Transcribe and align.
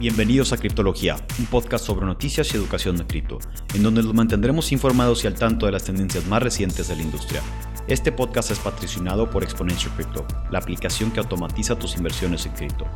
Bienvenidos 0.00 0.54
a 0.54 0.56
Criptología, 0.56 1.16
un 1.38 1.44
podcast 1.44 1.84
sobre 1.84 2.06
noticias 2.06 2.54
y 2.54 2.56
educación 2.56 2.96
de 2.96 3.06
cripto, 3.06 3.38
en 3.74 3.82
donde 3.82 4.02
los 4.02 4.14
mantendremos 4.14 4.72
informados 4.72 5.22
y 5.22 5.26
al 5.26 5.34
tanto 5.34 5.66
de 5.66 5.72
las 5.72 5.84
tendencias 5.84 6.26
más 6.26 6.42
recientes 6.42 6.88
de 6.88 6.96
la 6.96 7.02
industria. 7.02 7.42
Este 7.86 8.10
podcast 8.10 8.50
es 8.50 8.58
patrocinado 8.60 9.28
por 9.28 9.42
Exponential 9.42 9.94
Crypto, 9.96 10.26
la 10.50 10.58
aplicación 10.58 11.12
que 11.12 11.20
automatiza 11.20 11.78
tus 11.78 11.98
inversiones 11.98 12.46
en 12.46 12.52
cripto. 12.52 12.86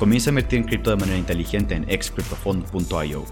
Comienza 0.00 0.30
a 0.30 0.32
invertir 0.32 0.58
en 0.58 0.64
cripto 0.64 0.90
de 0.90 0.96
manera 0.96 1.18
inteligente 1.18 1.76
en 1.76 1.88
excryptofund.io. 1.88 3.24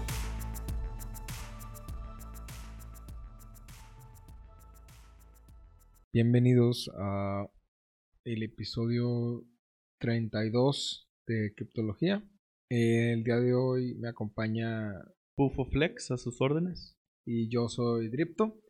Bienvenidos 6.13 6.89
a 6.97 7.47
episodio 8.23 9.43
32 9.99 11.09
de 11.27 11.53
Criptología. 11.53 12.23
El 12.71 13.23
día 13.23 13.37
de 13.37 13.55
hoy 13.55 13.95
me 13.95 14.09
acompaña 14.09 14.93
Pufo 15.35 15.65
Flex 15.65 16.11
a 16.11 16.17
sus 16.17 16.39
órdenes. 16.39 16.95
y 17.25 17.49
yo 17.49 17.67
soy 17.67 18.09
Dripto. 18.09 18.61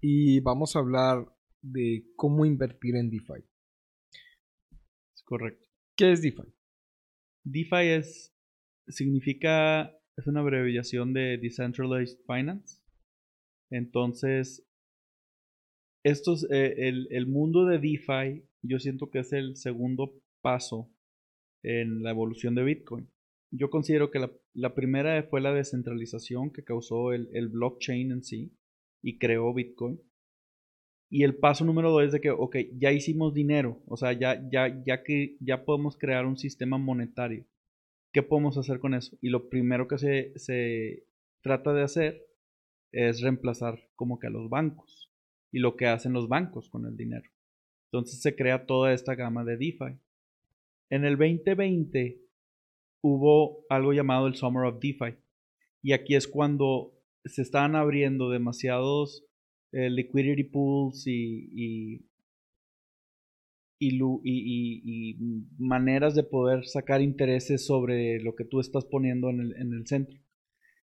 Y 0.00 0.38
vamos 0.40 0.76
a 0.76 0.78
hablar 0.78 1.26
de 1.60 2.06
cómo 2.14 2.46
invertir 2.46 2.94
en 2.94 3.10
DeFi. 3.10 3.44
Es 5.12 5.22
correcto. 5.24 5.68
¿Qué 5.96 6.12
es 6.12 6.22
DeFi? 6.22 6.44
DeFi 7.42 7.88
es, 7.96 8.32
significa, 8.86 9.90
es 10.16 10.26
una 10.28 10.40
abreviación 10.40 11.12
de 11.12 11.36
Decentralized 11.38 12.18
Finance. 12.28 12.80
Entonces, 13.70 14.64
estos, 16.04 16.48
eh, 16.48 16.88
el, 16.88 17.08
el 17.10 17.26
mundo 17.26 17.66
de 17.66 17.80
DeFi, 17.80 18.48
yo 18.62 18.78
siento 18.78 19.10
que 19.10 19.18
es 19.18 19.32
el 19.32 19.56
segundo 19.56 20.14
paso 20.40 20.93
en 21.64 22.02
la 22.02 22.10
evolución 22.10 22.54
de 22.54 22.62
Bitcoin. 22.62 23.08
Yo 23.50 23.70
considero 23.70 24.10
que 24.10 24.18
la, 24.18 24.30
la 24.52 24.74
primera 24.74 25.22
fue 25.24 25.40
la 25.40 25.52
descentralización 25.52 26.52
que 26.52 26.64
causó 26.64 27.12
el, 27.12 27.28
el, 27.32 27.48
blockchain 27.48 28.12
en 28.12 28.22
sí 28.22 28.52
y 29.02 29.18
creó 29.18 29.52
Bitcoin. 29.52 30.00
Y 31.10 31.22
el 31.22 31.36
paso 31.36 31.64
número 31.64 31.90
dos 31.90 32.04
es 32.04 32.12
de 32.12 32.20
que, 32.20 32.30
ok, 32.30 32.56
ya 32.76 32.92
hicimos 32.92 33.34
dinero, 33.34 33.82
o 33.86 33.96
sea, 33.96 34.12
ya, 34.12 34.48
ya, 34.50 34.82
ya 34.84 35.02
que 35.04 35.36
ya 35.40 35.64
podemos 35.64 35.96
crear 35.96 36.26
un 36.26 36.36
sistema 36.36 36.78
monetario. 36.78 37.46
¿Qué 38.12 38.22
podemos 38.22 38.58
hacer 38.58 38.78
con 38.78 38.94
eso? 38.94 39.16
Y 39.20 39.28
lo 39.28 39.48
primero 39.48 39.88
que 39.88 39.98
se, 39.98 40.32
se 40.36 41.06
trata 41.42 41.72
de 41.72 41.82
hacer 41.82 42.26
es 42.92 43.20
reemplazar 43.20 43.78
como 43.96 44.18
que 44.18 44.28
a 44.28 44.30
los 44.30 44.48
bancos 44.48 45.12
y 45.52 45.58
lo 45.58 45.76
que 45.76 45.86
hacen 45.86 46.12
los 46.12 46.28
bancos 46.28 46.68
con 46.68 46.86
el 46.86 46.96
dinero. 46.96 47.30
Entonces 47.92 48.20
se 48.20 48.34
crea 48.34 48.66
toda 48.66 48.92
esta 48.92 49.14
gama 49.14 49.44
de 49.44 49.56
DeFi. 49.56 49.98
En 50.90 51.04
el 51.04 51.16
2020 51.16 52.20
hubo 53.02 53.64
algo 53.68 53.92
llamado 53.92 54.26
el 54.26 54.34
Summer 54.34 54.64
of 54.64 54.80
DeFi. 54.80 55.16
Y 55.82 55.92
aquí 55.92 56.14
es 56.14 56.26
cuando 56.26 56.94
se 57.24 57.42
estaban 57.42 57.76
abriendo 57.76 58.30
demasiados 58.30 59.26
eh, 59.72 59.90
liquidity 59.90 60.44
pools 60.44 61.06
y, 61.06 61.50
y, 61.50 62.04
maneras 65.58 66.14
de 66.14 66.22
poder 66.22 66.64
sacar 66.64 67.02
intereses 67.02 67.66
sobre 67.66 68.20
lo 68.20 68.34
que 68.34 68.44
tú 68.44 68.60
estás 68.60 68.84
poniendo 68.84 69.30
en 69.30 69.40
el, 69.40 69.56
en 69.56 69.72
el 69.72 69.86
centro. 69.86 70.18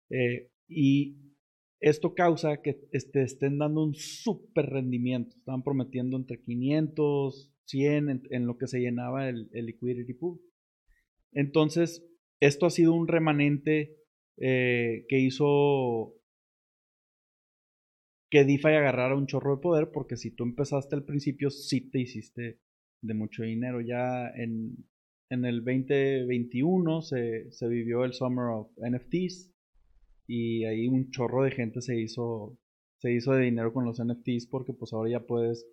Eh, 0.09 0.50
y 0.67 1.17
esto 1.80 2.13
causa 2.13 2.61
que 2.61 2.89
estén 2.91 3.58
dando 3.58 3.84
un 3.84 3.95
súper 3.95 4.66
rendimiento. 4.66 5.36
Estaban 5.38 5.63
prometiendo 5.63 6.17
entre 6.17 6.41
500, 6.41 7.52
100 7.70 8.28
en, 8.30 8.45
lo 8.45 8.58
que 8.58 8.67
se 8.67 8.80
llenaba 8.80 9.30
el, 9.30 9.50
el, 9.53 9.67
liquidity 9.67 10.14
pool. 10.14 10.42
Entonces, 11.31 12.06
esto 12.39 12.66
ha 12.66 12.70
sido 12.70 12.94
un 12.94 13.08
remanente 13.08 13.98
eh, 14.38 15.06
que 15.08 15.20
hizo 15.20 16.16
que 18.31 18.46
DeFi 18.46 18.68
agarrara 18.68 19.16
un 19.16 19.28
chorro 19.28 19.56
de 19.56 19.62
poder, 19.62 19.91
porque 19.91 20.16
si 20.18 20.31
tú 20.31 20.44
empezaste 20.44 20.96
al 20.96 21.03
principio, 21.03 21.50
sí 21.50 21.90
te 21.90 22.00
hiciste 22.00 22.59
de 23.02 23.13
mucho 23.13 23.44
dinero. 23.44 23.81
Ya 23.81 24.30
en, 24.30 24.86
en 25.30 25.46
el 25.46 25.63
2021 25.63 27.01
se, 27.01 27.51
se 27.51 27.68
vivió 27.68 28.03
el 28.03 28.13
Summer 28.13 28.46
of 28.46 28.72
NFTs 28.78 29.51
y 30.28 30.66
ahí 30.66 30.88
un 30.88 31.09
chorro 31.09 31.44
de 31.44 31.51
gente 31.51 31.81
se 31.81 32.00
hizo, 32.00 32.57
se 32.97 33.12
hizo 33.12 33.34
de 33.34 33.46
dinero 33.46 33.74
con 33.74 33.86
los 33.86 34.00
NFTs 34.03 34.47
porque 34.47 34.74
pues 34.74 34.94
ahora 34.94 35.09
ya 35.09 35.25
puedes 35.25 35.66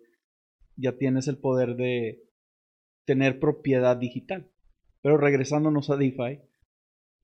ya 0.77 0.97
tienes 0.97 1.27
el 1.27 1.37
poder 1.37 1.75
de 1.75 2.23
tener 3.05 3.39
propiedad 3.39 3.97
digital. 3.97 4.49
Pero 5.01 5.17
regresándonos 5.17 5.89
a 5.89 5.97
DeFi, 5.97 6.39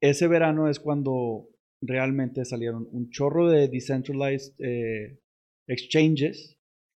ese 0.02 0.28
verano 0.28 0.70
es 0.70 0.80
cuando 0.80 1.50
realmente 1.82 2.46
salieron 2.46 2.88
un 2.92 3.10
chorro 3.10 3.50
de 3.50 3.68
decentralized 3.68 4.54
eh, 4.60 5.20
exchanges 5.68 6.58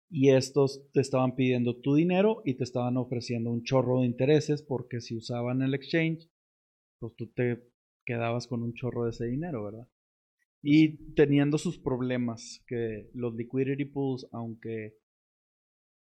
y 0.10 0.30
estos 0.30 0.90
te 0.92 1.02
estaban 1.02 1.36
pidiendo 1.36 1.78
tu 1.78 1.96
dinero 1.96 2.42
y 2.46 2.56
te 2.56 2.64
estaban 2.64 2.98
ofreciendo 2.98 3.52
un 3.52 3.64
chorro 3.64 4.02
de 4.02 4.06
intereses 4.06 4.62
porque 4.62 5.02
si 5.02 5.16
usaban 5.16 5.62
el 5.62 5.74
exchange, 5.74 6.30
pues 7.00 7.16
tú 7.16 7.28
te 7.28 7.64
quedabas 8.06 8.48
con 8.48 8.62
un 8.62 8.74
chorro 8.74 9.06
de 9.06 9.12
ese 9.12 9.26
dinero, 9.26 9.64
¿verdad? 9.64 9.88
Y 10.62 11.14
teniendo 11.14 11.58
sus 11.58 11.78
problemas, 11.78 12.64
que 12.68 13.10
los 13.14 13.36
liquidity 13.36 13.86
pools, 13.86 14.28
aunque 14.32 14.96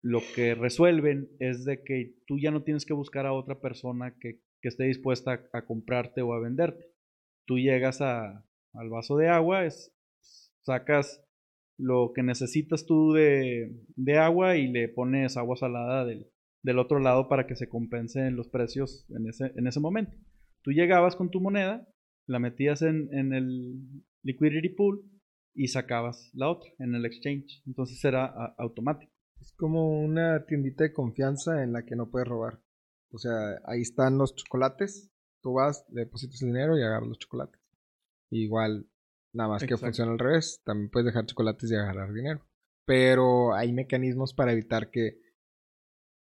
lo 0.03 0.19
que 0.36 0.53
resuelven 0.53 1.30
es 1.40 1.64
de 1.64 1.81
que 1.81 2.16
tú 2.28 2.38
ya 2.38 2.52
no 2.52 2.64
tienes 2.64 2.86
que 2.86 2.94
buscar 2.94 3.25
a 3.25 3.34
otra 3.34 3.59
persona 3.62 4.16
que, 4.19 4.41
esté 4.62 4.86
dispuesta 4.86 5.50
a, 5.52 5.66
comprarte 5.66 6.22
o 6.22 6.34
a 6.34 6.40
venderte. 6.40 6.86
Tú 7.46 7.58
llegas 7.58 8.00
al 8.02 8.90
vaso 8.90 9.18
de 9.18 9.28
agua, 9.28 9.68
sacas 10.62 11.22
lo 11.78 12.13
que 12.13 12.24
necesitas 12.24 12.86
tú 12.86 13.12
de, 13.12 13.75
agua 14.18 14.56
y 14.56 14.68
le 14.68 14.88
pones 14.88 15.36
agua 15.36 15.58
salada 15.58 16.06
del, 16.06 16.80
otro 16.80 17.00
lado 17.00 17.28
para 17.28 17.46
que 17.46 17.58
se 17.58 17.68
compensen 17.68 18.38
los 18.38 18.47
precios 18.47 19.06
en 19.09 19.28
ese, 19.28 19.52
en 19.56 19.68
ese 19.68 19.81
momento. 19.81 20.18
Tú 20.63 20.72
llegabas 20.72 21.18
con 21.18 21.30
tu 21.30 21.42
moneda, 21.42 21.86
la 22.25 22.40
metías 22.40 22.81
en, 22.81 23.34
el 23.34 23.81
liquidity 24.24 24.69
pool 24.69 25.03
y 25.53 25.68
sacabas 25.68 26.31
la 26.34 26.50
otra 26.50 26.69
en 26.80 26.96
el 26.96 27.06
exchange. 27.06 27.62
Entonces 27.66 28.03
era 28.03 28.25
automático. 28.58 29.12
Es 29.44 29.52
como 29.58 30.00
una 30.00 30.46
tiendita 30.46 30.86
de 30.86 30.94
confianza 30.94 31.64
en 31.64 31.74
la 31.74 31.84
que 31.84 31.98
no 31.98 32.09
puedes 32.09 32.30
robar. 32.30 32.62
O 33.12 33.18
sea, 33.18 33.59
ahí 33.66 33.81
están 33.81 34.18
los 34.18 34.36
chocolates. 34.36 35.12
Tú 35.42 35.56
vas, 35.56 35.86
le 35.90 36.06
depositas 36.06 36.42
el 36.42 36.54
dinero 36.54 36.78
y 36.78 36.81
agarras 36.81 37.09
los 37.09 37.20
chocolates. 37.20 37.59
Igual, 38.30 38.88
nada 39.34 39.50
más 39.50 39.62
Exacto. 39.62 39.81
que 39.81 39.86
funciona 39.88 40.12
al 40.14 40.20
revés. 40.20 40.62
También 40.64 40.90
puedes 40.90 41.08
dejar 41.08 41.26
chocolates 41.26 41.70
y 41.70 41.76
agarrar 41.76 42.14
dinero. 42.14 42.48
Pero 42.86 43.54
hay 43.54 43.74
mecanismos 43.74 44.34
para 44.34 44.54
evitar 44.54 44.90
que 44.90 45.20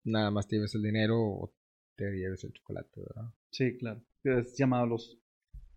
nada 0.05 0.31
más 0.31 0.47
te 0.47 0.55
lleves 0.55 0.75
el 0.75 0.83
dinero 0.83 1.19
o 1.19 1.53
te 1.97 2.09
lleves 2.15 2.45
el 2.45 2.53
chocolate, 2.53 3.01
¿verdad? 3.01 3.33
Sí, 3.51 3.77
claro. 3.77 4.01
Es 4.23 4.55
llamado 4.57 4.85
los. 4.85 5.19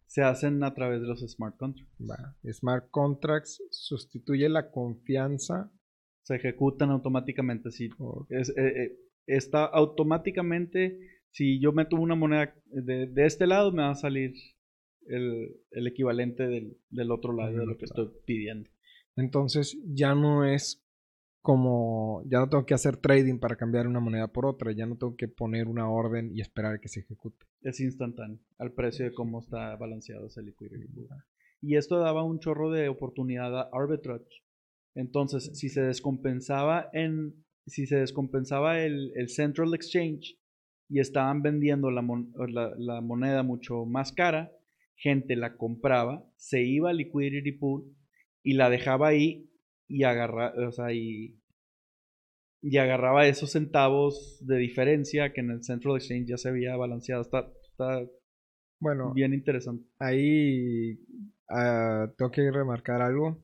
Se 0.06 0.22
hacen 0.22 0.62
a 0.62 0.74
través 0.74 1.00
de 1.00 1.08
los 1.08 1.28
smart 1.28 1.56
contracts. 1.56 1.92
Va. 2.08 2.36
Smart 2.52 2.88
contracts 2.92 3.64
sustituye 3.70 4.48
la 4.48 4.70
confianza 4.70 5.72
se 6.22 6.36
ejecutan 6.36 6.90
automáticamente. 6.90 7.70
Si 7.70 7.90
okay. 7.98 8.38
es, 8.38 8.56
eh, 8.56 8.98
está 9.26 9.64
automáticamente, 9.64 10.98
si 11.30 11.60
yo 11.60 11.72
meto 11.72 11.96
una 11.96 12.14
moneda 12.14 12.54
de, 12.66 13.06
de, 13.06 13.26
este 13.26 13.46
lado, 13.46 13.72
me 13.72 13.82
va 13.82 13.90
a 13.90 13.94
salir 13.94 14.34
el, 15.06 15.56
el 15.70 15.86
equivalente 15.86 16.46
del, 16.46 16.76
del, 16.90 17.10
otro 17.10 17.32
lado 17.32 17.56
de 17.56 17.66
lo 17.66 17.76
que 17.76 17.84
estoy 17.84 18.10
pidiendo. 18.24 18.70
Entonces 19.16 19.78
ya 19.84 20.14
no 20.14 20.44
es 20.44 20.82
como, 21.40 22.22
ya 22.26 22.38
no 22.38 22.48
tengo 22.48 22.64
que 22.64 22.74
hacer 22.74 22.96
trading 22.96 23.38
para 23.38 23.56
cambiar 23.56 23.88
una 23.88 23.98
moneda 23.98 24.28
por 24.28 24.46
otra, 24.46 24.72
ya 24.72 24.86
no 24.86 24.96
tengo 24.96 25.16
que 25.16 25.26
poner 25.26 25.66
una 25.66 25.90
orden 25.90 26.30
y 26.32 26.40
esperar 26.40 26.74
a 26.74 26.78
que 26.78 26.88
se 26.88 27.00
ejecute. 27.00 27.44
Es 27.62 27.80
instantáneo, 27.80 28.38
al 28.58 28.72
precio 28.72 29.04
de 29.04 29.12
cómo 29.12 29.40
está 29.40 29.74
balanceado 29.76 30.26
ese 30.26 30.42
liquidity. 30.42 30.88
Y 31.60 31.76
esto 31.76 31.98
daba 31.98 32.22
un 32.22 32.38
chorro 32.38 32.70
de 32.70 32.88
oportunidad 32.88 33.58
a 33.58 33.70
arbitrage 33.72 34.42
entonces, 34.94 35.50
si 35.54 35.68
se 35.68 35.82
descompensaba 35.82 36.88
en, 36.92 37.44
si 37.66 37.86
se 37.86 37.96
descompensaba 37.96 38.80
el, 38.80 39.12
el 39.16 39.28
Central 39.28 39.74
Exchange 39.74 40.38
y 40.88 41.00
estaban 41.00 41.42
vendiendo 41.42 41.90
la, 41.90 42.02
mon 42.02 42.32
la, 42.48 42.72
la, 42.76 43.00
moneda 43.00 43.42
mucho 43.42 43.86
más 43.86 44.12
cara, 44.12 44.52
gente 44.94 45.36
la 45.36 45.56
compraba, 45.56 46.24
se 46.36 46.62
iba 46.62 46.90
al 46.90 46.98
liquidity 46.98 47.52
pool 47.52 47.96
y 48.42 48.54
la 48.54 48.68
dejaba 48.68 49.08
ahí 49.08 49.48
y 49.88 50.04
agarra, 50.04 50.52
o 50.66 50.72
sea, 50.72 50.92
y, 50.92 51.38
y 52.62 52.76
agarraba 52.76 53.26
esos 53.26 53.52
centavos 53.52 54.38
de 54.46 54.58
diferencia 54.58 55.32
que 55.32 55.40
en 55.40 55.50
el 55.50 55.64
Central 55.64 55.96
Exchange 55.96 56.28
ya 56.28 56.36
se 56.36 56.48
había 56.48 56.76
balanceado. 56.76 57.22
Está, 57.22 57.50
está 57.62 58.06
bueno, 58.78 59.12
bien 59.12 59.32
interesante. 59.32 59.84
Ahí 59.98 60.94
uh, 61.48 62.08
tengo 62.16 62.30
que 62.30 62.50
remarcar 62.50 63.00
algo. 63.02 63.42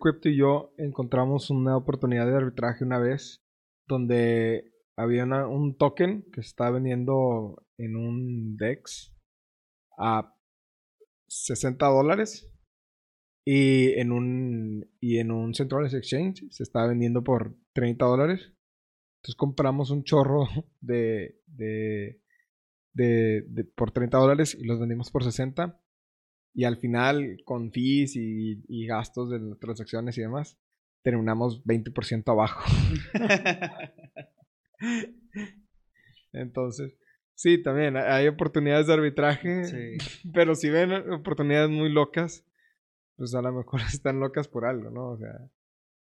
Crypto 0.00 0.28
y 0.28 0.36
yo 0.36 0.72
encontramos 0.78 1.50
una 1.50 1.76
oportunidad 1.76 2.26
de 2.26 2.36
arbitraje 2.36 2.84
una 2.84 2.98
vez 2.98 3.42
donde 3.86 4.72
había 4.96 5.24
un 5.24 5.76
token 5.76 6.24
que 6.32 6.42
se 6.42 6.48
estaba 6.48 6.72
vendiendo 6.72 7.66
en 7.78 7.96
un 7.96 8.56
DEX 8.56 9.14
a 9.98 10.34
60 11.28 11.86
dólares. 11.86 12.46
Y 13.44 13.92
en 13.98 14.12
un, 14.12 14.90
y 15.00 15.18
en 15.18 15.30
un 15.30 15.54
Central 15.54 15.86
Exchange 15.86 16.44
se 16.50 16.62
estaba 16.62 16.88
vendiendo 16.88 17.24
por 17.24 17.56
30 17.72 18.04
dólares. 18.04 18.52
Entonces 19.18 19.36
compramos 19.36 19.90
un 19.90 20.04
chorro 20.04 20.46
de, 20.80 21.40
de, 21.46 22.20
de, 22.92 23.64
por 23.74 23.92
30 23.92 24.18
dólares 24.18 24.54
y 24.58 24.64
los 24.64 24.78
vendimos 24.78 25.10
por 25.10 25.24
60. 25.24 25.80
Y 26.52 26.64
al 26.64 26.76
final, 26.76 27.38
con 27.44 27.70
fees 27.70 28.16
y, 28.16 28.62
y 28.68 28.86
gastos 28.86 29.30
de 29.30 29.38
transacciones 29.60 30.18
y 30.18 30.22
demás, 30.22 30.58
terminamos 31.02 31.64
20% 31.64 32.28
abajo. 32.30 32.64
Entonces, 36.32 36.96
sí, 37.34 37.62
también 37.62 37.96
hay 37.96 38.28
oportunidades 38.28 38.86
de 38.86 38.92
arbitraje, 38.94 39.62
pero 40.32 40.54
si 40.54 40.70
ven 40.70 40.92
oportunidades 41.12 41.70
muy 41.70 41.90
locas, 41.90 42.46
pues 43.16 43.34
a 43.34 43.42
lo 43.42 43.52
mejor 43.52 43.80
están 43.92 44.20
locas 44.20 44.48
por 44.48 44.64
algo, 44.64 44.90
¿no? 44.90 45.10
O 45.10 45.18
sea, 45.18 45.50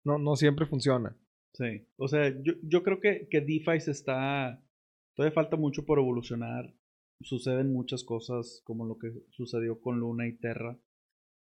no, 0.03 0.17
no 0.17 0.35
siempre 0.35 0.65
funciona. 0.65 1.15
Sí, 1.53 1.87
o 1.97 2.07
sea, 2.07 2.29
yo, 2.41 2.53
yo 2.63 2.81
creo 2.83 2.99
que, 2.99 3.27
que 3.29 3.41
DeFi 3.41 3.79
se 3.79 3.91
está, 3.91 4.59
todavía 5.15 5.35
falta 5.35 5.55
mucho 5.55 5.85
por 5.85 5.99
evolucionar. 5.99 6.73
Suceden 7.23 7.71
muchas 7.71 8.03
cosas 8.03 8.61
como 8.65 8.85
lo 8.85 8.97
que 8.97 9.11
sucedió 9.31 9.81
con 9.81 9.99
Luna 9.99 10.27
y 10.27 10.37
Terra, 10.37 10.77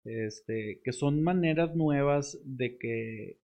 este, 0.05 0.81
que 0.85 0.93
son 0.93 1.23
maneras 1.23 1.75
nuevas 1.75 2.39
de 2.45 2.79
que 2.79 3.41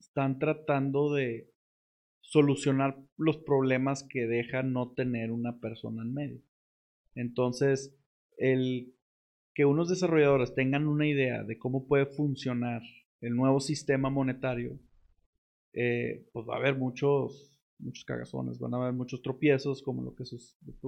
están 0.00 0.38
tratando 0.38 1.12
de 1.12 1.50
solucionar 2.20 2.96
los 3.16 3.36
problemas 3.38 4.06
que 4.08 4.26
deja 4.26 4.62
no 4.62 4.92
tener 4.92 5.30
una 5.30 5.60
persona 5.60 6.02
en 6.02 6.14
medio. 6.14 6.42
Entonces, 7.14 7.96
el 8.36 8.94
que 9.54 9.64
unos 9.64 9.88
desarrolladores 9.88 10.54
tengan 10.54 10.88
una 10.88 11.06
idea 11.06 11.44
de 11.44 11.58
cómo 11.58 11.86
puede 11.86 12.06
funcionar 12.06 12.82
el 13.20 13.36
nuevo 13.36 13.60
sistema 13.60 14.10
monetario, 14.10 14.78
eh, 15.72 16.26
pues 16.32 16.46
va 16.48 16.54
a 16.56 16.58
haber 16.58 16.76
muchos, 16.76 17.53
muchos 17.78 18.04
cagazones, 18.04 18.58
van 18.58 18.74
a 18.74 18.78
haber 18.78 18.92
muchos 18.92 19.22
tropiezos 19.22 19.82
como 19.82 20.02
lo 20.02 20.14
que, 20.14 20.24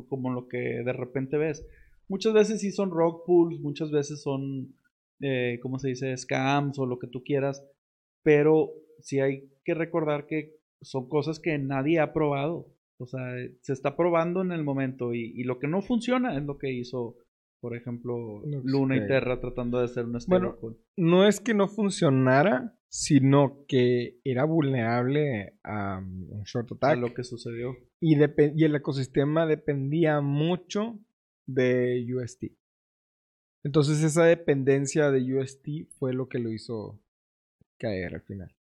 como 0.08 0.32
lo 0.32 0.48
que 0.48 0.58
de 0.58 0.92
repente 0.92 1.36
ves. 1.36 1.66
Muchas 2.08 2.32
veces 2.32 2.60
sí 2.60 2.70
son 2.70 2.90
rock 2.90 3.24
pools, 3.26 3.60
muchas 3.60 3.90
veces 3.90 4.22
son, 4.22 4.74
eh, 5.20 5.58
¿cómo 5.62 5.78
se 5.78 5.88
dice?, 5.88 6.16
scams 6.16 6.78
o 6.78 6.86
lo 6.86 6.98
que 6.98 7.08
tú 7.08 7.22
quieras, 7.24 7.64
pero 8.22 8.70
sí 9.00 9.20
hay 9.20 9.50
que 9.64 9.74
recordar 9.74 10.26
que 10.26 10.56
son 10.80 11.08
cosas 11.08 11.40
que 11.40 11.58
nadie 11.58 12.00
ha 12.00 12.12
probado. 12.12 12.68
O 12.98 13.06
sea, 13.06 13.20
se 13.60 13.72
está 13.72 13.96
probando 13.96 14.40
en 14.40 14.52
el 14.52 14.64
momento 14.64 15.12
y, 15.12 15.42
lo 15.44 15.58
que 15.58 15.68
no 15.68 15.82
funciona 15.82 16.36
es 16.36 16.44
lo 16.44 16.56
que 16.56 16.72
hizo, 16.72 17.16
por 17.60 17.76
ejemplo, 17.76 18.42
Luna 18.64 18.96
y 18.96 19.06
Terra 19.06 19.38
tratando 19.38 19.78
de 19.78 19.84
hacer 19.84 20.06
una 20.06 20.18
Bueno, 20.26 20.56
no 20.96 21.26
es 21.26 21.40
que 21.40 21.52
no 21.52 21.68
funcionara, 21.68 22.75
sino 22.88 23.64
que 23.66 24.18
era 24.24 24.44
vulnerable 24.44 25.58
a 25.62 25.98
um, 25.98 26.30
un 26.30 26.42
short 26.44 26.72
attack. 26.72 26.92
A 26.92 26.96
lo 26.96 27.14
que 27.14 27.24
sucedió. 27.24 27.76
Y, 28.00 28.16
y 28.16 28.64
el 28.64 28.74
ecosistema 28.74 29.46
dependía 29.46 30.20
mucho 30.20 30.98
de 31.46 32.06
UST. 32.14 32.44
Entonces 33.64 34.02
esa 34.02 34.24
dependencia 34.24 35.10
de 35.10 35.34
UST 35.34 35.88
fue 35.98 36.12
lo 36.12 36.28
que 36.28 36.38
lo 36.38 36.52
hizo 36.52 37.00
caer 37.78 38.14
al 38.14 38.22
final. 38.22 38.54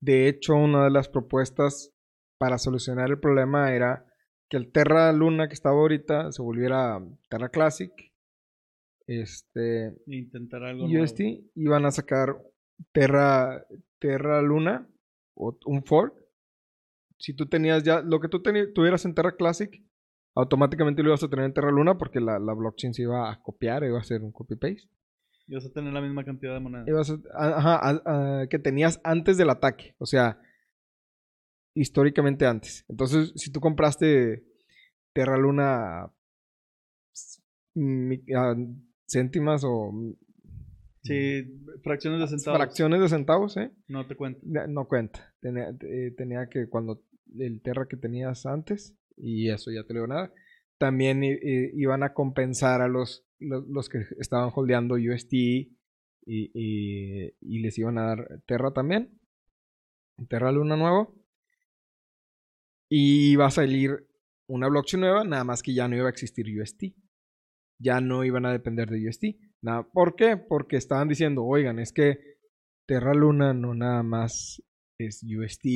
De 0.00 0.28
hecho, 0.28 0.54
una 0.54 0.84
de 0.84 0.90
las 0.90 1.08
propuestas 1.08 1.92
para 2.38 2.58
solucionar 2.58 3.10
el 3.10 3.18
problema 3.18 3.74
era 3.74 4.06
que 4.48 4.56
el 4.56 4.70
Terra 4.70 5.12
Luna 5.12 5.48
que 5.48 5.54
estaba 5.54 5.76
ahorita 5.76 6.32
se 6.32 6.42
volviera 6.42 7.02
Terra 7.28 7.48
Classic. 7.48 7.92
Este. 9.06 9.94
Intentar 10.06 10.62
algo. 10.64 10.86
UST 10.86 11.20
iban 11.54 11.84
a 11.84 11.90
sacar 11.90 12.36
Terra, 12.92 13.66
Terra 13.98 14.42
Luna 14.42 14.88
o 15.34 15.58
un 15.66 15.84
fork. 15.84 16.14
Si 17.18 17.34
tú 17.34 17.46
tenías 17.46 17.82
ya 17.82 18.00
lo 18.02 18.20
que 18.20 18.28
tú 18.28 18.42
tuvieras 18.42 19.04
en 19.04 19.14
Terra 19.14 19.36
Classic, 19.36 19.82
automáticamente 20.34 21.02
lo 21.02 21.10
ibas 21.10 21.22
a 21.22 21.28
tener 21.28 21.46
en 21.46 21.54
Terra 21.54 21.70
Luna 21.70 21.96
porque 21.96 22.20
la, 22.20 22.38
la 22.38 22.52
blockchain 22.52 22.92
se 22.92 23.02
iba 23.02 23.30
a 23.30 23.42
copiar, 23.42 23.84
iba 23.84 23.96
a 23.98 24.02
hacer 24.02 24.22
un 24.22 24.32
copy 24.32 24.56
paste. 24.56 24.88
Y 25.48 25.54
vas 25.54 25.64
a 25.64 25.72
tener 25.72 25.92
la 25.92 26.00
misma 26.00 26.24
cantidad 26.24 26.54
de 26.54 26.60
monedas. 26.60 27.12
ajá, 27.34 28.48
que 28.48 28.58
tenías 28.58 29.00
antes 29.04 29.36
del 29.36 29.50
ataque. 29.50 29.94
O 29.98 30.06
sea, 30.06 30.40
históricamente 31.74 32.46
antes. 32.46 32.84
Entonces, 32.88 33.32
si 33.36 33.52
tú 33.52 33.60
compraste 33.60 34.44
Terra 35.12 35.38
Luna 35.38 36.12
céntimas 39.06 39.62
o... 39.64 39.92
Sí, 41.06 41.44
fracciones 41.82 42.20
de 42.20 42.26
centavos. 42.28 42.58
Fracciones 42.58 43.00
de 43.00 43.08
centavos, 43.08 43.56
¿eh? 43.56 43.70
No 43.88 44.06
te 44.06 44.16
cuenta. 44.16 44.66
No 44.66 44.86
cuenta. 44.86 45.34
Tenía, 45.40 45.74
eh, 45.80 46.12
tenía 46.16 46.48
que 46.48 46.68
cuando 46.68 47.02
el 47.38 47.60
Terra 47.62 47.86
que 47.88 47.96
tenías 47.96 48.46
antes, 48.46 48.96
y 49.16 49.48
eso 49.50 49.70
ya 49.70 49.84
te 49.84 49.94
lo 49.94 50.06
nada, 50.06 50.32
también 50.78 51.22
iban 51.22 52.02
a 52.02 52.12
compensar 52.12 52.82
a 52.82 52.88
los 52.88 53.26
los, 53.38 53.88
que 53.88 54.06
estaban 54.18 54.50
holdeando 54.54 54.94
UST 54.94 55.32
y, 55.32 55.70
y, 56.26 57.58
les 57.60 57.78
iban 57.78 57.98
a 57.98 58.06
dar 58.06 58.42
Terra 58.46 58.72
también. 58.72 59.18
Terra 60.28 60.52
Luna 60.52 60.76
nuevo. 60.76 61.14
Y 62.88 63.32
iba 63.32 63.46
a 63.46 63.50
salir 63.50 64.06
una 64.46 64.68
blockchain 64.68 65.00
nueva, 65.00 65.24
nada 65.24 65.44
más 65.44 65.62
que 65.62 65.74
ya 65.74 65.88
no 65.88 65.96
iba 65.96 66.06
a 66.06 66.10
existir 66.10 66.46
UST. 66.60 66.94
Ya 67.78 68.00
no 68.00 68.24
iban 68.24 68.46
a 68.46 68.52
depender 68.52 68.88
de 68.88 69.08
UST. 69.08 69.24
Nada, 69.66 69.82
¿Por 69.82 70.14
qué? 70.14 70.36
Porque 70.36 70.76
estaban 70.76 71.08
diciendo, 71.08 71.44
oigan, 71.44 71.80
es 71.80 71.92
que 71.92 72.20
Terra 72.86 73.12
Luna 73.14 73.52
no 73.52 73.74
nada 73.74 74.04
más 74.04 74.62
es 74.96 75.24
UST, 75.24 75.66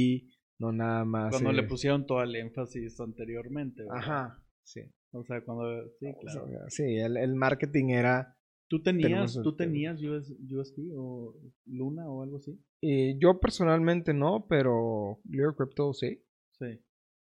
no 0.60 0.70
nada 0.70 1.04
más. 1.04 1.32
Cuando 1.32 1.50
le 1.50 1.64
pusieron 1.64 2.06
todo 2.06 2.22
el 2.22 2.36
énfasis 2.36 3.00
anteriormente. 3.00 3.82
Ajá, 3.90 4.40
sí. 4.62 4.82
O 5.10 5.24
sea, 5.24 5.40
cuando... 5.44 5.88
Sí, 5.98 6.06
claro. 6.20 6.46
sí, 6.68 6.98
el, 6.98 7.16
el 7.16 7.34
marketing 7.34 7.88
era... 7.88 8.38
¿Tú 8.68 8.80
tenías, 8.80 9.40
¿tú 9.42 9.56
tenías 9.56 10.00
UST 10.00 10.78
o 10.94 11.34
Luna 11.66 12.08
o 12.08 12.22
algo 12.22 12.36
así? 12.36 12.56
Y 12.80 13.18
yo 13.18 13.40
personalmente 13.40 14.14
no, 14.14 14.46
pero 14.48 15.18
Clear 15.28 15.56
Crypto 15.56 15.92
sí. 15.92 16.22
Sí. 16.52 16.78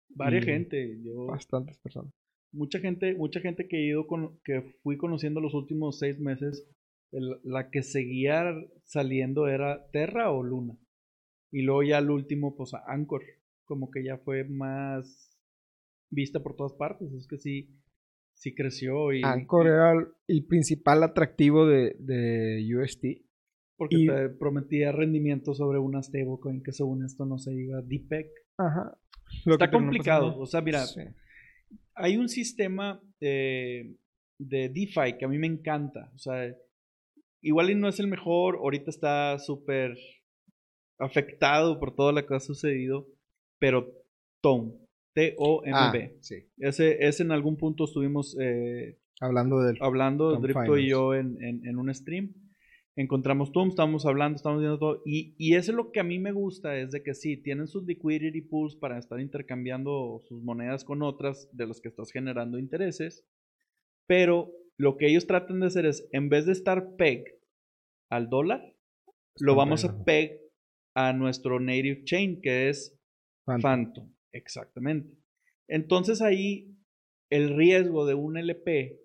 Varia 0.10 0.42
gente. 0.42 1.00
Yo, 1.04 1.28
bastantes 1.28 1.78
personas. 1.78 2.12
Mucha 2.56 2.80
gente, 2.80 3.16
mucha 3.16 3.40
gente 3.42 3.68
que 3.68 3.78
he 3.78 3.88
ido 3.88 4.08
con, 4.08 4.40
que 4.44 4.62
fui 4.82 4.98
conociendo 4.98 5.42
los 5.42 5.54
últimos 5.54 6.00
seis 6.00 6.20
meses, 6.20 6.68
la 7.12 7.70
que 7.70 7.84
seguía 7.84 8.46
saliendo 8.84 9.48
era 9.48 9.88
Terra 9.92 10.32
o 10.32 10.44
Luna. 10.44 10.78
Y 11.52 11.62
luego 11.62 11.84
ya 11.84 12.00
el 12.00 12.10
último, 12.10 12.56
pues 12.56 12.72
Anchor. 12.88 13.24
Como 13.66 13.90
que 13.90 14.04
ya 14.04 14.18
fue 14.18 14.44
más 14.44 15.38
vista 16.10 16.42
por 16.42 16.56
todas 16.56 16.74
partes. 16.74 17.12
Es 17.14 17.28
que 17.28 17.38
sí, 17.38 17.76
sí 18.34 18.54
creció. 18.54 19.12
Y, 19.12 19.22
Anchor 19.24 19.68
era 19.68 19.94
el 20.28 20.46
principal 20.46 21.04
atractivo 21.04 21.66
de, 21.66 21.96
de 22.00 22.66
UST. 22.76 23.26
Porque 23.78 24.06
te 24.08 24.30
prometía 24.30 24.94
rendimiento 24.94 25.54
sobre 25.54 25.80
una 25.80 26.02
stablecoin 26.02 26.64
que 26.64 26.72
según 26.72 27.04
esto 27.04 27.26
no 27.26 27.38
se 27.38 27.54
iba 27.54 27.82
DPEC. 27.82 28.28
Ajá. 28.58 28.98
Está 29.46 29.70
complicado. 29.70 30.38
o 30.38 30.46
sea, 30.46 30.62
mira, 30.62 30.86
hay 31.96 32.18
un 32.18 32.30
sistema 32.30 33.02
de 33.20 33.96
DeFi 34.40 35.18
que 35.18 35.26
a 35.26 35.28
mí 35.28 35.38
me 35.38 35.48
encanta. 35.48 36.12
O 36.16 36.18
sea, 36.18 36.56
igual 37.42 37.70
y 37.70 37.76
no 37.76 37.88
es 37.88 38.00
el 38.00 38.08
mejor. 38.08 38.56
Ahorita 38.58 38.90
está 38.90 39.40
súper 39.40 39.98
afectado 41.00 41.80
por 41.80 41.96
todo 41.96 42.12
lo 42.12 42.26
que 42.26 42.36
ha 42.36 42.40
sucedido. 42.40 43.08
Pero 43.60 43.94
Tom, 44.42 44.74
T-O-M-B. 45.16 46.14
Ah, 46.14 46.18
sí. 46.22 46.36
Ese, 46.58 47.06
ese 47.06 47.24
en 47.24 47.32
algún 47.32 47.58
punto 47.58 47.86
estuvimos 47.86 48.38
eh, 48.40 48.98
hablando 49.22 49.62
del 49.62 49.78
hablando, 49.80 50.36
Dripto 50.38 50.78
y 50.78 50.90
yo 50.90 51.16
en, 51.16 51.38
en, 51.42 51.78
un 51.78 51.94
stream. 51.94 52.34
Encontramos 52.98 53.52
Tom, 53.52 53.70
estamos 53.70 54.06
hablando, 54.06 54.38
estamos 54.38 54.62
viendo 54.62 54.80
todo. 54.80 55.02
Y, 55.06 55.36
y 55.38 55.56
eso 55.56 55.72
es 55.72 55.76
lo 55.76 55.92
que 55.92 56.00
a 56.00 56.04
mí 56.04 56.18
me 56.18 56.32
gusta, 56.32 56.78
es 56.78 56.92
de 56.92 57.04
que 57.04 57.14
sí, 57.14 57.36
tienen 57.36 57.68
sus 57.68 57.86
liquidity 57.86 58.42
pools 58.42 58.76
para 58.76 58.98
estar 58.98 59.20
intercambiando 59.20 60.22
sus 60.26 60.42
monedas 60.42 60.86
con 60.86 61.02
otras 61.02 61.50
de 61.52 61.68
las 61.68 61.82
que 61.82 61.90
estás 61.90 62.12
generando 62.12 62.58
intereses. 62.58 63.26
Pero 64.08 64.54
lo 64.78 64.98
que 64.98 65.08
ellos 65.08 65.28
tratan 65.28 65.60
de 65.60 65.68
hacer 65.68 65.86
es, 65.86 66.08
en 66.12 66.30
vez 66.30 66.46
de 66.46 66.54
estar 66.54 66.96
peg 66.96 67.38
al 68.10 68.30
dólar, 68.30 68.76
lo 69.40 69.56
vamos 69.56 69.84
a 69.84 70.04
peg 70.06 70.40
a 70.96 71.12
nuestro 71.12 71.60
native 71.60 72.04
chain, 72.06 72.42
que 72.42 72.70
es 72.70 72.98
Phantom. 73.46 74.10
Exactamente. 74.32 75.18
Entonces 75.68 76.22
ahí 76.22 76.76
el 77.30 77.56
riesgo 77.56 78.06
de 78.06 78.14
un 78.14 78.38
LP, 78.38 79.02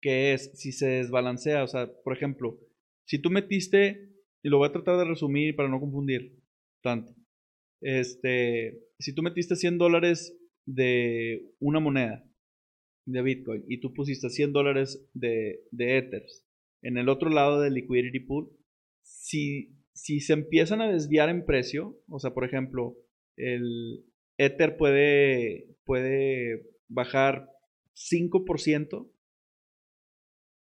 que 0.00 0.32
es 0.32 0.52
si 0.54 0.72
se 0.72 0.86
desbalancea, 0.86 1.64
o 1.64 1.66
sea, 1.66 1.90
por 2.04 2.16
ejemplo, 2.16 2.58
si 3.10 3.18
tú 3.20 3.28
metiste, 3.28 4.08
y 4.40 4.48
lo 4.48 4.58
voy 4.58 4.68
a 4.68 4.72
tratar 4.72 4.96
de 4.96 5.04
resumir 5.04 5.56
para 5.56 5.68
no 5.68 5.80
confundir 5.80 6.38
tanto, 6.80 7.12
este, 7.82 8.84
si 9.00 9.12
tú 9.12 9.22
metiste 9.22 9.56
100 9.56 9.78
dólares 9.78 10.38
de 10.64 11.42
una 11.58 11.80
moneda 11.80 12.24
de 13.06 13.22
Bitcoin 13.22 13.64
y 13.66 13.80
tú 13.80 13.92
pusiste 13.94 14.30
100 14.30 14.52
dólares 14.52 15.10
de, 15.12 15.58
de 15.72 15.98
Ethers 15.98 16.46
en 16.82 16.98
el 16.98 17.08
otro 17.08 17.30
lado 17.30 17.60
del 17.60 17.74
liquidity 17.74 18.20
pool, 18.20 18.48
si, 19.02 19.76
si 19.92 20.20
se 20.20 20.34
empiezan 20.34 20.80
a 20.80 20.92
desviar 20.92 21.30
en 21.30 21.44
precio, 21.44 22.00
o 22.06 22.20
sea, 22.20 22.32
por 22.32 22.44
ejemplo, 22.44 22.96
el 23.36 24.04
Ether 24.38 24.76
puede, 24.76 25.74
puede 25.82 26.64
bajar 26.86 27.48
5%, 27.96 29.10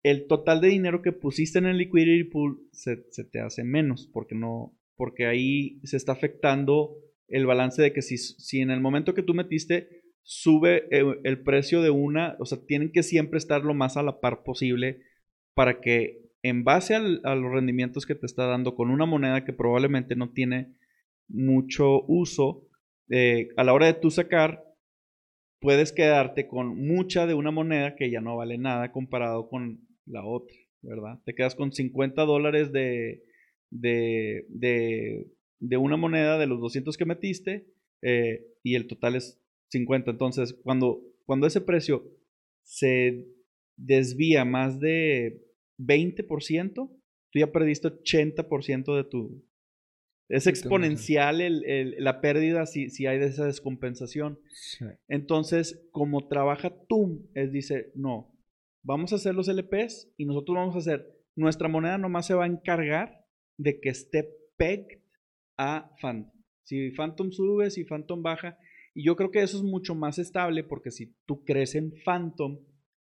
el 0.04 0.26
total 0.26 0.60
de 0.60 0.68
dinero 0.68 1.02
que 1.02 1.12
pusiste 1.12 1.58
en 1.58 1.66
el 1.66 1.78
liquidity 1.78 2.24
pool 2.24 2.68
se, 2.72 2.96
te 2.96 3.40
hace 3.40 3.64
menos, 3.64 4.08
porque 4.12 4.34
no, 4.34 4.78
porque 4.96 5.26
ahí 5.26 5.80
se 5.82 5.96
está 5.96 6.12
afectando 6.12 6.94
el 7.26 7.46
balance 7.46 7.80
de 7.80 7.92
que 7.92 8.02
si, 8.02 8.18
si 8.18 8.60
en 8.60 8.70
el 8.70 8.80
momento 8.80 9.14
que 9.14 9.22
tú 9.22 9.34
metiste 9.34 10.02
sube 10.22 10.86
el, 10.90 11.20
el, 11.24 11.42
precio 11.42 11.80
de 11.80 11.88
una, 11.88 12.36
o 12.38 12.44
sea, 12.44 12.58
tienen 12.66 12.92
que 12.92 13.02
siempre 13.02 13.38
estar 13.38 13.64
lo 13.64 13.74
más 13.74 13.96
a 13.96 14.02
la 14.02 14.20
par 14.20 14.42
posible 14.44 15.00
para 15.54 15.80
que 15.80 16.20
en 16.42 16.64
base 16.64 16.94
a 16.94 17.00
los 17.00 17.52
rendimientos 17.52 18.04
que 18.04 18.14
te 18.14 18.26
está 18.26 18.46
dando 18.46 18.74
con 18.74 18.90
una 18.90 19.06
moneda 19.06 19.46
que 19.46 19.54
probablemente 19.54 20.16
no 20.16 20.30
tiene 20.30 20.74
mucho 21.28 22.04
uso, 22.06 22.68
eh, 23.08 23.48
a 23.56 23.64
la 23.64 23.72
hora 23.72 23.86
de 23.86 23.94
tú 23.94 24.10
sacar, 24.10 24.62
puedes 25.60 25.92
quedarte 25.92 26.46
con 26.46 26.76
mucha 26.76 27.26
de 27.26 27.32
una 27.32 27.50
moneda 27.50 27.96
que 27.96 28.10
ya 28.10 28.20
no 28.20 28.36
vale 28.36 28.58
nada 28.58 28.92
comparado 28.92 29.48
con 29.48 29.88
la 30.06 30.24
otra, 30.24 30.56
¿verdad? 30.82 31.20
Te 31.24 31.34
quedas 31.34 31.54
con 31.54 31.72
50 31.72 32.24
dólares 32.24 32.72
de, 32.72 33.22
de, 33.70 34.46
de, 35.58 35.76
una 35.76 35.96
moneda 35.96 36.38
de 36.38 36.46
los 36.46 36.60
200 36.60 36.96
que 36.96 37.04
metiste 37.04 37.66
eh, 38.02 38.46
y 38.62 38.74
el 38.74 38.86
total 38.86 39.16
es 39.16 39.40
50. 39.70 40.12
Entonces, 40.12 40.54
cuando, 40.62 41.02
cuando 41.26 41.46
ese 41.46 41.60
precio 41.60 42.04
se 42.62 43.26
desvía 43.76 44.44
más 44.44 44.80
de 44.80 45.42
20%, 45.78 46.74
tú 46.74 47.38
ya 47.38 47.52
perdiste 47.52 47.88
80% 47.88 48.96
de 48.96 49.04
tu... 49.04 49.44
Es 50.30 50.46
exponencial 50.46 51.42
el, 51.42 51.96
la 51.98 52.22
pérdida 52.22 52.64
si, 52.64 52.88
si, 52.88 53.06
hay 53.06 53.18
de 53.18 53.26
esa 53.26 53.44
descompensación. 53.44 54.40
Entonces, 55.06 55.86
como 55.90 56.28
trabaja 56.28 56.74
TUM, 56.88 57.26
es 57.34 57.52
dice, 57.52 57.92
no, 57.94 58.33
vamos 58.84 59.12
a 59.12 59.16
hacer 59.16 59.34
los 59.34 59.48
LPs 59.48 60.12
y 60.16 60.26
nosotros 60.26 60.56
vamos 60.56 60.76
a 60.76 60.78
hacer, 60.78 61.10
nuestra 61.34 61.68
moneda 61.68 61.98
nomás 61.98 62.26
se 62.26 62.34
va 62.34 62.44
a 62.44 62.48
encargar 62.48 63.26
de 63.56 63.80
que 63.80 63.88
esté 63.88 64.28
pegged 64.56 65.00
a 65.56 65.90
Phantom. 66.00 66.30
Si 66.62 66.90
Phantom 66.92 67.32
sube, 67.32 67.70
si 67.70 67.84
Phantom 67.84 68.22
baja, 68.22 68.56
y 68.94 69.04
yo 69.04 69.16
creo 69.16 69.30
que 69.30 69.42
eso 69.42 69.56
es 69.56 69.62
mucho 69.62 69.94
más 69.94 70.18
estable 70.18 70.62
porque 70.62 70.90
si 70.90 71.14
tú 71.26 71.44
crees 71.44 71.74
en 71.74 71.92
Phantom, 72.04 72.58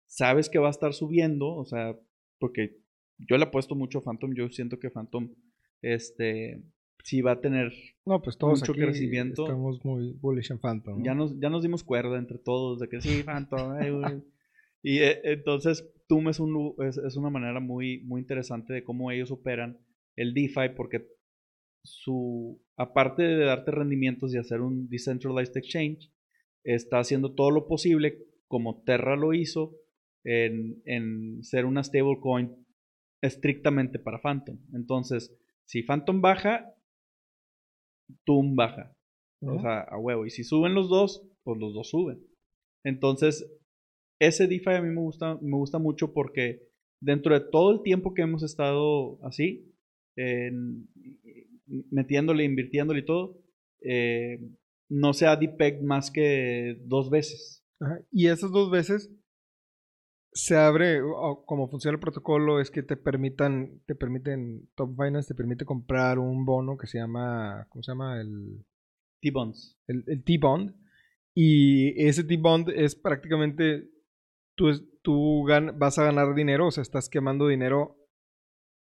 sabes 0.07 0.51
que 0.51 0.59
va 0.59 0.69
a 0.69 0.73
estar 0.73 0.93
subiendo, 0.93 1.55
o 1.55 1.65
sea, 1.65 1.97
porque 2.39 2.77
yo 3.19 3.37
le 3.37 3.45
apuesto 3.45 3.75
mucho 3.75 3.99
a 3.99 4.03
Phantom, 4.03 4.35
yo 4.35 4.49
siento 4.51 4.79
que 4.79 4.91
Phantom, 4.91 5.35
este, 5.81 6.63
sí 7.05 7.23
va 7.23 7.33
a 7.33 7.41
tener 7.41 7.73
no, 8.05 8.21
pues 8.21 8.37
todos 8.37 8.61
mucho 8.61 8.75
crecimiento. 8.75 9.45
Estamos 9.45 9.85
muy 9.85 10.13
bullish 10.13 10.51
en 10.51 10.59
Phantom. 10.59 11.03
Ya, 11.03 11.15
nos, 11.15 11.39
ya 11.39 11.51
nos 11.51 11.63
dimos 11.63 11.83
cuerda 11.83 12.19
entre 12.19 12.39
todos 12.39 12.79
de 12.81 12.89
que 12.89 13.01
sí, 13.01 13.23
Phantom. 13.23 13.79
Y 14.89 15.01
eh, 15.01 15.21
entonces, 15.25 15.87
Tum 16.07 16.31
es, 16.31 16.41
un, 16.41 16.75
es, 16.79 16.97
es, 16.97 17.17
una 17.17 17.29
manera 17.29 17.61
muy, 17.61 18.01
muy 18.05 18.23
interesante 18.23 18.73
de 18.73 18.83
cómo 18.83 19.11
ellos 19.11 19.31
operan 19.31 19.79
el 20.17 20.33
DeFi 20.33 20.71
porque 20.75 21.07
su, 21.85 22.59
aparte 22.75 23.23
de 23.23 23.45
darte 23.45 23.71
rendimientos 23.71 24.33
y 24.33 24.39
hacer 24.39 24.63
un 24.63 24.89
decentralized 24.89 25.59
exchange, 25.59 26.11
está 26.65 27.01
haciendo 27.01 27.35
todo 27.35 27.51
lo 27.51 27.67
posible, 27.67 28.17
como 28.47 28.83
Terra 28.85 29.15
lo 29.15 29.35
hizo, 29.35 29.77
en, 30.25 31.43
ser 31.43 31.67
una 31.67 31.85
stablecoin 31.85 32.67
estrictamente 33.21 33.99
para 33.99 34.23
Phantom. 34.23 34.59
Entonces, 34.73 35.37
si 35.67 35.83
Phantom 35.83 36.23
baja, 36.23 36.75
TUM 38.25 38.57
baja. 38.57 38.97
O 39.43 39.61
sea, 39.61 39.81
a 39.81 39.99
huevo. 39.99 40.25
Y 40.25 40.31
si 40.31 40.45
suben 40.45 40.73
los 40.73 40.89
dos, 40.89 41.29
pues 41.43 41.61
los 41.61 41.75
dos 41.75 41.91
suben. 41.91 42.27
Entonces, 42.85 43.47
ese 44.19 44.47
DeFi 44.47 44.71
a 44.71 44.83
mí 44.83 44.89
me 44.89 45.01
gusta, 45.01 45.39
me 45.41 45.57
gusta 45.57 45.79
mucho 45.79 46.13
porque 46.13 46.69
dentro 47.01 47.39
de 47.39 47.47
todo 47.51 47.73
el 47.73 47.83
tiempo 47.83 48.15
que 48.15 48.23
hemos 48.23 48.43
estado 48.43 49.19
así, 49.25 49.73
metiéndole, 51.91 52.45
invirtiéndole 52.45 53.01
y 53.01 53.05
todo, 53.05 53.39
eh, 53.83 54.41
no 54.89 55.13
se 55.13 55.27
ha 55.27 55.37
depeg 55.37 55.83
más 55.83 56.11
que 56.11 56.81
dos 56.85 57.11
veces. 57.11 57.65
Y 58.11 58.27
esas 58.27 58.51
dos 58.51 58.71
veces 58.71 59.11
se 60.33 60.57
abre, 60.57 61.01
o 61.03 61.45
como 61.45 61.69
funciona 61.69 61.97
el 61.97 62.01
protocolo, 62.01 62.61
es 62.61 62.71
que 62.71 62.83
te 62.83 62.97
permitan, 62.97 63.81
te 63.87 63.95
permiten, 63.95 64.69
Top 64.75 64.95
Finance 64.97 65.29
te 65.29 65.35
permite 65.35 65.65
comprar 65.65 66.19
un 66.19 66.45
bono 66.45 66.77
que 66.77 66.87
se 66.87 66.99
llama, 66.99 67.67
¿cómo 67.71 67.83
se 67.83 67.93
llama? 67.93 68.21
El 68.21 68.65
T-Bonds. 69.21 69.79
El, 69.87 70.23
T-Bond. 70.25 70.75
Y 71.35 72.03
ese 72.03 72.25
T-Bond 72.25 72.71
es 72.71 72.95
prácticamente, 72.95 73.89
tú, 74.59 74.67
tú 75.01 75.47
vas 75.77 75.99
a 75.99 76.05
ganar 76.05 76.35
dinero, 76.35 76.67
o 76.67 76.71
sea, 76.71 76.83
estás 76.83 77.09
quemando 77.09 77.49
dinero 77.49 77.97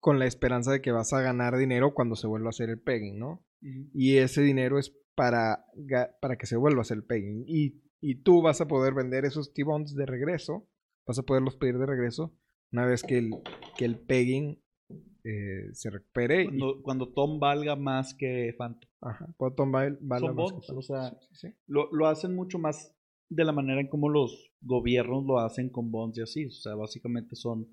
con 0.00 0.18
la 0.18 0.26
esperanza 0.26 0.72
de 0.72 0.82
que 0.82 0.92
vas 0.92 1.12
a 1.12 1.22
ganar 1.22 1.56
dinero 1.56 1.94
cuando 1.94 2.16
se 2.16 2.26
vuelva 2.26 2.48
a 2.48 2.50
hacer 2.50 2.68
el 2.68 2.80
pegging, 2.80 3.18
¿no? 3.18 3.46
Y 3.62 4.16
ese 4.16 4.42
dinero 4.42 4.78
es 4.78 4.94
para, 5.14 5.64
para 6.20 6.36
que 6.36 6.46
se 6.46 6.56
vuelva 6.56 6.80
a 6.80 6.82
hacer 6.82 6.98
el 6.98 7.04
pegging. 7.04 7.44
Y, 7.46 7.82
y 8.00 8.22
tú 8.22 8.42
vas 8.42 8.60
a 8.60 8.66
poder 8.66 8.94
vender 8.94 9.24
esos 9.24 9.52
T-Bonds 9.52 9.94
de 9.94 10.06
regreso 10.06 10.66
vas 11.10 11.18
a 11.18 11.22
poderlos 11.24 11.56
pedir 11.56 11.78
de 11.78 11.86
regreso 11.86 12.32
una 12.72 12.86
vez 12.86 13.02
que 13.02 13.18
el, 13.18 13.30
que 13.76 13.84
el 13.84 13.98
pegging 13.98 14.62
eh, 15.24 15.68
se 15.72 15.90
recupere. 15.90 16.48
Cuando, 16.82 17.12
Tom 17.12 17.40
valga 17.40 17.74
más 17.74 18.14
que 18.14 18.54
Phantom. 18.56 18.88
Ajá, 19.00 19.26
cuando 19.36 19.56
Tom 19.56 19.72
valga 19.72 19.98
más 20.32 20.52
que 20.52 20.72
O 20.72 20.82
sea, 20.82 21.18
Lo, 21.66 21.90
lo, 21.92 22.06
hacen 22.06 22.36
mucho 22.36 22.60
más 22.60 22.94
de 23.30 23.44
la 23.44 23.52
manera 23.52 23.80
en 23.80 23.88
como 23.88 24.08
los 24.08 24.52
gobiernos 24.60 25.24
lo 25.24 25.38
hacen 25.38 25.70
con 25.70 25.90
bonds 25.90 26.18
y 26.18 26.22
así. 26.22 26.46
O 26.46 26.50
sea, 26.50 26.74
básicamente 26.74 27.36
son 27.36 27.68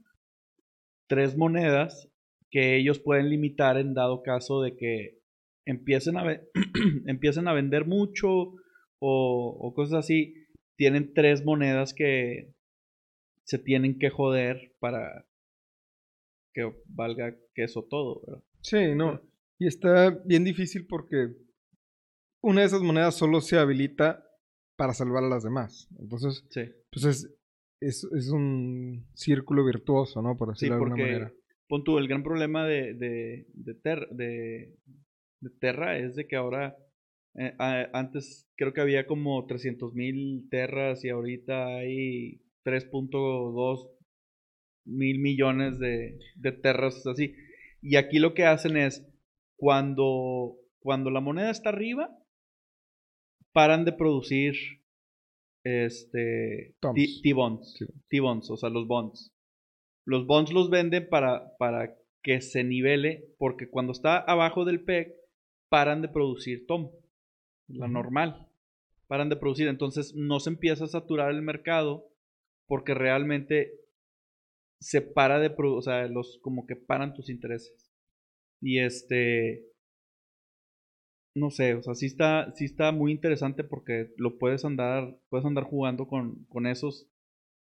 tres 1.07 1.35
monedas 1.35 2.09
que 2.49 2.77
ellos 2.77 2.99
pueden 2.99 3.29
limitar 3.29 3.77
en 3.77 3.93
dado 3.93 4.23
caso 4.23 4.61
de 4.61 4.77
que 4.77 5.19
empiecen 5.65 6.17
a, 6.17 6.23
empiecen 7.07 7.47
a 7.47 7.53
vender 7.53 7.85
mucho 7.85 8.53
o, 8.99 9.73
cosas 9.75 10.05
así. 10.05 10.35
Tienen 10.77 11.13
tres 11.13 11.43
monedas 11.43 11.93
que, 11.93 12.53
se 13.43 13.57
tienen 13.57 13.97
que 13.97 14.09
joder 14.09 14.75
para 14.79 15.25
que 16.53 16.71
valga 16.85 17.35
queso 17.55 17.83
todo. 17.83 18.43
Sí, 18.61 18.93
no. 18.93 19.21
Y 19.57 19.67
está 19.67 20.09
bien 20.25 20.43
difícil 20.43 20.85
porque 20.85 21.29
una 22.41 22.61
de 22.61 22.67
esas 22.67 22.81
monedas 22.81 23.15
solo 23.15 23.41
se 23.41 23.57
habilita 23.57 24.26
para 24.77 24.93
salvar 24.93 25.23
a 25.23 25.29
las 25.29 25.43
demás. 25.43 25.89
Entonces, 25.99 26.45
pues 26.91 27.05
es, 27.05 27.29
es, 27.81 28.29
un 28.29 29.07
círculo 29.13 29.65
virtuoso, 29.65 30.21
¿no? 30.21 30.37
Por 30.37 30.49
decirlo 30.49 30.75
de 30.75 30.83
alguna 30.83 30.95
manera. 30.95 31.33
Pon 31.67 31.83
tú, 31.83 31.97
el 31.97 32.07
gran 32.07 32.23
problema 32.23 32.65
de, 32.65 32.93
de, 32.93 33.47
de, 33.53 34.73
de, 35.41 35.49
Terra 35.59 35.97
es 35.97 36.15
de 36.15 36.27
que 36.27 36.37
ahora, 36.37 36.77
eh, 37.35 37.53
antes 37.91 38.47
creo 38.55 38.73
que 38.73 38.81
había 38.81 39.05
como 39.05 39.45
300 39.45 39.93
mil 39.93 40.47
Terras 40.49 41.03
y 41.03 41.09
ahorita 41.09 41.67
hay 41.67 42.41
3.2 42.63 43.89
mil 44.85 45.19
millones 45.19 45.79
de, 45.79 46.17
de 46.35 46.51
terras 46.53 47.05
así. 47.05 47.35
Y 47.81 47.97
aquí 47.97 48.19
lo 48.19 48.33
que 48.33 48.45
hacen 48.45 48.77
es, 48.77 49.05
cuando, 49.57 50.55
cuando 50.79 51.09
la 51.09 51.19
moneda 51.19 51.51
está 51.51 51.69
arriba, 51.69 52.09
paran 53.57 53.85
de 53.85 53.91
producir 53.91 54.53
este 55.63 56.75
T-bonds, 57.23 57.83
T-bonds, 58.07 58.51
o 58.51 58.55
sea, 58.55 58.69
los 58.69 58.85
bonds. 58.85 59.33
Los 60.05 60.27
bonds 60.27 60.53
los 60.53 60.69
venden 60.69 61.09
para, 61.09 61.57
para 61.57 61.97
que 62.21 62.39
se 62.41 62.63
nivele, 62.63 63.33
porque 63.39 63.67
cuando 63.67 63.93
está 63.93 64.19
abajo 64.19 64.63
del 64.63 64.83
PEC, 64.83 65.11
paran 65.69 66.03
de 66.03 66.07
producir 66.07 66.67
TOM, 66.67 66.91
la 67.67 67.87
normal. 67.87 68.47
Paran 69.07 69.29
de 69.29 69.37
producir, 69.37 69.67
entonces 69.67 70.13
no 70.13 70.39
se 70.39 70.51
empieza 70.51 70.83
a 70.83 70.89
saturar 70.89 71.31
el 71.31 71.41
mercado 71.41 72.11
porque 72.67 72.93
realmente 72.93 73.71
se 74.79 75.01
para 75.01 75.39
de 75.39 75.49
producir, 75.49 75.79
o 75.79 75.81
sea, 75.81 76.07
los 76.07 76.37
como 76.43 76.67
que 76.67 76.75
paran 76.75 77.15
tus 77.15 77.27
intereses. 77.27 77.91
Y 78.61 78.81
este 78.81 79.65
no 81.37 81.49
sé, 81.49 81.75
o 81.75 81.83
sea, 81.83 81.95
sí 81.95 82.05
está, 82.05 82.51
sí 82.55 82.65
está 82.65 82.91
muy 82.91 83.11
interesante 83.11 83.63
porque 83.63 84.11
lo 84.17 84.37
puedes 84.37 84.65
andar, 84.65 85.17
puedes 85.29 85.45
andar 85.45 85.63
jugando 85.63 86.07
con, 86.07 86.45
con 86.45 86.67
esos, 86.67 87.09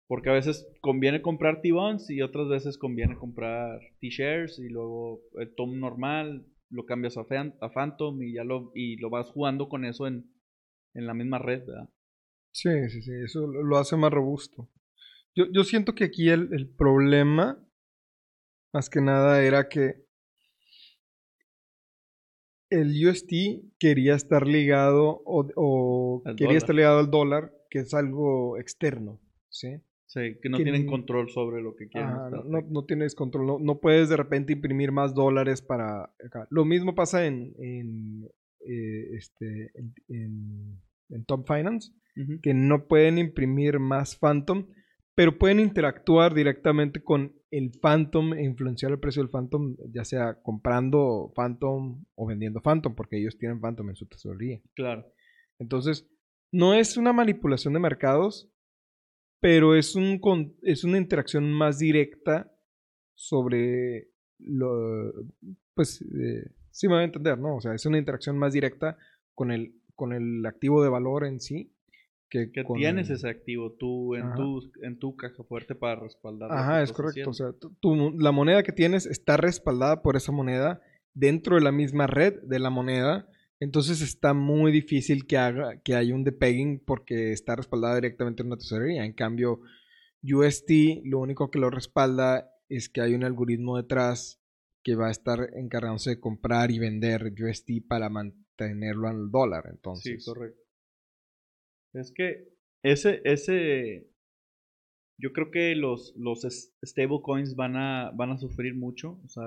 porque 0.08 0.30
a 0.30 0.34
veces 0.34 0.66
conviene 0.80 1.22
comprar 1.22 1.60
T-Bonds 1.62 2.10
y 2.10 2.22
otras 2.22 2.48
veces 2.48 2.78
conviene 2.78 3.16
comprar 3.16 3.80
T-Shares 4.00 4.58
y 4.58 4.68
luego 4.68 5.20
el 5.38 5.54
TOM 5.54 5.78
normal, 5.78 6.46
lo 6.70 6.84
cambias 6.84 7.16
a, 7.16 7.20
a, 7.20 7.70
Phantom 7.70 8.22
y 8.22 8.34
ya 8.34 8.44
lo, 8.44 8.72
y 8.74 8.96
lo 8.96 9.10
vas 9.10 9.30
jugando 9.30 9.68
con 9.68 9.84
eso 9.84 10.06
en, 10.06 10.32
en 10.94 11.06
la 11.06 11.14
misma 11.14 11.38
red, 11.38 11.64
¿verdad? 11.66 11.88
Sí, 12.52 12.70
sí, 12.88 13.02
sí, 13.02 13.12
eso 13.24 13.46
lo 13.46 13.76
hace 13.76 13.96
más 13.96 14.12
robusto. 14.12 14.70
Yo, 15.34 15.44
yo 15.52 15.62
siento 15.64 15.94
que 15.94 16.04
aquí 16.04 16.30
el, 16.30 16.48
el 16.54 16.68
problema, 16.68 17.62
más 18.72 18.88
que 18.88 19.02
nada, 19.02 19.42
era 19.42 19.68
que 19.68 20.05
el 22.70 23.06
UST 23.08 23.32
quería 23.78 24.14
estar 24.14 24.46
ligado 24.46 25.22
o, 25.24 26.22
quería 26.24 26.46
dólar. 26.46 26.56
estar 26.56 26.74
ligado 26.74 26.98
al 26.98 27.10
dólar, 27.10 27.52
que 27.70 27.80
es 27.80 27.94
algo 27.94 28.58
externo, 28.58 29.20
¿sí? 29.48 29.76
Sí, 30.06 30.36
que 30.40 30.48
no 30.48 30.56
que 30.58 30.62
tienen 30.64 30.86
control 30.86 31.28
sobre 31.30 31.60
lo 31.62 31.74
que 31.74 31.88
quieren. 31.88 32.10
No, 32.70 32.84
tienes 32.84 33.14
control, 33.14 33.46
no, 33.46 33.58
no 33.58 33.78
puedes 33.80 34.08
de 34.08 34.16
repente 34.16 34.52
imprimir 34.52 34.92
más 34.92 35.14
dólares 35.14 35.60
para 35.62 36.04
acá. 36.24 36.46
Lo 36.50 36.64
mismo 36.64 36.94
pasa 36.94 37.26
en, 37.26 37.52
en, 37.58 38.24
eh, 38.66 39.14
este, 39.16 39.70
en, 39.74 39.94
en- 40.08 40.80
en 41.10 41.24
Top 41.24 41.46
Finance, 41.46 41.92
que 42.42 42.54
no 42.54 42.86
pueden 42.86 43.18
imprimir 43.18 43.78
más 43.78 44.16
Phantom, 44.16 44.66
pero 45.16 45.38
pueden 45.38 45.60
interactuar 45.60 46.34
directamente 46.34 47.02
con 47.02 47.34
el 47.50 47.72
Phantom 47.80 48.34
e 48.34 48.44
influenciar 48.44 48.92
el 48.92 49.00
precio 49.00 49.22
del 49.22 49.30
Phantom, 49.30 49.74
ya 49.90 50.04
sea 50.04 50.42
comprando 50.42 51.32
Phantom 51.34 52.04
o 52.14 52.26
vendiendo 52.26 52.60
Phantom, 52.60 52.94
porque 52.94 53.18
ellos 53.18 53.38
tienen 53.38 53.58
Phantom 53.58 53.88
en 53.88 53.96
su 53.96 54.06
tesorería. 54.06 54.60
Claro. 54.74 55.10
Entonces, 55.58 56.06
no 56.52 56.74
es 56.74 56.98
una 56.98 57.14
manipulación 57.14 57.72
de 57.72 57.80
mercados, 57.80 58.52
pero 59.40 59.74
es, 59.74 59.96
un, 59.96 60.20
es 60.62 60.84
una 60.84 60.98
interacción 60.98 61.50
más 61.50 61.78
directa 61.78 62.52
sobre 63.14 64.10
lo... 64.38 65.12
Pues, 65.72 66.02
eh, 66.02 66.50
sí 66.70 66.88
me 66.88 66.94
voy 66.94 67.02
a 67.02 67.06
entender, 67.06 67.38
¿no? 67.38 67.56
O 67.56 67.60
sea, 67.62 67.72
es 67.74 67.86
una 67.86 67.96
interacción 67.96 68.36
más 68.36 68.52
directa 68.52 68.98
con 69.34 69.50
el, 69.50 69.80
con 69.94 70.12
el 70.12 70.44
activo 70.44 70.82
de 70.82 70.90
valor 70.90 71.24
en 71.24 71.40
sí. 71.40 71.72
Que, 72.28 72.50
Que 72.50 72.64
con 72.64 72.76
tienes 72.78 73.08
ese 73.10 73.28
activo 73.28 73.72
tú 73.72 74.14
en 74.16 74.22
Ajá. 74.26 74.34
tu, 74.36 74.60
en 74.82 74.98
tu 74.98 75.14
caja 75.16 75.44
fuerte 75.44 75.74
para 75.76 76.00
respaldar. 76.00 76.50
Ajá, 76.50 76.82
es 76.82 76.92
correcto. 76.92 77.30
O 77.30 77.32
sea, 77.32 77.52
tú- 77.52 78.14
la 78.18 78.32
moneda 78.32 78.62
que 78.64 78.72
tienes 78.72 79.06
está 79.06 79.36
respaldada 79.36 80.02
por 80.02 80.16
esa 80.16 80.32
moneda 80.32 80.80
dentro 81.14 81.54
de 81.54 81.62
la 81.62 81.70
misma 81.72 82.06
red 82.08 82.34
de 82.42 82.58
la 82.58 82.70
moneda. 82.70 83.28
Entonces 83.60 84.02
está 84.02 84.34
muy 84.34 84.72
difícil 84.72 85.26
que 85.26 85.38
haga 85.38 85.80
que 85.82 85.94
haya 85.94 86.14
un 86.14 86.24
depegging 86.24 86.82
porque 86.84 87.32
está 87.32 87.54
respaldada 87.56 87.94
directamente 87.94 88.42
en 88.42 88.48
una 88.48 88.56
tesorería. 88.58 89.04
En 89.06 89.12
cambio, 89.14 89.60
UST 90.22 91.02
lo 91.04 91.20
único 91.20 91.50
que 91.50 91.58
lo 91.58 91.70
respalda 91.70 92.50
es 92.68 92.88
que 92.88 93.00
hay 93.00 93.14
un 93.14 93.24
algoritmo 93.24 93.76
detrás 93.76 94.42
que 94.82 94.94
va 94.96 95.08
a 95.08 95.10
estar 95.12 95.50
encargándose 95.54 96.10
de 96.10 96.20
comprar 96.20 96.70
y 96.70 96.78
vender 96.78 97.32
UST 97.40 97.82
para 97.88 98.08
mantenerlo 98.08 99.08
al 99.08 99.30
dólar. 99.30 99.64
Entonces, 99.70 100.24
Sí, 100.24 100.30
correcto. 100.30 100.60
Es 101.96 102.12
que 102.12 102.48
ese, 102.84 103.20
ese, 103.24 104.08
yo 105.18 105.32
creo 105.32 105.50
que 105.50 105.74
los, 105.74 106.14
los 106.16 106.42
stablecoins 106.84 107.56
van 107.56 107.76
a, 107.76 108.10
van 108.14 108.30
a 108.30 108.38
sufrir 108.38 108.74
mucho. 108.74 109.20
O 109.24 109.28
sea, 109.28 109.44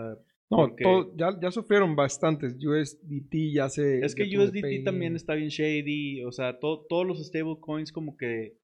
no, 0.50 0.58
porque- 0.58 0.84
todo- 0.84 1.16
ya, 1.16 1.40
ya 1.40 1.52
sufrieron 1.52 1.96
bastantes. 1.96 2.56
USDT 2.56 3.54
ya 3.54 3.70
se. 3.70 4.00
es 4.00 4.16
que 4.16 4.24
USDT 4.24 4.84
también 4.84 5.16
está 5.16 5.36
bien 5.36 5.50
shady. 5.50 6.24
O 6.24 6.32
sea, 6.32 6.60
to- 6.60 6.86
todos 6.90 7.06
los 7.06 7.26
stablecoins 7.26 7.92
como 7.92 8.18
que, 8.18 8.58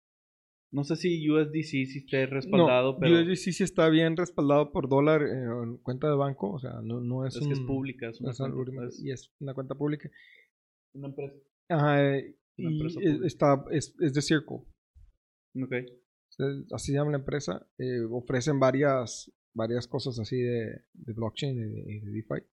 no 0.73 0.83
sé 0.83 0.95
si 0.95 1.29
USDC 1.29 1.63
sí 1.85 1.99
esté 1.99 2.25
respaldado, 2.25 2.93
no, 2.93 2.99
pero 2.99 3.15
USDC 3.21 3.51
sí 3.53 3.63
está 3.63 3.87
bien 3.89 4.17
respaldado 4.17 4.71
por 4.71 4.89
dólar 4.89 5.21
en 5.21 5.77
cuenta 5.77 6.09
de 6.09 6.15
banco, 6.15 6.51
o 6.51 6.59
sea, 6.59 6.81
no, 6.83 6.99
no 6.99 7.25
es, 7.25 7.35
es 7.35 7.45
que 7.47 7.53
es 7.53 7.59
pública, 7.61 8.09
es 8.09 8.19
una, 8.19 8.31
es 8.31 8.37
cuenta- 8.39 8.85
es 8.87 8.99
y 9.01 9.11
es 9.11 9.31
una 9.39 9.53
cuenta 9.53 9.75
pública. 9.75 10.09
una 10.95 11.07
empresa. 11.09 11.35
Ajá, 11.69 12.03
eh, 12.17 12.35
Una 12.57 12.71
y 12.71 12.77
pública. 12.79 13.25
está, 13.27 13.65
es, 13.71 13.95
es 13.99 14.13
de 14.13 14.21
Circle, 14.21 14.57
Ok. 15.61 15.71
es- 15.73 16.73
así 16.73 16.91
se 16.91 16.97
llama 16.97 17.11
la 17.11 17.17
empresa. 17.17 17.67
eh, 17.77 18.01
ofrecen 18.09 18.59
varias, 18.59 19.31
varias 19.53 19.87
cosas 19.87 20.19
así 20.19 20.37
de, 20.37 20.83
de 20.93 21.13
blockchain 21.13 21.57
y 21.57 21.61
de, 21.61 22.01
de 22.05 22.11
DeFi. 22.11 22.45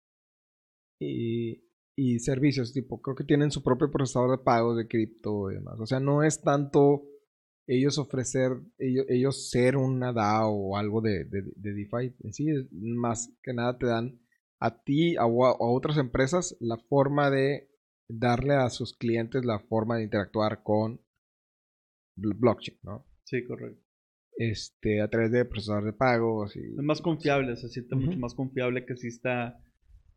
Y, 1.00 1.64
y 1.96 2.18
servicios, 2.20 2.72
tipo, 2.72 3.00
creo 3.02 3.16
que 3.16 3.24
tienen 3.24 3.50
su 3.50 3.62
propio 3.62 3.90
procesador 3.90 4.38
de 4.38 4.44
pagos 4.44 4.76
de 4.76 4.86
cripto 4.86 5.50
y 5.50 5.54
demás. 5.54 5.78
O 5.80 5.86
sea, 5.86 6.00
no 6.00 6.22
es 6.22 6.42
tanto 6.42 7.04
ellos 7.66 7.98
ofrecer, 7.98 8.52
ellos, 8.78 9.06
ellos 9.08 9.50
ser 9.50 9.76
una 9.76 10.12
DAO 10.12 10.52
o 10.52 10.76
algo 10.76 11.00
de, 11.00 11.24
de, 11.24 11.42
de 11.56 11.72
DeFi 11.74 12.14
en 12.22 12.32
sí, 12.32 12.46
más 12.72 13.32
que 13.42 13.52
nada 13.54 13.78
te 13.78 13.86
dan 13.86 14.20
a 14.58 14.82
ti 14.82 15.16
o 15.16 15.46
a 15.46 15.50
a 15.50 15.56
otras 15.58 15.96
empresas 15.98 16.56
la 16.60 16.76
forma 16.76 17.30
de 17.30 17.68
darle 18.18 18.54
a 18.54 18.68
sus 18.70 18.96
clientes 18.96 19.44
la 19.44 19.58
forma 19.58 19.96
de 19.96 20.04
interactuar 20.04 20.62
con 20.62 21.00
bl- 22.16 22.36
blockchain, 22.38 22.78
¿no? 22.82 23.06
Sí, 23.24 23.44
correcto. 23.44 23.80
Este, 24.36 25.00
a 25.02 25.08
través 25.08 25.30
de 25.30 25.44
procesador 25.44 25.84
de 25.84 25.92
pagos 25.92 26.56
y... 26.56 26.60
Es 26.60 26.76
más 26.82 27.00
confiable, 27.00 27.56
se 27.56 27.68
siente 27.68 27.94
mucho 27.96 28.18
más 28.18 28.34
confiable 28.34 28.84
que 28.86 28.96
si 28.96 29.08
está. 29.08 29.58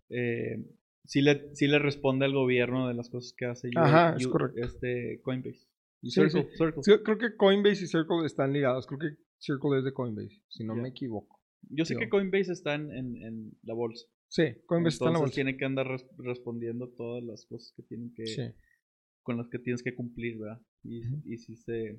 Eh, 0.10 0.66
si 1.04 1.22
le, 1.22 1.54
sí 1.56 1.68
le 1.68 1.80
responde 1.80 2.26
al 2.26 2.34
gobierno 2.34 2.88
de 2.88 2.94
las 2.96 3.10
cosas 3.10 3.34
que 3.38 3.46
hace 3.46 3.68
U- 3.68 3.72
Ajá, 3.80 4.16
es 4.18 4.28
correcto. 4.28 4.60
este 4.64 5.20
Coinbase. 5.22 5.68
Y 6.02 6.12
Sí, 6.12 6.22
Circle, 6.22 6.50
Circle. 6.58 6.84
Sí, 6.84 6.92
creo 7.04 7.18
que 7.18 7.36
Coinbase 7.36 7.84
y 7.84 7.88
Circle 7.88 8.26
están 8.26 8.54
ligados. 8.54 8.88
Creo 8.88 9.00
que 9.00 9.18
Circle 9.38 9.80
es 9.80 9.84
de 9.84 9.94
Coinbase, 9.94 10.42
si 10.50 10.64
no 10.64 10.76
me 10.76 10.90
equivoco. 10.90 11.42
Yo 11.70 11.84
sé 11.86 11.94
Yo. 11.96 12.00
que 12.00 12.10
Coinbase 12.10 12.52
está 12.54 12.76
en, 12.76 12.92
en- 12.92 13.22
en 13.22 13.52
la 13.64 13.74
bolsa. 13.74 14.06
Sí, 14.28 14.44
Coinbase 14.66 14.96
está 14.96 15.08
en 15.08 15.14
la 15.14 15.20
bolsa. 15.20 15.36
tiene 15.36 15.56
que 15.58 15.66
andar 15.66 15.88
res- 15.88 16.08
respondiendo 16.18 16.90
todas 16.90 17.24
las 17.24 17.46
cosas 17.46 17.74
que 17.76 17.84
tienen 17.84 18.14
que. 18.14 18.26
Sí. 18.26 18.44
con 19.24 19.38
las 19.38 19.48
que 19.50 19.60
tienes 19.60 19.82
que 19.82 19.96
cumplir, 19.96 20.38
¿verdad? 20.38 20.62
Y, 20.84 21.38
si 21.38 21.56
se 21.56 21.98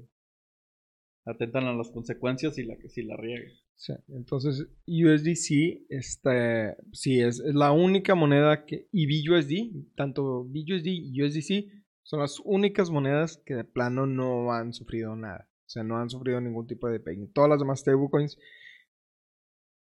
atentan 1.24 1.64
a 1.64 1.74
las 1.74 1.90
consecuencias 1.90 2.56
y 2.58 2.64
la 2.64 2.76
que 2.78 2.88
si 2.88 3.02
la 3.02 3.16
riega. 3.16 3.50
Sí, 3.74 3.92
entonces 4.08 4.68
USDC 4.86 5.86
este, 5.88 6.76
sí, 6.92 7.20
es, 7.20 7.40
es 7.40 7.54
la 7.54 7.72
única 7.72 8.14
moneda 8.14 8.64
que, 8.64 8.86
y 8.92 9.06
BUSD, 9.28 9.94
tanto 9.96 10.44
BUSD 10.44 10.86
y 10.86 11.22
USDC 11.22 11.68
son 12.02 12.20
las 12.20 12.40
únicas 12.44 12.90
monedas 12.90 13.42
que 13.44 13.54
de 13.54 13.64
plano 13.64 14.06
no 14.06 14.52
han 14.52 14.72
sufrido 14.72 15.16
nada. 15.16 15.48
O 15.66 15.68
sea, 15.68 15.82
no 15.82 15.96
han 15.98 16.08
sufrido 16.08 16.40
ningún 16.40 16.68
tipo 16.68 16.88
de 16.88 17.00
pegging. 17.00 17.32
Todas 17.32 17.50
las 17.50 17.58
demás 17.58 17.80
stablecoins, 17.80 18.38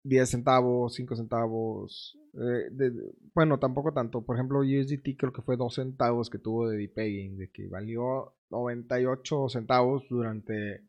10 0.02 0.28
centavos, 0.30 0.94
5 0.94 1.16
centavos. 1.16 2.16
eh, 2.34 2.68
de- 2.70 2.92
bueno, 3.34 3.58
tampoco 3.58 3.92
tanto. 3.92 4.22
Por 4.22 4.36
ejemplo, 4.36 4.60
USDT 4.60 5.16
creo 5.16 5.32
que 5.32 5.42
fue 5.42 5.56
2 5.56 5.74
centavos 5.74 6.30
que 6.30 6.38
tuvo 6.38 6.68
de 6.68 6.76
depegging, 6.78 7.36
de 7.36 7.50
que 7.50 7.66
valió 7.66 8.34
98 8.50 9.48
centavos 9.48 10.04
durante 10.08 10.84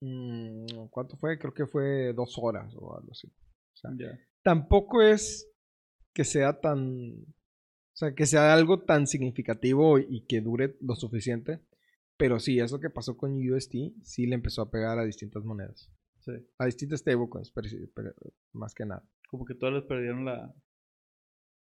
Mm, 0.00 0.88
¿Cuánto 0.90 1.16
fue? 1.16 1.38
Creo 1.38 1.54
que 1.54 1.66
fue 1.66 2.12
dos 2.12 2.36
horas 2.38 2.74
o 2.76 2.96
algo 2.96 3.12
así. 3.12 3.28
O 3.28 3.76
sea, 3.76 3.90
tampoco 4.42 5.02
es 5.02 5.48
que 6.12 6.24
sea 6.24 6.60
tan. 6.60 7.12
O 7.22 7.98
sea, 7.98 8.14
que 8.14 8.26
sea 8.26 8.52
algo 8.52 8.82
tan 8.82 9.06
significativo 9.06 9.98
y 9.98 10.26
que 10.26 10.40
dure 10.42 10.76
lo 10.80 10.94
suficiente. 10.96 11.60
Pero 12.18 12.40
sí, 12.40 12.58
eso 12.60 12.78
que 12.80 12.90
pasó 12.90 13.16
con 13.16 13.32
UST, 13.36 13.94
sí 14.02 14.26
le 14.26 14.34
empezó 14.34 14.62
a 14.62 14.70
pegar 14.70 14.98
a 14.98 15.04
distintas 15.04 15.44
monedas. 15.44 15.90
Sí. 16.26 16.32
A 16.58 16.66
distintas 16.66 17.00
stablecoins, 17.00 17.50
pero, 17.52 17.68
más 18.52 18.74
que 18.74 18.84
nada. 18.84 19.08
Como 19.30 19.44
que 19.46 19.54
todas 19.54 19.74
les 19.76 19.84
perdieron 19.84 20.24
la 20.24 20.52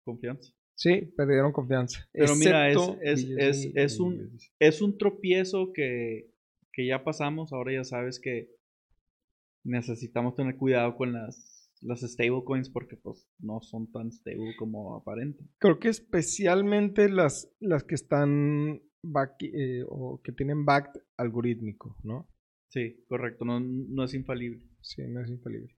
confianza. 0.04 0.52
Sí, 0.78 1.02
perdieron 1.16 1.52
confianza. 1.52 2.08
Pero 2.14 2.36
mira, 2.36 2.70
es- 2.70 2.78
es- 3.02 3.72
es- 3.76 4.00
un-. 4.00 4.38
Es 4.60 4.82
un 4.82 4.98
tropiezo 4.98 5.72
que, 5.74 6.32
que 6.74 6.86
ya 6.88 7.04
pasamos. 7.04 7.54
Ahora 7.54 7.74
ya 7.74 7.84
sabes 7.84 8.20
que 8.20 8.50
necesitamos 9.64 10.36
tener 10.36 10.58
cuidado 10.58 10.96
con 10.96 11.14
las, 11.14 11.70
las 11.82 12.02
stablecoins 12.02 12.70
porque 12.70 12.96
pues 12.98 13.28
no 13.40 13.62
son 13.62 13.92
tan 13.92 14.12
stable 14.12 14.56
como 14.58 14.96
aparentan. 14.96 15.50
Creo 15.60 15.80
que 15.80 15.90
especialmente 15.90 17.10
las, 17.10 17.52
las 17.60 17.84
que 17.84 17.96
están 17.96 18.82
back, 19.02 19.36
eh, 19.42 19.84
o 19.88 20.22
que 20.24 20.32
tienen 20.32 20.66
backed 20.66 21.02
algorítmico, 21.18 21.96
¿no? 22.04 22.28
Sí, 22.76 23.06
correcto. 23.08 23.46
No, 23.46 23.62
no 23.62 24.04
es 24.04 24.14
infalible. 24.14 24.62
Sí, 24.82 25.02
no 25.08 25.22
es 25.24 25.30
infalible. 25.30 25.74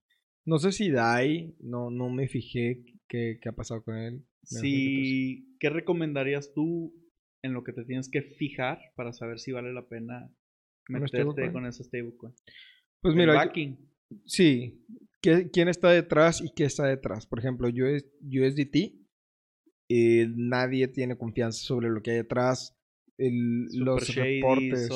No 0.46 0.58
sé 0.58 0.72
si 0.72 0.90
Dai, 0.90 1.56
no, 1.60 1.92
no 1.92 2.10
me 2.10 2.28
fijé 2.28 2.84
qué, 3.08 3.38
qué 3.40 3.50
ha 3.50 3.52
pasado 3.52 3.84
con 3.84 3.96
él. 3.98 4.14
Me 4.50 4.62
que 4.62 4.68
Si, 4.70 5.56
¿Qué 5.60 5.70
recomendarías 5.70 6.54
tú 6.56 6.92
en 7.44 7.54
lo 7.54 7.64
que 7.64 7.72
te 7.74 7.84
tienes 7.86 8.10
que 8.10 8.24
fijar 8.24 8.80
para 8.96 9.14
saber 9.14 9.38
si 9.40 9.52
vale 9.52 9.74
la 9.74 9.88
pena 9.88 10.34
¿Con 10.88 11.02
meterte 11.02 11.52
con 11.52 11.68
esa 11.68 11.84
stablecoin? 11.84 12.34
pues. 12.34 12.44
Pues 13.02 13.14
El 13.14 13.18
mira, 13.20 13.46
yo- 13.46 13.78
sí. 14.26 14.84
¿Qué- 15.22 15.52
¿Quién 15.52 15.68
está 15.68 15.92
detrás 15.92 16.42
y 16.42 16.52
qué 16.56 16.64
está 16.64 16.88
detrás? 16.88 17.28
Por 17.28 17.38
ejemplo, 17.40 17.68
US, 17.68 18.06
USDT, 18.24 18.96
eh, 19.90 20.28
nadie 20.36 20.88
tiene 20.88 21.16
confianza 21.16 21.60
sobre 21.62 21.90
lo 21.90 22.02
que 22.02 22.12
hay 22.12 22.18
detrás. 22.18 22.76
El- 23.20 23.66
los 23.74 24.08
shady, 24.08 24.40
reportes 24.42 24.88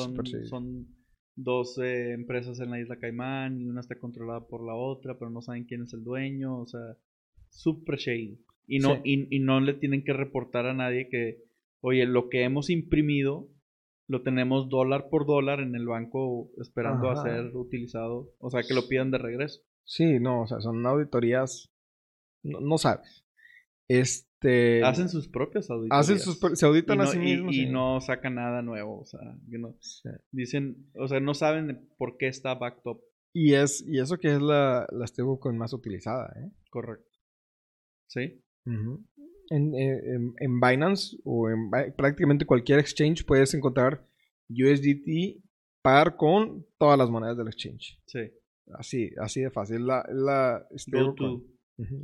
son 0.48 0.96
dos 1.34 1.78
eh, 1.78 2.12
empresas 2.12 2.60
en 2.60 2.70
la 2.70 2.80
isla 2.80 2.98
Caimán 2.98 3.60
y 3.60 3.66
una 3.66 3.80
está 3.80 3.98
controlada 3.98 4.46
por 4.46 4.64
la 4.64 4.74
otra, 4.74 5.18
pero 5.18 5.30
no 5.30 5.40
saben 5.42 5.64
quién 5.64 5.82
es 5.82 5.92
el 5.94 6.04
dueño, 6.04 6.58
o 6.60 6.66
sea, 6.66 6.96
super 7.50 7.98
shady. 7.98 8.38
Y 8.66 8.78
no, 8.78 8.94
Sí. 8.96 9.00
y, 9.04 9.36
y 9.36 9.40
no 9.40 9.60
le 9.60 9.74
tienen 9.74 10.04
que 10.04 10.12
reportar 10.12 10.66
a 10.66 10.74
nadie 10.74 11.08
que, 11.08 11.42
oye, 11.80 12.06
lo 12.06 12.28
que 12.28 12.42
hemos 12.44 12.70
imprimido 12.70 13.48
lo 14.08 14.22
tenemos 14.22 14.68
dólar 14.68 15.08
por 15.08 15.26
dólar 15.26 15.60
en 15.60 15.74
el 15.74 15.86
banco 15.86 16.50
esperando 16.60 17.08
a 17.08 17.22
ser 17.22 17.56
utilizado, 17.56 18.30
o 18.38 18.50
sea, 18.50 18.62
que 18.62 18.74
lo 18.74 18.86
pidan 18.88 19.10
de 19.10 19.18
regreso. 19.18 19.62
Sí, 19.84 20.20
no, 20.20 20.42
o 20.42 20.46
sea, 20.46 20.60
son 20.60 20.84
auditorías, 20.86 21.72
no, 22.42 22.76
sabes. 22.78 23.21
Este... 23.98 24.82
Hacen 24.84 25.08
sus 25.08 25.28
propias 25.28 25.70
auditorías. 25.70 26.00
Hacen 26.00 26.18
sus, 26.18 26.38
se 26.58 26.66
auditan 26.66 27.00
a 27.00 27.06
sí 27.06 27.18
mismos. 27.18 27.54
Y, 27.54 27.66
no 27.66 28.00
sacan 28.00 28.34
nada 28.34 28.62
nuevo, 28.62 29.00
o 29.00 29.04
sea, 29.04 29.20
dicen, 30.30 30.90
o 30.96 31.06
sea, 31.06 31.20
no 31.20 31.34
saben 31.34 31.88
por 31.96 32.16
qué 32.16 32.28
está 32.28 32.54
backed 32.54 32.82
up. 32.84 33.00
Y, 33.32 33.54
es, 33.54 33.84
y 33.86 33.98
eso 33.98 34.18
que 34.18 34.28
es 34.28 34.42
la, 34.42 34.86
la 34.90 35.06
stablecoin 35.06 35.56
más 35.56 35.72
utilizada, 35.72 36.32
¿eh? 36.36 36.50
Correcto. 36.70 37.08
¿Sí? 38.08 38.42
en, 38.64 39.74
en, 39.74 40.34
en, 40.38 40.60
Binance 40.60 41.16
o 41.24 41.50
en 41.50 41.70
prácticamente 41.96 42.46
cualquier 42.46 42.78
exchange 42.78 43.24
puedes 43.24 43.54
encontrar 43.54 44.06
USDT 44.48 45.42
par 45.82 46.16
con 46.16 46.66
todas 46.78 46.98
las 46.98 47.10
monedas 47.10 47.36
del 47.36 47.48
exchange. 47.48 48.00
Sí. 48.06 48.30
Así, 48.74 49.10
así 49.18 49.42
de 49.42 49.50
fácil. 49.50 49.86
La, 49.86 50.06
la 50.10 50.66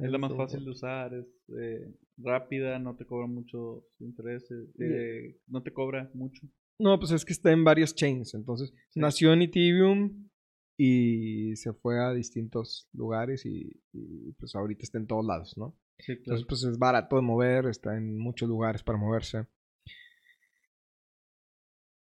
Es 0.02 0.10
la 0.10 0.18
más 0.18 0.34
fácil 0.34 0.64
de 0.64 0.70
usar, 0.70 1.14
es 1.14 1.26
eh, 1.60 1.94
rápida, 2.16 2.78
no 2.78 2.96
te 2.96 3.04
cobra 3.04 3.26
mucho 3.26 3.84
intereses, 4.00 4.68
eh, 4.78 5.38
no 5.46 5.62
te 5.62 5.72
cobra 5.72 6.10
mucho. 6.14 6.46
No, 6.78 6.98
pues 6.98 7.12
es 7.12 7.24
que 7.24 7.32
está 7.32 7.50
en 7.52 7.64
varios 7.64 7.94
chains, 7.94 8.34
entonces 8.34 8.72
nació 8.94 9.32
en 9.32 9.42
Ethereum 9.42 10.28
y 10.76 11.56
se 11.56 11.72
fue 11.72 12.02
a 12.04 12.12
distintos 12.12 12.88
lugares 12.92 13.44
y, 13.44 13.82
y, 13.92 14.32
pues 14.38 14.54
ahorita 14.54 14.82
está 14.82 14.98
en 14.98 15.08
todos 15.08 15.26
lados, 15.26 15.54
¿no? 15.56 15.76
Entonces, 16.06 16.46
pues 16.48 16.62
es 16.62 16.78
barato 16.78 17.16
de 17.16 17.22
mover, 17.22 17.66
está 17.66 17.96
en 17.96 18.16
muchos 18.16 18.48
lugares 18.48 18.84
para 18.84 18.98
moverse. 18.98 19.46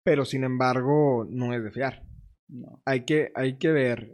Pero 0.04 0.24
sin 0.24 0.44
embargo, 0.44 1.26
no 1.30 1.54
es 1.54 1.64
de 1.64 1.72
fiar. 1.72 2.06
No. 2.48 2.82
Hay, 2.86 3.04
que, 3.06 3.32
hay 3.36 3.58
que 3.58 3.72
ver 3.72 4.14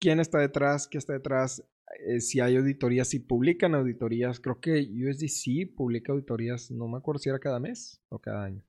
quién 0.00 0.20
está 0.20 0.38
detrás, 0.38 0.86
qué 0.88 0.98
está 0.98 1.12
detrás, 1.12 1.62
eh, 2.06 2.20
si 2.20 2.40
hay 2.40 2.56
auditorías, 2.56 3.08
si 3.08 3.20
publican 3.20 3.74
auditorías. 3.74 4.40
Creo 4.40 4.60
que 4.60 4.80
USDC 4.80 5.74
publica 5.74 6.12
auditorías, 6.12 6.70
no 6.70 6.88
me 6.88 6.98
acuerdo 6.98 7.18
si 7.18 7.28
era 7.28 7.38
cada 7.38 7.60
mes 7.60 8.02
o 8.08 8.18
cada 8.18 8.44
año. 8.44 8.64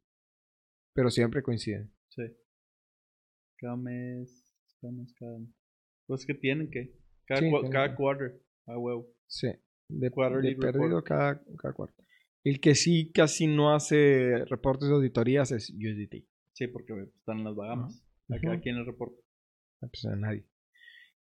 Pero 0.94 1.10
siempre 1.10 1.44
coinciden. 1.44 1.92
Sí. 2.10 2.24
Cada 3.58 3.76
mes, 3.76 4.54
cada 4.82 4.94
mes, 4.94 5.14
cada 5.14 5.36
año. 5.36 5.54
Pues 6.08 6.26
que 6.26 6.34
tienen 6.34 6.70
que. 6.70 6.96
Cada, 7.26 7.42
cada 7.72 7.96
quarter, 7.96 8.42
a 8.66 8.78
huevo. 8.78 9.14
Sí 9.28 9.50
de, 9.90 10.12
perdido 10.12 11.04
cada, 11.04 11.42
cada, 11.58 11.74
cuarto. 11.74 12.04
El 12.44 12.60
que 12.60 12.76
sí 12.76 13.12
casi 13.12 13.48
no 13.48 13.74
hace 13.76 14.46
reportes 14.46 14.88
de 14.88 14.96
auditorías 14.96 15.52
es 15.52 15.70
USDT. 15.72 16.26
Sí, 16.54 16.68
porque 16.68 16.94
están 17.16 17.40
en 17.40 17.46
las 17.46 17.56
Bahamas. 17.56 18.04
¿A 18.30 18.60
quién 18.60 18.78
le 18.78 18.86
reporta? 18.86 19.20
Ah, 19.82 19.88
pues 19.88 20.06
a 20.06 20.16
nadie. 20.16 20.46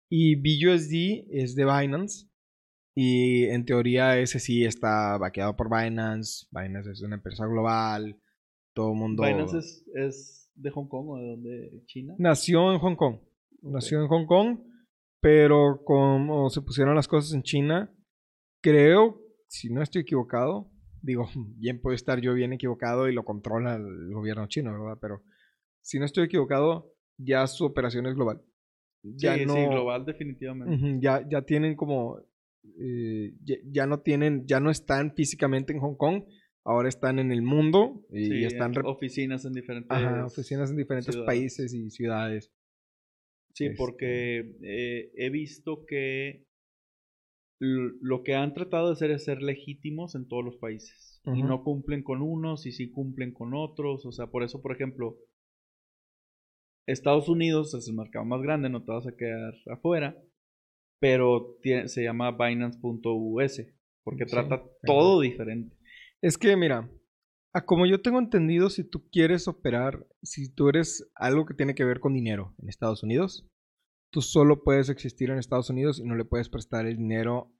Y 0.09 0.35
BUSD 0.35 1.27
es 1.29 1.55
de 1.55 1.65
Binance. 1.65 2.27
Y 2.95 3.45
en 3.45 3.65
teoría 3.65 4.19
ese 4.19 4.39
sí 4.39 4.65
está 4.65 5.17
vaqueado 5.17 5.55
por 5.55 5.69
Binance. 5.69 6.47
Binance 6.51 6.91
es 6.91 7.01
una 7.01 7.15
empresa 7.15 7.45
global. 7.45 8.19
Todo 8.73 8.91
el 8.91 8.97
mundo. 8.97 9.23
Binance 9.23 9.57
es, 9.59 9.85
es, 9.93 10.51
de 10.55 10.71
Hong 10.71 10.87
Kong 10.87 11.09
o 11.09 11.17
de 11.17 11.27
dónde? 11.27 11.83
¿China? 11.85 12.15
Nació 12.17 12.73
en 12.73 12.79
Hong 12.79 12.95
Kong. 12.95 13.19
Nació 13.61 14.01
en 14.01 14.07
Hong 14.07 14.25
Kong. 14.25 14.59
Pero 15.21 15.81
como 15.83 16.49
se 16.49 16.61
pusieron 16.61 16.95
las 16.95 17.07
cosas 17.07 17.33
en 17.33 17.43
China, 17.43 17.93
creo, 18.61 19.21
si 19.47 19.69
no 19.69 19.81
estoy 19.81 20.03
equivocado, 20.03 20.71
digo, 21.01 21.29
bien 21.57 21.81
puede 21.81 21.95
estar 21.95 22.19
yo 22.21 22.33
bien 22.33 22.53
equivocado 22.53 23.07
y 23.07 23.13
lo 23.13 23.25
controla 23.25 23.75
el 23.75 24.13
gobierno 24.13 24.47
chino, 24.47 24.71
¿verdad? 24.71 24.97
Pero 25.01 25.23
si 25.81 25.99
no 25.99 26.05
estoy 26.05 26.25
equivocado, 26.25 26.93
ya 27.17 27.45
su 27.47 27.65
operación 27.65 28.05
es 28.07 28.15
global. 28.15 28.41
Ya 29.03 29.37
sí, 29.37 29.45
no, 29.45 29.55
sí, 29.55 29.65
global 29.65 30.05
definitivamente. 30.05 30.97
ya, 30.99 31.27
ya 31.27 31.41
tienen 31.43 31.75
como, 31.75 32.19
eh, 32.79 33.33
ya, 33.71 33.87
no 33.87 34.01
tienen, 34.01 34.45
ya 34.45 34.59
no 34.59 34.69
están 34.69 35.13
físicamente 35.13 35.73
en 35.73 35.79
Hong 35.79 35.95
Kong, 35.95 36.23
ahora 36.65 36.89
están 36.89 37.19
en 37.19 37.31
el 37.31 37.41
mundo 37.41 38.05
y 38.11 38.43
están... 38.43 38.73
oficinas 38.85 39.45
en 39.45 39.53
diferentes... 39.53 39.89
oficinas 40.25 40.69
en 40.71 40.77
diferentes 40.77 41.15
países 41.17 41.73
y 41.73 41.89
ciudades. 41.89 42.51
Sí, 43.53 43.65
este 43.65 43.77
porque 43.77 44.55
eh, 44.61 45.11
he 45.15 45.29
visto 45.29 45.85
que 45.85 46.45
lo 47.59 48.23
que 48.23 48.35
han 48.35 48.53
tratado 48.53 48.87
de 48.87 48.93
hacer 48.93 49.11
es 49.11 49.25
ser 49.25 49.41
legítimos 49.41 50.15
en 50.15 50.27
todos 50.27 50.45
los 50.45 50.57
países. 50.57 51.21
Y 51.25 51.43
no 51.43 51.63
cumplen 51.63 52.01
con 52.01 52.21
unos 52.21 52.65
y 52.65 52.71
sí 52.71 52.89
cumplen 52.89 53.33
con 53.33 53.53
otros. 53.53 54.05
O 54.05 54.11
sea, 54.11 54.27
por 54.27 54.43
eso, 54.43 54.61
por 54.61 54.71
ejemplo, 54.71 55.17
Estados 56.91 57.29
Unidos 57.29 57.73
es 57.73 57.87
el 57.87 57.95
mercado 57.95 58.25
más 58.25 58.41
grande, 58.41 58.69
no 58.69 58.83
te 58.83 58.91
vas 58.91 59.07
a 59.07 59.15
quedar 59.15 59.53
afuera. 59.71 60.17
Pero 60.99 61.57
se 61.85 62.03
llama 62.03 62.31
Binance.us 62.31 63.61
porque 64.03 64.25
trata 64.25 64.63
todo 64.83 65.21
diferente. 65.21 65.77
Es 66.21 66.37
que, 66.37 66.57
mira, 66.57 66.89
a 67.53 67.65
como 67.65 67.85
yo 67.85 68.01
tengo 68.01 68.19
entendido, 68.19 68.69
si 68.69 68.83
tú 68.83 69.07
quieres 69.09 69.47
operar, 69.47 70.05
si 70.23 70.53
tú 70.53 70.67
eres 70.67 71.09
algo 71.15 71.45
que 71.45 71.53
tiene 71.53 71.75
que 71.75 71.85
ver 71.85 71.99
con 71.99 72.13
dinero 72.13 72.53
en 72.61 72.69
Estados 72.69 73.03
Unidos, 73.03 73.47
tú 74.11 74.21
solo 74.21 74.63
puedes 74.63 74.89
existir 74.89 75.29
en 75.29 75.37
Estados 75.37 75.69
Unidos 75.69 75.99
y 75.99 76.03
no 76.03 76.15
le 76.15 76.25
puedes 76.25 76.49
prestar 76.49 76.85
el 76.85 76.97
dinero, 76.97 77.53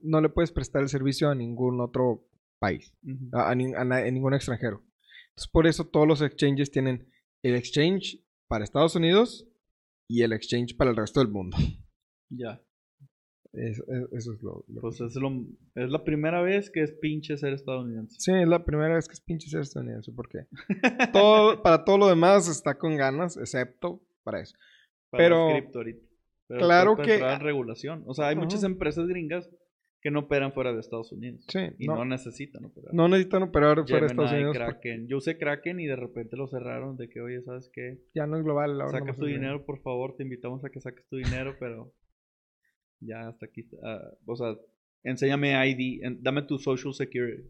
no 0.00 0.20
le 0.20 0.28
puedes 0.28 0.52
prestar 0.52 0.82
el 0.82 0.88
servicio 0.88 1.28
a 1.28 1.34
ningún 1.34 1.80
otro 1.80 2.26
país, 2.58 2.94
a, 3.32 3.54
ningún 3.54 4.34
extranjero. 4.34 4.82
Entonces, 5.30 5.50
por 5.52 5.66
eso 5.66 5.86
todos 5.86 6.08
los 6.08 6.22
exchanges 6.22 6.70
tienen 6.70 7.10
el 7.42 7.54
exchange 7.54 8.24
para 8.48 8.64
Estados 8.64 8.96
Unidos 8.96 9.46
y 10.08 10.22
el 10.22 10.32
exchange 10.32 10.76
para 10.76 10.90
el 10.90 10.96
resto 10.96 11.20
del 11.20 11.28
mundo. 11.28 11.56
Ya. 12.30 12.60
Eso, 13.52 13.82
es 14.12 14.26
lo, 14.42 14.64
pues 14.80 15.00
es, 15.00 15.14
lo, 15.16 15.30
es 15.74 15.90
la 15.90 16.04
primera 16.04 16.42
vez 16.42 16.70
que 16.70 16.82
es 16.82 16.92
pinche 16.92 17.36
ser 17.38 17.54
estadounidense. 17.54 18.16
Sí, 18.18 18.32
es 18.32 18.46
la 18.46 18.64
primera 18.64 18.94
vez 18.94 19.08
que 19.08 19.14
es 19.14 19.20
pinche 19.20 19.48
ser 19.48 19.62
estadounidense, 19.62 20.12
porque 20.12 20.46
todo, 21.12 21.62
para 21.62 21.84
todo 21.84 21.96
lo 21.96 22.08
demás 22.08 22.46
está 22.48 22.76
con 22.76 22.96
ganas, 22.96 23.36
excepto 23.38 24.02
para 24.22 24.42
eso 24.42 24.54
pero, 25.10 25.48
claro 26.48 26.96
que 26.96 27.18
regulación. 27.38 28.04
O 28.06 28.14
sea, 28.14 28.28
hay 28.28 28.36
muchas 28.36 28.64
empresas 28.64 29.06
gringas 29.06 29.48
que 30.08 30.12
no 30.12 30.20
operan 30.20 30.54
fuera 30.54 30.72
de 30.72 30.80
Estados 30.80 31.12
Unidos. 31.12 31.44
Sí, 31.48 31.58
y 31.78 31.86
no, 31.86 32.02
necesitan 32.02 32.64
operar. 32.64 32.94
No 32.94 33.08
necesitan 33.08 33.42
operar 33.42 33.86
fuera 33.86 34.06
de 34.06 34.06
Estados 34.06 34.32
Unidos. 34.32 34.56
Kraken. 34.56 35.06
Yo 35.06 35.18
usé 35.18 35.36
Kraken 35.36 35.80
y 35.80 35.86
de 35.86 35.96
repente 35.96 36.34
lo 36.34 36.48
cerraron 36.48 36.96
de 36.96 37.10
que, 37.10 37.20
oye, 37.20 37.42
¿sabes 37.42 37.70
qué? 37.74 38.00
Ya 38.14 38.26
no 38.26 38.38
es 38.38 38.42
global. 38.42 38.80
Ahora 38.80 39.00
Saca 39.00 39.14
tu 39.14 39.26
dinero, 39.26 39.66
por 39.66 39.82
favor. 39.82 40.16
Te 40.16 40.22
invitamos 40.22 40.64
a 40.64 40.70
que 40.70 40.80
saques 40.80 41.06
tu 41.08 41.16
dinero, 41.16 41.56
pero 41.60 41.92
ya 43.00 43.28
hasta 43.28 43.44
aquí. 43.44 43.68
Uh, 43.72 44.32
o 44.32 44.36
sea, 44.36 44.56
enséñame 45.02 45.52
ID. 45.68 46.00
dame 46.20 46.40
tu 46.44 46.58
Social 46.58 46.94
Security. 46.94 47.46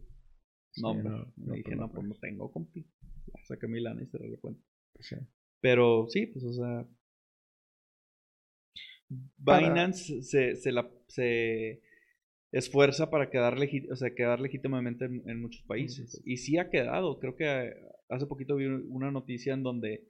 No, 0.81 0.95
no, 0.95 1.31
me 1.37 1.55
dije, 1.55 1.77
no, 1.77 1.89
pues 1.89 2.05
no 2.05 2.15
tengo, 2.15 2.51
compi. 2.51 2.85
Saqué 3.43 3.69
mi 3.69 3.79
lana 3.79 4.03
y 4.03 4.07
cerré 4.07 4.27
la 4.27 4.37
cuenta. 4.37 4.61
Sí. 4.99 5.15
Pero 5.61 6.07
sí, 6.09 6.25
pues, 6.25 6.43
o 6.43 6.51
sea, 6.51 6.85
Binance 9.37 10.23
se, 10.23 10.57
se, 10.57 10.71
la, 10.73 10.91
se 11.07 11.81
esfuerza 12.51 13.09
para 13.09 13.29
quedar, 13.29 13.57
o 13.91 13.95
sea, 13.95 14.15
quedar 14.15 14.39
legítimamente 14.39 15.05
en, 15.05 15.41
muchos 15.41 15.61
países. 15.63 16.21
Y 16.25 16.37
sí 16.37 16.57
ha 16.57 16.69
quedado. 16.69 17.19
Creo 17.19 17.35
que 17.35 17.73
hace 18.09 18.25
poquito 18.25 18.55
vi 18.55 18.65
una 18.65 19.11
noticia 19.11 19.53
en 19.53 19.63
donde, 19.63 20.07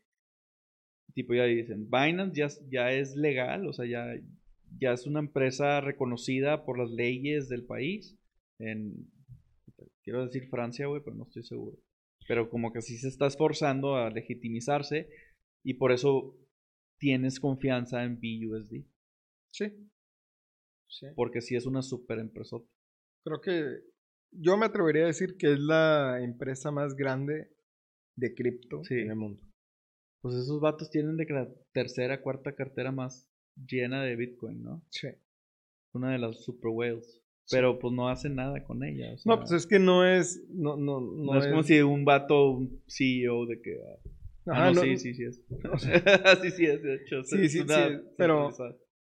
tipo, 1.14 1.34
ya 1.34 1.44
dicen, 1.44 1.90
Binance 1.90 2.36
ya, 2.36 2.48
ya 2.70 2.92
es 2.92 3.16
legal, 3.16 3.68
o 3.68 3.74
sea, 3.74 3.86
ya, 3.86 4.06
ya 4.80 4.94
es 4.94 5.06
una 5.06 5.20
empresa 5.20 5.82
reconocida 5.82 6.66
por 6.66 6.80
las 6.80 6.92
leyes 6.92 7.50
del 7.50 7.66
país. 7.66 8.18
En, 8.60 9.10
quiero 10.04 10.26
decir 10.26 10.48
Francia, 10.48 10.88
güey, 10.88 11.02
pero 11.04 11.16
no 11.16 11.24
estoy 11.24 11.44
seguro. 11.44 11.78
Pero 12.28 12.50
como 12.50 12.72
que 12.72 12.82
sí 12.82 12.98
se 12.98 13.08
está 13.08 13.28
esforzando 13.28 13.96
a 13.96 14.10
legitimizarse 14.10 15.10
y 15.64 15.74
por 15.76 15.92
eso 15.92 16.38
tienes 17.00 17.40
confianza 17.40 18.04
en 18.04 18.16
BUSD. 18.16 18.86
Sí. 19.52 19.66
Sí. 20.90 21.08
Porque 21.16 21.42
sí 21.42 21.56
es 21.56 21.66
una 21.66 21.82
super 21.82 22.20
empresa. 22.20 22.58
Creo 23.24 23.42
que 23.42 23.84
yo 24.32 24.58
me 24.58 24.66
atrevería 24.66 25.04
a 25.04 25.08
decir 25.08 25.38
que 25.38 25.54
es 25.54 25.60
la 25.60 26.22
empresa 26.22 26.72
más 26.72 26.96
grande 26.96 27.50
de 28.16 28.34
cripto 28.34 28.82
en 28.90 29.10
el 29.10 29.16
mundo. 29.16 29.42
Pues 30.22 30.36
esos 30.36 30.60
vatos 30.60 30.90
tienen 30.90 31.18
de 31.18 31.26
que 31.26 31.34
la 31.34 31.50
tercera, 31.72 32.22
cuarta 32.22 32.54
cartera 32.54 32.92
más 32.92 33.30
llena 33.56 34.04
de 34.04 34.16
Bitcoin, 34.16 34.64
¿no? 34.64 34.84
Sí. 34.90 35.08
Una 35.94 36.12
de 36.12 36.20
las 36.20 36.44
super 36.44 36.72
whales. 36.72 37.22
Pero 37.50 37.80
pues 37.80 37.94
no 37.94 38.10
hacen 38.10 38.36
nada 38.36 38.64
con 38.64 38.84
ella. 38.84 39.16
no, 39.26 39.40
pues 39.40 39.52
es 39.54 39.66
que 39.66 39.80
no 39.80 40.06
es. 40.06 40.44
No, 40.50 40.78
no, 40.78 41.02
no, 41.02 41.40
es, 41.40 41.48
como 41.48 41.64
si 41.64 41.82
un 41.82 42.06
vato, 42.06 42.52
un 42.52 42.84
CEO 42.88 43.48
de 43.48 43.60
que. 43.62 43.80
Ah, 43.82 44.10
Ah, 44.52 44.72
no, 44.72 44.82
sí, 44.82 44.98
sí, 44.98 45.14
sí 45.14 45.24
es. 45.24 45.42
sí, 46.42 46.52
sí 46.52 46.66
es, 46.66 46.82
de 46.82 46.96
hecho. 46.96 47.24
Sí, 47.24 47.50
sí, 47.50 47.60
sí, 47.60 47.66
pero, 48.18 48.50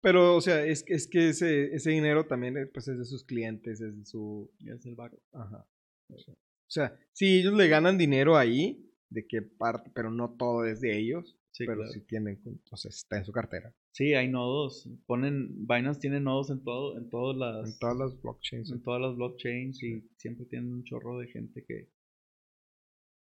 pero, 0.01 0.35
o 0.35 0.41
sea, 0.41 0.65
es, 0.65 0.83
es 0.87 1.07
que 1.07 1.29
ese, 1.29 1.73
ese 1.75 1.91
dinero 1.91 2.25
también 2.25 2.57
eh, 2.57 2.65
pues, 2.67 2.87
es 2.87 2.97
de 2.97 3.05
sus 3.05 3.23
clientes, 3.23 3.81
es 3.81 3.97
de 3.97 4.05
su... 4.05 4.51
Es 4.65 4.85
el 4.85 4.95
banco. 4.95 5.21
Ajá. 5.33 5.67
O 6.09 6.69
sea, 6.69 6.97
si 7.13 7.39
ellos 7.39 7.53
le 7.53 7.67
ganan 7.67 7.97
dinero 7.97 8.37
ahí, 8.37 8.91
de 9.09 9.25
qué 9.25 9.41
parte, 9.41 9.91
pero 9.93 10.11
no 10.11 10.35
todo 10.37 10.65
es 10.65 10.81
de 10.81 10.97
ellos, 10.97 11.37
Sí, 11.57 11.65
pero 11.65 11.77
claro. 11.77 11.91
sí 11.91 12.01
tienen, 12.01 12.39
o 12.69 12.77
sea, 12.77 12.89
está 12.89 13.17
en 13.17 13.25
su 13.25 13.31
cartera. 13.31 13.73
Sí, 13.91 14.13
hay 14.13 14.27
nodos. 14.27 14.87
Ponen, 15.07 15.65
Binance 15.67 15.99
tiene 15.99 16.19
nodos 16.19 16.51
en 16.51 16.63
todo, 16.63 16.95
en 16.99 17.09
todas 17.09 17.35
las, 17.35 17.73
En 17.73 17.79
todas 17.79 17.97
las 17.97 18.21
blockchains. 18.21 18.71
en 18.71 18.83
todas 18.83 19.01
las 19.01 19.15
blockchains 19.15 19.81
y 19.81 20.07
siempre 20.17 20.45
tienen 20.45 20.71
un 20.71 20.83
chorro 20.83 21.17
de 21.17 21.27
gente 21.29 21.65
que 21.65 21.89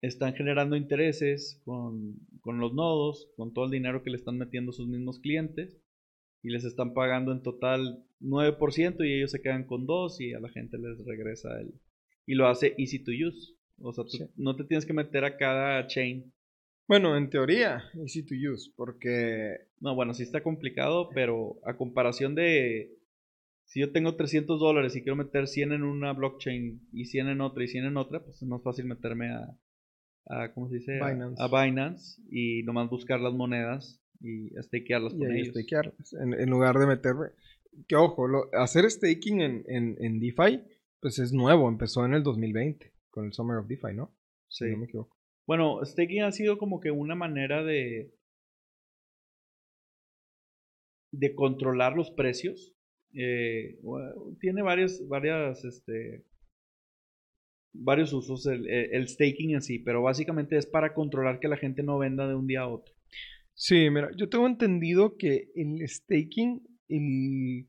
están 0.03 0.35
generando 0.35 0.77
intereses 0.77 1.63
con, 1.65 2.17
con 2.43 2.59
los 2.59 2.75
nodos, 2.75 3.31
con 3.37 3.55
todo 3.55 3.65
el 3.65 3.71
dinero 3.71 4.03
que 4.03 4.11
le 4.11 4.17
están 4.19 4.37
metiendo 4.37 4.73
sus 4.73 4.87
mismos 4.87 5.19
clientes 5.21 5.79
y 6.43 6.51
les 6.51 6.65
están 6.65 6.95
pagando 6.95 7.33
en 7.33 7.43
total 7.43 8.05
9% 8.21 9.05
y 9.05 9.13
ellos 9.15 9.31
se 9.31 9.41
quedan 9.43 9.65
con 9.65 9.87
2 9.87 10.21
y 10.21 10.33
a 10.35 10.41
la 10.41 10.49
gente 10.51 10.79
les 10.79 11.05
regresa 11.05 11.61
el... 11.61 11.73
Y 12.27 12.35
lo 12.35 12.47
hace 12.49 12.75
easy 12.79 12.99
to 13.03 13.11
use. 13.11 13.55
O 13.83 13.93
sea, 13.93 14.05
tú 14.05 14.11
Sí. 14.11 14.25
no 14.37 14.57
te 14.57 14.65
tienes 14.65 14.85
que 14.87 14.93
meter 14.93 15.25
a 15.25 15.37
cada 15.37 15.87
chain. 15.87 16.33
Bueno, 16.87 17.17
en 17.17 17.31
teoría, 17.31 17.85
easy 17.95 18.25
to 18.25 18.35
use, 18.35 18.71
porque 18.77 19.57
No, 19.81 19.95
bueno, 19.95 20.13
sí 20.15 20.23
está 20.23 20.43
complicado, 20.43 21.09
pero 21.15 21.59
a 21.65 21.77
comparación 21.77 22.35
de 22.35 22.97
si 23.65 23.81
yo 23.81 23.93
tengo 23.93 24.17
300 24.17 24.59
dólares 24.61 24.97
y 24.97 25.03
quiero 25.03 25.17
meter 25.17 25.47
100 25.47 25.73
en 25.73 25.85
una 25.85 26.13
blockchain 26.13 26.89
y 26.93 27.05
100 27.07 27.29
en 27.29 27.41
otra 27.41 27.63
y 27.65 27.69
100 27.69 27.85
en 27.87 27.97
otra, 27.97 28.21
pues 28.25 28.37
es 28.43 28.49
más 28.49 28.63
fácil 28.63 28.85
meterme 28.87 29.31
a, 29.31 29.57
a 30.27 30.53
¿cómo 30.53 30.69
se 30.69 30.77
dice? 30.77 30.99
A- 31.01 31.09
Binance. 31.11 31.43
A, 31.43 31.65
Binance 31.65 32.21
y 32.31 32.63
nomás 32.65 32.91
buscar 32.91 33.21
las 33.21 33.33
monedas 33.33 34.00
y 34.21 34.51
stakearlas 34.63 35.15
con 35.15 35.35
ellos. 35.35 35.49
stakearlas, 35.55 36.13
en, 36.15 36.35
en 36.35 36.51
lugar 36.51 36.77
de 36.79 36.87
meterme. 36.87 37.29
Que 37.89 37.97
ojo, 37.97 38.27
lo- 38.29 38.51
hacer 38.55 38.91
staking 38.91 39.41
en, 39.41 39.65
en, 39.69 39.97
en 40.01 40.21
DeFi, 40.21 40.63
pues 41.01 41.19
es 41.19 41.33
nuevo, 41.33 41.69
empezó 41.69 42.05
en 42.05 42.15
el 42.15 42.23
2020, 42.23 42.93
con 43.11 43.25
el 43.27 43.33
Summer 43.33 43.59
of 43.59 43.67
DeFi, 43.69 43.95
¿no? 43.95 44.15
Sí. 44.49 44.65
Si 44.67 44.71
no 44.73 44.79
me 44.79 44.85
equivoco. 44.87 45.17
Bueno, 45.47 45.81
staking 45.85 46.23
ha 46.23 46.33
sido 46.33 46.59
como 46.59 46.81
que 46.81 46.91
una 46.91 47.15
manera 47.15 47.63
de 47.65 48.13
de 51.13 51.35
controlar 51.35 51.97
los 51.97 52.11
precios. 52.13 52.73
Eh, 53.15 53.79
bueno, 53.83 54.37
tiene 54.41 54.63
varias, 54.63 55.07
varias, 55.09 55.65
este, 55.65 56.25
varios 57.73 58.13
usos 58.13 58.47
el- 58.47 58.69
el 58.69 59.09
staking 59.09 59.55
en 59.55 59.63
sí, 59.63 59.79
pero 59.81 60.03
básicamente 60.03 60.57
es 60.57 60.67
para 60.67 60.95
controlar 60.95 61.41
que 61.41 61.49
la 61.49 61.57
gente 61.57 61.83
no 61.83 61.99
venda 61.99 62.29
de 62.29 62.35
un 62.37 62.47
día 62.47 62.61
a 62.61 62.69
otro. 62.69 62.95
Sí, 63.63 63.91
mira, 63.91 64.09
yo 64.17 64.31
tengo 64.31 64.47
entendido 64.47 65.19
que 65.19 65.51
el 65.55 65.87
staking, 65.87 66.63
el, 66.89 67.69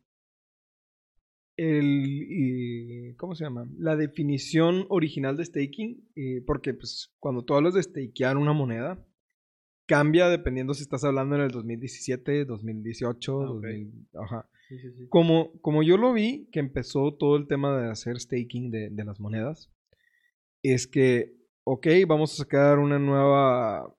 el, 1.58 2.28
eh, 2.32 3.16
¿cómo 3.18 3.36
se 3.36 3.44
llama? 3.44 3.68
La 3.78 3.98
definición 3.98 4.86
original 4.88 5.36
de 5.36 5.44
staking, 5.44 6.10
eh, 6.16 6.44
porque 6.48 6.74
pues 6.74 7.14
cuando 7.20 7.44
tú 7.44 7.56
hablas 7.56 7.74
de 7.74 7.84
stakear 7.84 8.38
una 8.38 8.54
moneda, 8.54 9.06
cambia 9.86 10.30
dependiendo 10.30 10.74
si 10.74 10.84
estás 10.84 11.04
hablando 11.04 11.36
en 11.36 11.42
el 11.42 11.52
2017, 11.52 12.46
2018, 12.46 13.42
Ah, 13.42 13.52
ok. 13.52 13.62
2000, 13.62 14.08
ajá. 14.14 14.50
Sí, 14.70 14.80
sí, 14.80 14.92
sí. 14.98 15.08
Como, 15.10 15.60
como 15.60 15.84
yo 15.84 15.98
lo 15.98 16.14
vi, 16.14 16.48
que 16.54 16.62
empezó 16.62 17.14
todo 17.16 17.36
el 17.36 17.48
tema 17.48 17.78
de 17.78 17.92
hacer 17.92 18.18
staking 18.18 18.72
de, 18.72 18.90
de 18.92 19.04
las 19.04 19.20
monedas, 19.20 19.70
es 20.64 20.88
que, 20.88 21.36
ok, 21.66 21.86
vamos 22.08 22.32
a 22.32 22.38
sacar 22.44 22.80
una 22.80 22.98
nueva, 22.98 23.94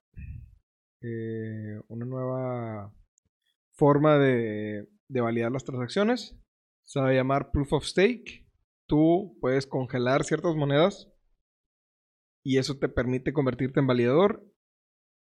eh, 1.03 1.81
una 1.89 2.05
nueva 2.07 2.95
forma 3.73 4.19
de, 4.19 4.89
de 5.09 5.21
validar 5.21 5.51
las 5.53 5.65
transacciones. 5.65 6.37
Se 6.85 7.01
va 7.01 7.09
a 7.09 7.13
llamar 7.15 7.51
Proof 7.51 7.73
of 7.75 7.85
Stake. 7.85 8.47
Tú 8.87 9.37
puedes 9.41 9.67
congelar 9.67 10.25
ciertas 10.25 10.55
monedas 10.57 11.09
y 12.45 12.59
eso 12.59 12.79
te 12.79 12.89
permite 12.89 13.33
convertirte 13.33 13.81
en 13.81 13.87
validador 13.87 14.45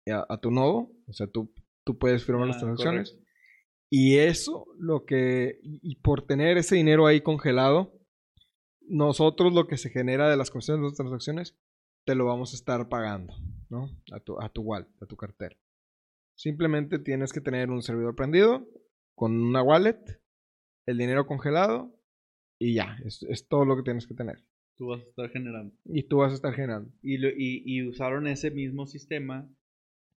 a, 0.07 0.25
a 0.33 0.39
tu 0.39 0.51
nodo. 0.51 0.91
O 1.07 1.13
sea, 1.13 1.27
tú, 1.27 1.53
tú 1.83 1.97
puedes 1.97 2.23
firmar 2.25 2.47
las 2.47 2.57
Ah, 2.57 2.61
transacciones. 2.61 3.11
correcto. 3.11 3.29
Y 3.91 4.17
eso, 4.19 4.65
lo 4.77 5.05
que, 5.05 5.59
y 5.63 5.95
por 5.97 6.25
tener 6.27 6.57
ese 6.57 6.75
dinero 6.75 7.07
ahí 7.07 7.21
congelado, 7.21 7.91
nosotros 8.81 9.51
lo 9.53 9.67
que 9.67 9.77
se 9.77 9.89
genera 9.89 10.29
de 10.29 10.37
las 10.37 10.51
comisiones 10.51 10.81
de 10.81 10.87
las 10.89 10.95
transacciones, 10.97 11.57
te 12.05 12.13
lo 12.15 12.25
vamos 12.25 12.53
a 12.53 12.55
estar 12.55 12.87
pagando, 12.87 13.33
¿no? 13.69 13.89
A 14.11 14.19
tu, 14.19 14.39
a 14.39 14.49
tu 14.49 14.61
wallet, 14.61 14.87
a 15.01 15.05
tu 15.07 15.15
cartera. 15.15 15.55
Simplemente 16.39 16.99
tienes 16.99 17.33
que 17.33 17.41
tener 17.41 17.69
un 17.69 17.81
servidor 17.81 18.15
prendido, 18.15 18.65
con 19.13 19.33
una 19.41 19.61
wallet, 19.61 19.99
el 20.85 20.97
dinero 20.97 21.27
congelado, 21.27 21.93
y 22.57 22.75
ya, 22.75 22.95
es, 23.03 23.23
es 23.23 23.45
todo 23.49 23.65
lo 23.65 23.75
que 23.75 23.83
tienes 23.83 24.07
que 24.07 24.13
tener. 24.13 24.45
Tú 24.77 24.87
vas 24.87 25.01
a 25.01 25.03
estar 25.09 25.29
generando. 25.31 25.75
Y 25.83 26.03
tú 26.03 26.19
vas 26.19 26.31
a 26.31 26.35
estar 26.35 26.53
generando. 26.53 26.93
Y, 27.01 27.17
lo- 27.17 27.27
y, 27.27 27.61
y 27.65 27.85
usaron 27.85 28.25
ese 28.25 28.51
mismo 28.51 28.87
sistema 28.87 29.49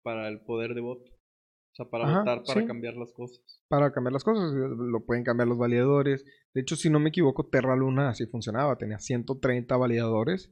para 0.04 0.28
el 0.28 0.42
poder 0.42 0.74
de 0.74 0.82
voto. 0.82 1.10
O 1.10 1.76
sea, 1.76 1.86
para 1.90 2.04
Ajá, 2.10 2.20
votar, 2.20 2.44
para 2.44 2.60
sí. 2.60 2.68
cambiar 2.68 2.96
las 2.98 3.14
cosas. 3.14 3.64
Para 3.70 3.94
cambiar 3.94 4.12
las 4.12 4.26
cosas, 4.26 4.52
lo 4.54 5.06
pueden 5.06 5.24
cambiar 5.24 5.48
los 5.48 5.58
validadores. 5.58 6.26
De 6.54 6.60
hecho, 6.60 6.76
si 6.76 6.90
no 6.90 7.00
me 7.00 7.10
equivoco, 7.10 7.48
Terra 7.48 7.78
Luna 7.78 8.10
así 8.10 8.26
funcionaba. 8.26 8.78
Tenía 8.78 9.00
130 9.00 9.78
validadores 9.78 10.52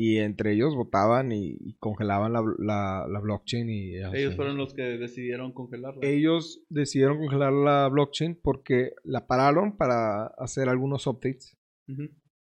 y 0.00 0.18
entre 0.18 0.52
ellos 0.52 0.76
votaban 0.76 1.32
y, 1.32 1.56
y 1.58 1.74
congelaban 1.80 2.32
la, 2.32 2.42
la- 2.58 3.06
la 3.10 3.20
blockchain. 3.20 3.68
Y 3.68 3.96
así. 3.98 4.16
Ellos 4.18 4.36
fueron 4.36 4.56
los 4.56 4.72
que 4.74 4.82
decidieron 4.82 5.52
congelarla. 5.52 6.00
Ellos 6.06 6.64
decidieron 6.68 7.18
congelar 7.18 7.52
la 7.52 7.88
blockchain 7.88 8.38
porque 8.40 8.92
la 9.02 9.26
pararon 9.26 9.76
para 9.76 10.26
hacer 10.38 10.68
algunos 10.68 11.06
updates. 11.08 11.56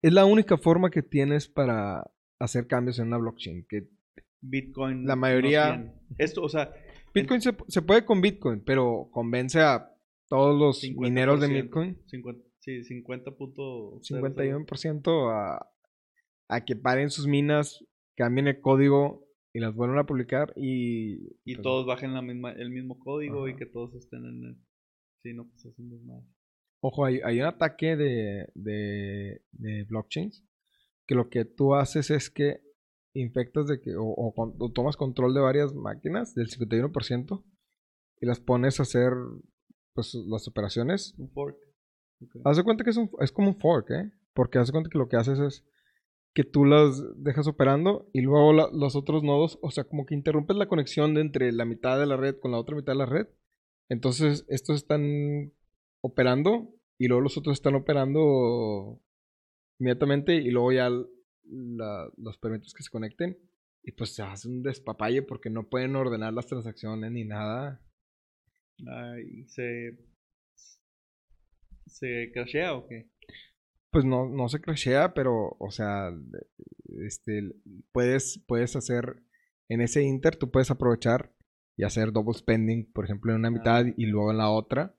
Es 0.01 0.11
la 0.13 0.25
única 0.25 0.57
forma 0.57 0.89
que 0.89 1.01
tienes 1.01 1.47
para 1.47 2.03
hacer 2.39 2.67
cambios 2.67 2.99
en 2.99 3.07
una 3.07 3.17
blockchain. 3.19 3.65
Que 3.69 3.87
Bitcoin. 4.41 5.05
La 5.05 5.15
mayoría-. 5.15 5.93
Esto, 6.17 6.41
o 6.43 6.49
sea, 6.49 6.73
Bitcoin 7.13 7.39
se, 7.39 7.55
se 7.69 7.81
puede 7.81 8.03
con 8.03 8.19
Bitcoin, 8.19 8.61
pero 8.65 9.07
convence 9.11 9.61
a 9.61 9.91
todos 10.27 10.59
los 10.59 10.83
50%, 10.83 10.99
mineros 10.99 11.39
de 11.39 11.47
Bitcoin. 11.47 11.97
50, 12.07 12.43
sí, 12.59 12.83
50 12.83 13.31
punto 13.31 14.01
51% 14.01 15.31
a, 15.31 15.71
a 16.47 16.63
que 16.65 16.75
paren 16.75 17.09
sus 17.09 17.27
minas, 17.27 17.83
cambien 18.15 18.47
el 18.47 18.61
código 18.61 19.27
y 19.53 19.59
las 19.59 19.73
vuelvan 19.73 19.99
a 19.99 20.05
publicar 20.05 20.53
y... 20.55 21.27
Y 21.43 21.55
pues, 21.55 21.61
todos 21.63 21.85
bajen 21.85 22.13
la 22.13 22.21
misma, 22.21 22.51
el 22.51 22.69
mismo 22.69 22.99
código 22.99 23.47
y 23.47 23.55
que 23.55 23.65
todos 23.65 23.93
estén 23.95 24.25
en 24.25 24.43
el. 24.43 24.57
Sí, 25.23 25.33
no, 25.33 25.47
pues 25.47 25.65
es 25.65 25.79
un. 25.79 26.29
Ojo, 26.81 27.05
hay, 27.05 27.19
hay 27.23 27.39
un 27.39 27.47
ataque 27.47 27.95
de, 27.95 28.47
de, 28.53 29.41
de 29.53 29.83
blockchains 29.85 30.45
que 31.07 31.15
lo 31.15 31.29
que 31.29 31.45
tú 31.45 31.73
haces 31.73 32.11
es 32.11 32.29
que 32.29 32.61
infectas 33.13 33.67
de 33.67 33.79
que 33.81 33.95
o, 33.95 34.03
o 34.05 34.33
con- 34.33 34.55
o 34.59 34.71
tomas 34.71 34.97
control 34.97 35.33
de 35.33 35.39
varias 35.39 35.73
máquinas 35.73 36.35
del 36.35 36.47
51% 36.49 37.43
y 38.21 38.25
las 38.25 38.39
pones 38.39 38.79
a 38.79 38.83
hacer 38.83 39.13
pues 39.93 40.13
las 40.27 40.47
operaciones 40.47 41.15
Un 41.17 41.31
fork. 41.31 41.57
Ok. 42.21 42.35
Haz 42.43 42.57
de 42.57 42.63
cuenta 42.63 42.83
que 42.83 42.89
es, 42.91 42.97
un, 42.97 43.09
es 43.21 43.31
como 43.31 43.49
un 43.49 43.57
fork, 43.59 43.89
¿eh? 43.91 44.11
Porque 44.33 44.57
haz 44.59 44.67
de 44.67 44.73
cuenta 44.73 44.89
que 44.89 44.97
lo 44.97 45.07
que 45.07 45.15
haces 45.15 45.39
es 45.39 45.65
que 46.35 46.43
tú 46.43 46.65
las 46.65 47.01
dejas 47.23 47.47
operando 47.47 48.09
y 48.11 48.19
luego 48.19 48.51
los 48.51 48.95
otros 48.97 49.23
nodos, 49.23 49.57
o 49.61 49.71
sea, 49.71 49.85
como 49.85 50.05
que 50.05 50.13
interrumpes 50.13 50.57
la 50.57 50.67
conexión 50.67 51.13
de 51.13 51.21
entre 51.21 51.53
la 51.53 51.63
mitad 51.63 51.97
de 51.97 52.05
la 52.05 52.17
red 52.17 52.35
con 52.41 52.51
la 52.51 52.59
otra 52.59 52.75
mitad 52.75 52.91
de 52.91 52.99
la 52.99 53.05
red. 53.05 53.27
Entonces, 53.87 54.45
estos 54.49 54.75
están 54.75 55.53
operando 56.01 56.75
y 56.97 57.07
luego 57.07 57.21
los 57.21 57.37
otros 57.37 57.53
están 57.53 57.75
operando 57.75 59.01
inmediatamente 59.79 60.35
y 60.35 60.51
luego 60.51 60.73
ya 60.73 60.89
los 60.89 62.37
permites 62.41 62.73
que 62.73 62.83
se 62.83 62.91
conecten 62.91 63.37
y 63.81 63.93
pues 63.93 64.13
se 64.13 64.21
hace 64.21 64.49
un 64.49 64.61
despapalle 64.61 65.21
porque 65.21 65.49
no 65.49 65.69
pueden 65.69 65.95
ordenar 65.95 66.33
las 66.33 66.47
transacciones 66.47 67.13
ni 67.13 67.23
nada. 67.23 67.81
Ay, 68.85 69.45
¿se, 69.47 69.97
¿Se 71.85 72.29
crashea 72.33 72.75
o 72.75 72.87
qué? 72.87 73.09
Pues 73.95 74.03
no, 74.03 74.27
no 74.27 74.49
se 74.49 74.59
crashea, 74.59 75.13
pero, 75.13 75.55
o 75.57 75.71
sea, 75.71 76.11
este, 76.99 77.53
puedes, 77.93 78.43
puedes 78.45 78.75
hacer, 78.75 79.23
en 79.69 79.79
ese 79.79 80.03
inter, 80.03 80.35
tú 80.35 80.51
puedes 80.51 80.69
aprovechar 80.69 81.33
y 81.77 81.85
hacer 81.85 82.11
double 82.11 82.37
spending, 82.37 82.91
por 82.91 83.05
ejemplo, 83.05 83.31
en 83.31 83.39
una 83.39 83.51
mitad 83.51 83.85
y 83.95 84.05
luego 84.07 84.31
en 84.31 84.37
la 84.39 84.49
otra. 84.49 84.97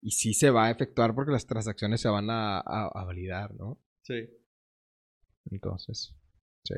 Y 0.00 0.12
sí 0.12 0.32
se 0.32 0.48
va 0.48 0.68
a 0.68 0.70
efectuar 0.70 1.14
porque 1.14 1.32
las 1.32 1.46
transacciones 1.46 2.00
se 2.00 2.08
van 2.08 2.30
a, 2.30 2.56
a- 2.60 2.88
a 2.94 3.04
validar, 3.04 3.54
¿no? 3.56 3.78
Sí. 4.00 4.26
Entonces, 5.50 6.14
sí. 6.64 6.74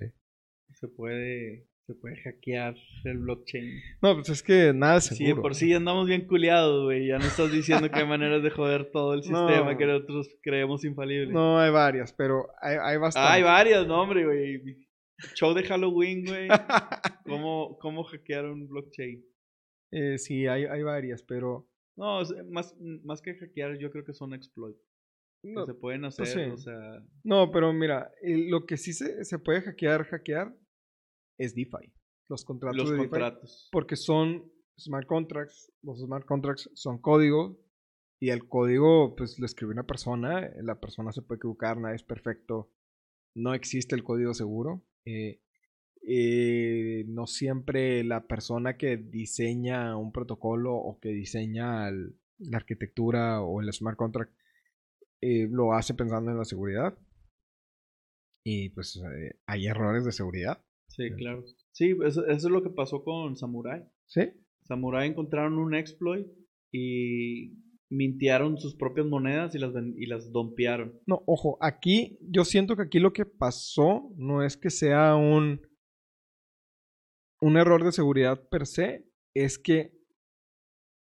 Se 0.75 0.89
puede, 0.89 1.69
se 1.87 1.95
puede 1.95 2.17
hackear 2.23 2.75
el 3.05 3.19
blockchain. 3.19 3.81
No, 4.03 4.15
pues 4.15 4.29
es 4.31 4.43
que 4.43 4.73
nada 4.75 4.97
es 4.99 5.05
Sí, 5.05 5.17
seguro. 5.17 5.37
de 5.37 5.43
por 5.43 5.55
sí 5.55 5.69
ya 5.71 5.77
andamos 5.77 6.09
bien 6.09 6.27
culiados, 6.27 6.85
güey. 6.85 7.07
Ya 7.07 7.19
no 7.19 7.25
estás 7.25 7.53
diciendo 7.53 7.89
que 7.91 8.01
hay 8.01 8.07
maneras 8.09 8.43
de 8.43 8.51
joder 8.51 8.91
todo 8.91 9.15
el 9.15 9.21
No. 9.31 9.47
sistema 9.49 9.77
que 9.79 9.87
nosotros 9.87 10.29
creemos 10.43 10.85
infalible. 10.85 11.33
No, 11.33 11.59
hay 11.61 11.71
varias, 11.71 12.13
pero 12.13 12.49
hay, 12.61 12.77
hay 12.83 12.97
bastante. 12.99 13.33
Hay 13.33 13.43
varias, 13.43 13.87
no, 13.87 14.03
hombre, 14.03 14.25
güey. 14.25 14.87
Show 15.35 15.55
de 15.55 15.63
Halloween, 15.63 16.25
güey. 16.27 16.49
¿Cómo, 17.25 17.79
¿Cómo 17.81 18.03
hackear 18.05 18.47
un 18.47 18.69
blockchain? 18.69 19.25
Eh, 19.93 20.19
sí, 20.19 20.47
hay, 20.47 20.65
hay 20.65 20.83
varias, 20.83 21.23
pero... 21.23 21.69
No, 21.97 22.21
más, 22.51 22.77
más 23.05 23.23
que 23.23 23.35
hackear, 23.37 23.79
yo 23.79 23.91
creo 23.91 24.05
que 24.05 24.13
son 24.13 24.35
exploits. 24.35 24.79
No, 25.43 25.65
que 25.65 25.73
se 25.73 25.79
pueden 25.79 26.05
hacer, 26.05 26.27
sí. 26.27 26.41
o 26.41 26.57
sea... 26.57 27.01
no 27.25 27.51
pero 27.53 27.73
mira, 27.73 28.11
eh, 28.23 28.47
lo 28.49 28.67
que 28.67 28.77
sí 28.77 28.93
se, 28.93 29.25
se 29.25 29.39
puede 29.39 29.63
hackear, 29.63 30.05
hackear, 30.05 30.53
es 31.39 31.55
DeFi. 31.55 31.93
los 32.29 32.45
contratos 32.45 32.77
Los 32.79 32.91
de 32.91 32.97
DeFi, 32.97 33.09
porque 33.71 33.95
son 33.97 34.51
smart 34.79 35.07
contracts. 35.07 35.73
Los 35.83 36.01
smart 36.01 36.25
contracts 36.27 36.69
son 36.75 36.99
código 37.01 37.59
y 38.21 38.31
el 38.31 38.49
código, 38.49 39.15
pues, 39.15 39.39
lo 39.39 39.47
escribe 39.47 39.73
una 39.73 39.87
persona. 39.87 40.51
La 40.63 40.81
persona 40.81 41.13
se 41.13 41.23
puede 41.23 41.37
equivocar, 41.39 41.79
nadie 41.79 41.97
es 41.97 42.03
perfecto. 42.03 42.73
No 43.35 43.55
existe 43.55 43.95
el 43.95 44.03
código 44.03 44.35
seguro. 44.35 44.85
Eh, 45.05 45.41
eh, 46.09 47.05
no 47.09 47.27
siempre 47.27 48.03
la 48.05 48.27
persona 48.27 48.77
que 48.77 48.97
diseña 48.97 49.97
un 49.97 50.13
protocolo 50.13 50.75
o 50.75 50.99
que 51.01 51.11
diseña 51.11 51.89
el- 51.89 52.19
la 52.39 52.59
arquitectura 52.59 53.41
o 53.43 53.61
el 53.61 53.73
smart 53.73 53.97
contract 53.97 54.33
eh, 55.23 55.49
lo 55.51 55.73
hace 55.73 55.95
pensando 55.95 56.31
en 56.31 56.39
la 56.39 56.45
seguridad. 56.45 56.99
Y 58.45 58.69
pues 58.71 58.97
eh, 58.97 59.39
hay 59.47 59.67
errores 59.67 60.05
de 60.05 60.13
seguridad. 60.13 60.63
Sí, 60.89 61.11
claro. 61.17 61.45
Sí, 61.73 61.95
eso, 62.05 62.27
eso 62.27 62.47
es 62.49 62.53
lo 62.53 62.63
que 62.63 62.71
pasó 62.71 63.03
con 63.03 63.37
Samurai. 63.37 63.83
¿Sí? 64.07 64.23
Samurai 64.63 65.09
encontraron 65.09 65.59
un 65.59 65.75
exploit 65.75 66.27
y 66.73 67.53
mintearon 67.89 68.59
sus 68.59 68.75
propias 68.75 69.07
monedas 69.07 69.55
y 69.55 69.59
las, 69.59 69.73
y 69.97 70.07
las 70.07 70.33
dompearon. 70.33 70.99
No, 71.07 71.23
ojo, 71.27 71.57
aquí 71.61 72.19
yo 72.21 72.45
siento 72.45 72.77
que 72.77 72.83
aquí 72.83 72.99
lo 72.99 73.13
que 73.13 73.27
pasó 73.27 74.13
no 74.17 74.43
es 74.43 74.57
que 74.57 74.71
sea 74.71 75.15
un, 75.15 75.61
un 77.41 77.57
error 77.57 77.85
de 77.85 77.93
seguridad 77.93 78.49
per 78.49 78.67
se, 78.67 79.07
es 79.35 79.59
que 79.59 79.93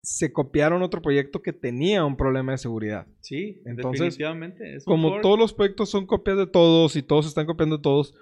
se 0.04 0.32
copiaron 0.32 0.82
otro 0.82 1.00
proyecto 1.00 1.42
que 1.42 1.52
tenía 1.52 2.04
un 2.04 2.16
problema 2.16 2.52
de 2.52 2.58
seguridad. 2.58 3.06
Sí, 3.20 3.62
Entonces, 3.64 4.16
definitivamente. 4.16 4.76
Es 4.76 4.84
Como 4.84 5.20
todos 5.20 5.38
los 5.38 5.54
proyectos 5.54 5.90
son 5.90 6.06
copias 6.06 6.36
de 6.36 6.46
todos 6.46 6.96
y 6.96 7.02
todos 7.02 7.26
están 7.26 7.46
copiando 7.46 7.76
de 7.76 7.82
todos, 7.82 8.14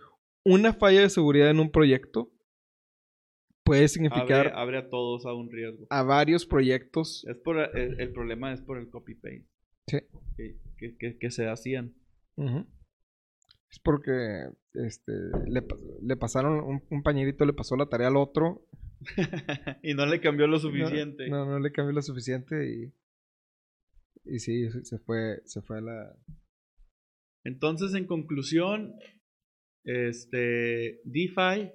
una 0.45 0.73
falla 0.73 1.01
de 1.03 1.11
seguridad 1.11 1.51
en 1.51 1.61
un 1.61 1.71
proyecto 1.71 2.31
puede 3.65 3.87
significar 3.89 4.49
abre, 4.49 4.53
abre 4.55 4.79
a 4.79 4.89
todos 4.91 5.27
a 5.27 5.35
un 5.35 5.51
riesgo. 5.51 5.87
a 5.91 6.03
varios 6.03 6.47
proyectos. 6.47 7.25
Es 7.29 7.37
por 7.37 7.59
el, 7.59 8.01
el 8.01 8.13
problema 8.13 8.53
es 8.53 8.61
por 8.63 8.79
el 8.79 8.89
copy 8.91 9.15
paste 9.15 9.47
Sí. 9.87 9.99
que, 10.37 10.57
que- 10.79 10.97
que- 10.97 11.19
que 11.19 11.31
se 11.31 11.49
hacían. 11.49 11.95
Es 13.71 13.79
porque 13.81 14.49
este, 14.75 15.13
le, 15.47 15.65
le 16.03 16.17
pasaron 16.17 16.65
un, 16.65 16.83
un 16.91 17.03
pañerito, 17.03 17.45
le 17.45 17.53
pasó 17.53 17.77
la 17.77 17.87
tarea 17.89 18.09
al 18.09 18.17
otro 18.17 18.67
y 19.83 19.95
no 19.95 20.07
le 20.07 20.21
cambió 20.21 20.47
lo 20.47 20.55
No, 20.55 20.59
suficiente. 20.61 21.29
No, 21.29 21.45
no, 21.45 21.59
le 21.61 21.71
cambió 21.73 21.93
lo 21.93 22.03
suficiente 22.03 22.69
y. 22.69 22.93
Y 24.25 24.39
sí, 24.41 24.71
se 24.71 24.85
se 24.85 24.99
fue, 24.99 25.41
se 25.45 25.63
fue 25.63 25.79
a 25.79 25.81
la. 25.81 26.17
Entonces, 27.45 27.95
en 27.95 28.07
conclusión, 28.07 28.95
este 29.85 31.01
DeFi 31.05 31.73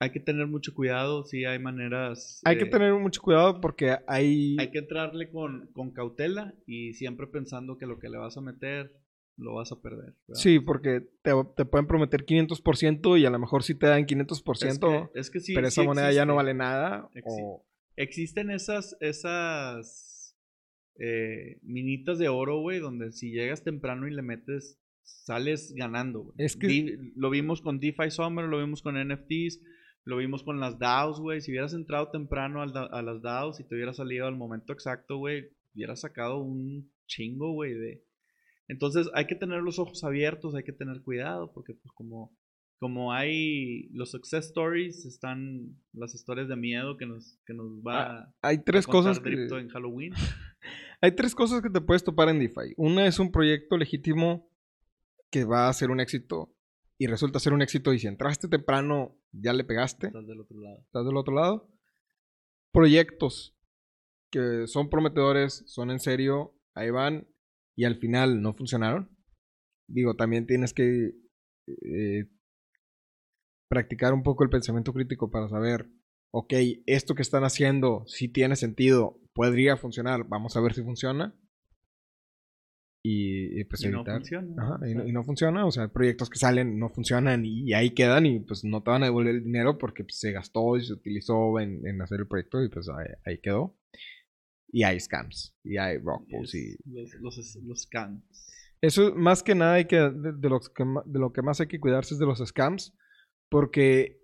hay 0.00 0.10
que 0.10 0.20
tener 0.20 0.46
mucho 0.46 0.74
cuidado. 0.74 1.24
Si 1.24 1.44
hay 1.44 1.58
maneras. 1.58 2.40
Hay 2.44 2.58
que 2.58 2.66
tener 2.66 2.92
mucho 2.94 3.22
cuidado 3.22 3.60
porque 3.60 3.96
hay. 4.06 4.56
Hay 4.58 4.70
que 4.70 4.78
entrarle 4.78 5.30
con, 5.30 5.68
con 5.72 5.92
cautela 5.92 6.54
y 6.66 6.92
siempre 6.94 7.26
pensando 7.26 7.78
que 7.78 7.86
lo 7.86 7.98
que 7.98 8.08
le 8.08 8.18
vas 8.18 8.36
a 8.36 8.40
meter 8.40 8.92
lo 9.36 9.54
vas 9.54 9.72
a 9.72 9.80
perder. 9.80 10.14
¿verdad? 10.28 10.40
Sí, 10.42 10.60
porque 10.60 11.00
te, 11.22 11.32
te 11.56 11.64
pueden 11.64 11.86
prometer 11.86 12.24
500% 12.24 13.18
y 13.18 13.24
a 13.26 13.30
lo 13.30 13.38
mejor 13.38 13.62
sí 13.62 13.74
te 13.74 13.86
dan 13.86 14.02
Es 14.02 14.06
500%, 14.06 15.10
que, 15.12 15.18
es 15.18 15.30
que 15.30 15.40
sí, 15.40 15.54
pero 15.54 15.70
sí 15.70 15.80
esa 15.80 15.86
moneda 15.88 16.12
ya 16.12 16.24
no 16.26 16.36
vale 16.36 16.54
nada. 16.54 17.08
O- 17.24 17.64
Existen 17.96 18.50
esas, 18.50 18.96
esas 19.00 20.36
eh, 20.98 21.58
minitas 21.62 22.18
de 22.18 22.28
oro, 22.28 22.58
güey, 22.60 22.80
donde 22.80 23.12
si 23.12 23.30
llegas 23.30 23.62
temprano 23.62 24.08
y 24.08 24.12
le 24.12 24.22
metes, 24.22 24.80
sales 25.04 25.72
ganando. 25.76 26.20
güey. 26.24 26.34
Es 26.38 26.56
que- 26.56 26.66
Di- 26.66 27.12
lo 27.16 27.30
vimos 27.30 27.60
con 27.60 27.78
DeFi 27.80 28.10
Summer, 28.10 28.46
lo 28.46 28.58
vimos 28.58 28.82
con 28.82 28.96
NFTs, 28.96 29.60
lo 30.04 30.16
vimos 30.16 30.42
con 30.42 30.60
las 30.60 30.78
DAOs, 30.78 31.20
güey. 31.20 31.40
Si 31.40 31.50
hubieras 31.50 31.72
entrado 31.74 32.10
temprano 32.10 32.60
al 32.62 32.72
da- 32.72 32.86
a 32.90 33.02
las 33.02 33.22
DAOs 33.22 33.60
y 33.60 33.64
te 33.64 33.74
hubieras 33.74 33.96
salido 33.96 34.26
al 34.26 34.36
momento 34.36 34.72
exacto, 34.72 35.16
güey, 35.18 35.48
hubieras 35.74 36.00
sacado 36.00 36.38
un 36.38 36.90
chingo, 37.06 37.52
güey, 37.52 37.74
de... 37.74 38.04
Entonces 38.68 39.10
hay 39.14 39.26
que 39.26 39.34
tener 39.34 39.62
los 39.62 39.78
ojos 39.78 40.04
abiertos, 40.04 40.54
hay 40.54 40.62
que 40.64 40.72
tener 40.72 41.02
cuidado, 41.02 41.52
porque 41.52 41.74
pues 41.74 41.92
como, 41.92 42.34
como 42.78 43.12
hay 43.12 43.88
los 43.92 44.10
success 44.10 44.46
stories, 44.46 45.04
están 45.04 45.76
las 45.92 46.14
historias 46.14 46.48
de 46.48 46.56
miedo 46.56 46.96
que 46.96 47.04
nos, 47.06 47.38
que 47.46 47.52
nos 47.52 47.66
va 47.86 48.32
hay 48.40 48.56
a 48.56 48.62
tres 48.64 48.86
contar 48.86 49.16
cosas 49.16 49.20
que, 49.20 49.58
en 49.58 49.68
Halloween. 49.68 50.12
hay 51.02 51.12
tres 51.12 51.34
cosas 51.34 51.60
que 51.60 51.68
te 51.70 51.80
puedes 51.82 52.04
topar 52.04 52.28
en 52.30 52.38
DeFi. 52.38 52.72
Una 52.76 53.06
es 53.06 53.18
un 53.18 53.30
proyecto 53.30 53.76
legítimo 53.76 54.48
que 55.34 55.44
va 55.44 55.68
a 55.68 55.72
ser 55.72 55.90
un 55.90 55.98
éxito 55.98 56.54
y 56.96 57.08
resulta 57.08 57.40
ser 57.40 57.54
un 57.54 57.60
éxito 57.60 57.92
y 57.92 57.98
si 57.98 58.06
entraste 58.06 58.46
temprano 58.46 59.18
ya 59.32 59.52
le 59.52 59.64
pegaste. 59.64 60.06
Estás 60.06 60.28
del 60.28 60.40
otro 60.40 60.60
lado. 60.60 60.78
estás 60.86 61.04
del 61.04 61.16
otro 61.16 61.34
lado. 61.34 61.68
Proyectos 62.72 63.58
que 64.30 64.68
son 64.68 64.90
prometedores, 64.90 65.64
son 65.66 65.90
en 65.90 65.98
serio, 65.98 66.56
ahí 66.72 66.90
van 66.90 67.26
y 67.74 67.84
al 67.84 67.96
final 67.96 68.42
no 68.42 68.54
funcionaron. 68.54 69.10
Digo, 69.88 70.14
también 70.14 70.46
tienes 70.46 70.72
que 70.72 71.10
eh, 71.66 72.30
practicar 73.68 74.14
un 74.14 74.22
poco 74.22 74.44
el 74.44 74.50
pensamiento 74.50 74.92
crítico 74.92 75.32
para 75.32 75.48
saber, 75.48 75.90
ok, 76.30 76.52
esto 76.86 77.16
que 77.16 77.22
están 77.22 77.42
haciendo 77.42 78.04
si 78.06 78.28
tiene 78.28 78.54
sentido, 78.54 79.20
podría 79.34 79.76
funcionar, 79.76 80.28
vamos 80.28 80.56
a 80.56 80.60
ver 80.60 80.74
si 80.74 80.84
funciona. 80.84 81.36
Y, 83.06 83.60
y, 83.60 83.64
pues 83.64 83.84
y 83.84 83.90
no 83.90 84.02
funciona. 84.02 84.62
Ajá, 84.62 84.88
y, 84.88 84.94
no, 84.94 85.06
y 85.06 85.12
no 85.12 85.24
funciona, 85.24 85.66
o 85.66 85.70
sea, 85.70 85.88
proyectos 85.88 86.30
que 86.30 86.38
salen 86.38 86.78
no 86.78 86.88
funcionan 86.88 87.44
y, 87.44 87.74
ahí 87.74 87.90
quedan 87.90 88.24
y 88.24 88.40
pues 88.40 88.64
no 88.64 88.82
te 88.82 88.90
van 88.90 89.02
a 89.02 89.06
devolver 89.06 89.34
el 89.34 89.44
dinero 89.44 89.76
porque 89.76 90.04
pues, 90.04 90.18
se 90.18 90.32
gastó 90.32 90.78
y 90.78 90.86
se 90.86 90.94
utilizó 90.94 91.60
en, 91.60 91.86
en 91.86 92.00
hacer 92.00 92.20
el 92.20 92.26
proyecto 92.26 92.62
y 92.62 92.70
pues 92.70 92.88
ahí, 92.88 93.08
ahí 93.26 93.38
quedó. 93.42 93.76
Y 94.68 94.84
hay 94.84 94.98
scams, 94.98 95.54
y 95.62 95.76
hay 95.76 95.98
rock 95.98 96.26
pulls 96.30 96.54
y... 96.54 96.76
Los, 96.86 97.14
los, 97.20 97.56
los 97.62 97.82
scams. 97.82 98.24
Eso 98.80 99.14
más 99.14 99.42
que 99.42 99.54
nada 99.54 99.74
hay 99.74 99.84
que, 99.84 99.96
de, 99.96 100.32
de 100.32 100.48
los 100.48 100.70
que, 100.70 100.84
de 101.04 101.18
lo 101.18 101.30
que 101.32 101.42
más 101.42 101.60
hay 101.60 101.66
que 101.66 101.78
cuidarse 101.78 102.14
es 102.14 102.20
de 102.20 102.26
los 102.26 102.38
scams 102.38 102.96
porque 103.50 104.18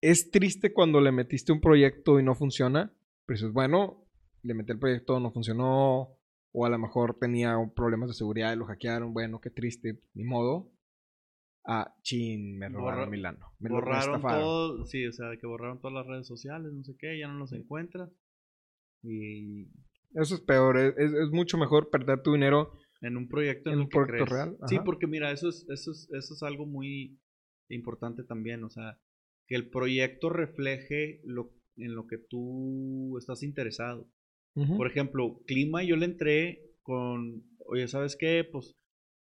es 0.00 0.30
triste 0.30 0.72
cuando 0.72 1.00
le 1.00 1.12
metiste 1.12 1.52
un 1.52 1.60
proyecto 1.60 2.20
y 2.20 2.22
no 2.22 2.34
funciona, 2.34 2.92
pero 3.24 3.38
dices, 3.38 3.52
bueno, 3.52 4.06
le 4.42 4.54
metí 4.54 4.72
el 4.72 4.78
proyecto, 4.78 5.18
no 5.18 5.32
funcionó, 5.32 6.15
o 6.58 6.64
a 6.64 6.70
lo 6.70 6.78
mejor 6.78 7.18
tenía 7.18 7.54
problemas 7.74 8.08
de 8.08 8.14
seguridad 8.14 8.52
y 8.54 8.56
lo 8.56 8.64
hackearon, 8.64 9.12
bueno, 9.12 9.40
qué 9.42 9.50
triste, 9.50 10.00
ni 10.14 10.24
modo. 10.24 10.72
Ah, 11.66 11.94
chin, 12.02 12.56
me 12.58 12.68
robaron 12.70 13.00
Borra- 13.00 13.10
mi 13.10 13.18
lano. 13.20 13.46
Me 13.58 13.68
borraron 13.68 14.22
todo, 14.22 14.86
sí, 14.86 15.06
o 15.06 15.12
sea, 15.12 15.36
que 15.38 15.46
borraron 15.46 15.80
todas 15.80 15.94
las 15.94 16.06
redes 16.06 16.26
sociales, 16.26 16.72
no 16.72 16.82
sé 16.82 16.96
qué, 16.98 17.18
ya 17.18 17.28
no 17.28 17.34
los 17.38 17.52
encuentras. 17.52 18.10
Y 19.02 19.66
Eso 20.14 20.34
es 20.36 20.40
peor, 20.40 20.78
es, 20.78 20.94
es- 20.96 21.12
es 21.12 21.30
mucho 21.30 21.58
mejor 21.58 21.90
perder 21.90 22.22
tu 22.22 22.32
dinero. 22.32 22.72
en 23.02 23.16
un 23.18 23.28
proyecto 23.28 23.70
en, 23.70 23.80
un 23.80 23.88
que 23.88 23.98
proyecto 23.98 24.24
crees. 24.24 24.30
real, 24.30 24.56
Sí, 24.68 24.78
porque 24.84 25.06
mira, 25.06 25.30
eso 25.30 25.50
es, 25.50 25.66
eso 25.68 25.90
es, 25.90 26.08
eso 26.10 26.34
es 26.34 26.42
algo 26.42 26.64
muy 26.64 27.18
importante 27.68 28.24
también, 28.24 28.64
o 28.64 28.70
sea, 28.70 28.98
que 29.46 29.56
el 29.56 29.68
proyecto 29.68 30.30
refleje 30.30 31.20
lo 31.24 31.52
en 31.76 31.94
lo 31.94 32.06
que 32.06 32.16
tú 32.16 33.18
estás 33.18 33.42
interesado. 33.42 34.08
Por 34.76 34.86
ejemplo, 34.86 35.40
clima 35.46 35.82
yo 35.82 35.96
le 35.96 36.06
entré 36.06 36.62
con, 36.82 37.42
oye, 37.66 37.86
¿sabes 37.88 38.16
qué? 38.16 38.42
Pues 38.50 38.74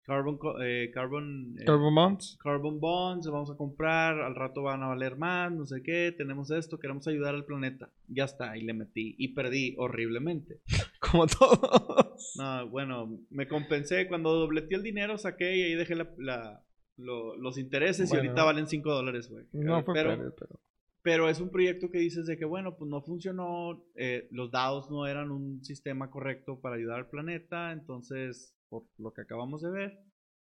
carbon, 0.05 0.37
eh, 0.61 0.91
carbon, 0.93 1.55
eh, 1.59 1.65
Carbon 1.65 1.95
bonds. 1.95 2.37
carbon 2.43 2.79
bonds, 2.79 3.25
vamos 3.27 3.49
a 3.49 3.55
comprar, 3.55 4.19
al 4.19 4.35
rato 4.35 4.61
van 4.61 4.83
a 4.83 4.87
valer 4.89 5.15
más, 5.15 5.51
no 5.53 5.65
sé 5.65 5.81
qué, 5.81 6.13
tenemos 6.15 6.51
esto, 6.51 6.77
queremos 6.77 7.07
ayudar 7.07 7.33
al 7.35 7.45
planeta. 7.45 7.89
Ya 8.07 8.25
está, 8.25 8.57
y 8.57 8.63
le 8.63 8.73
metí 8.73 9.15
y 9.17 9.29
perdí 9.29 9.75
horriblemente. 9.77 10.59
Como 10.99 11.25
todos. 11.25 12.35
No, 12.37 12.69
bueno, 12.69 13.17
me 13.29 13.47
compensé 13.47 14.07
cuando 14.07 14.33
dobleteé 14.33 14.77
el 14.77 14.83
dinero, 14.83 15.17
saqué 15.17 15.55
y 15.57 15.63
ahí 15.63 15.75
dejé 15.75 15.95
la, 15.95 16.09
la- 16.17 16.63
lo- 16.97 17.35
los 17.37 17.57
intereses 17.57 18.09
Bueno. 18.09 18.23
y 18.25 18.27
ahorita 18.27 18.43
valen 18.43 18.67
5 18.67 18.91
dólares, 18.93 19.29
güey. 19.29 19.45
No 19.53 19.81
fue 19.83 19.93
pero, 19.95 20.09
pérdida, 20.11 20.31
pero... 20.37 20.59
pero 21.03 21.29
es 21.29 21.41
un 21.41 21.51
proyecto 21.51 21.91
que 21.91 21.99
dices 21.99 22.25
de 22.25 22.37
que, 22.37 22.45
bueno, 22.45 22.77
pues 22.77 22.89
no 22.89 23.01
funcionó, 23.01 23.85
eh, 23.95 24.27
los 24.31 24.51
DAOs 24.51 24.89
no 24.89 25.05
eran 25.05 25.31
un 25.31 25.63
sistema 25.63 26.09
correcto 26.09 26.59
para 26.61 26.77
ayudar 26.77 26.99
al 26.99 27.09
planeta, 27.09 27.73
entonces, 27.73 28.55
por 28.69 28.85
lo 28.97 29.13
que 29.13 29.21
acabamos 29.21 29.61
de 29.61 29.69
ver, 29.69 29.99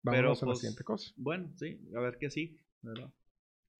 pero, 0.02 0.32
a 0.32 0.36
la 0.36 0.40
pues, 0.40 0.60
siguiente 0.60 0.86
cosa. 0.86 1.12
bueno, 1.18 1.52
sí, 1.58 1.80
a 1.94 2.00
ver 2.00 2.18
qué 2.18 2.30
sí, 2.30 2.58
¿verdad? 2.82 3.12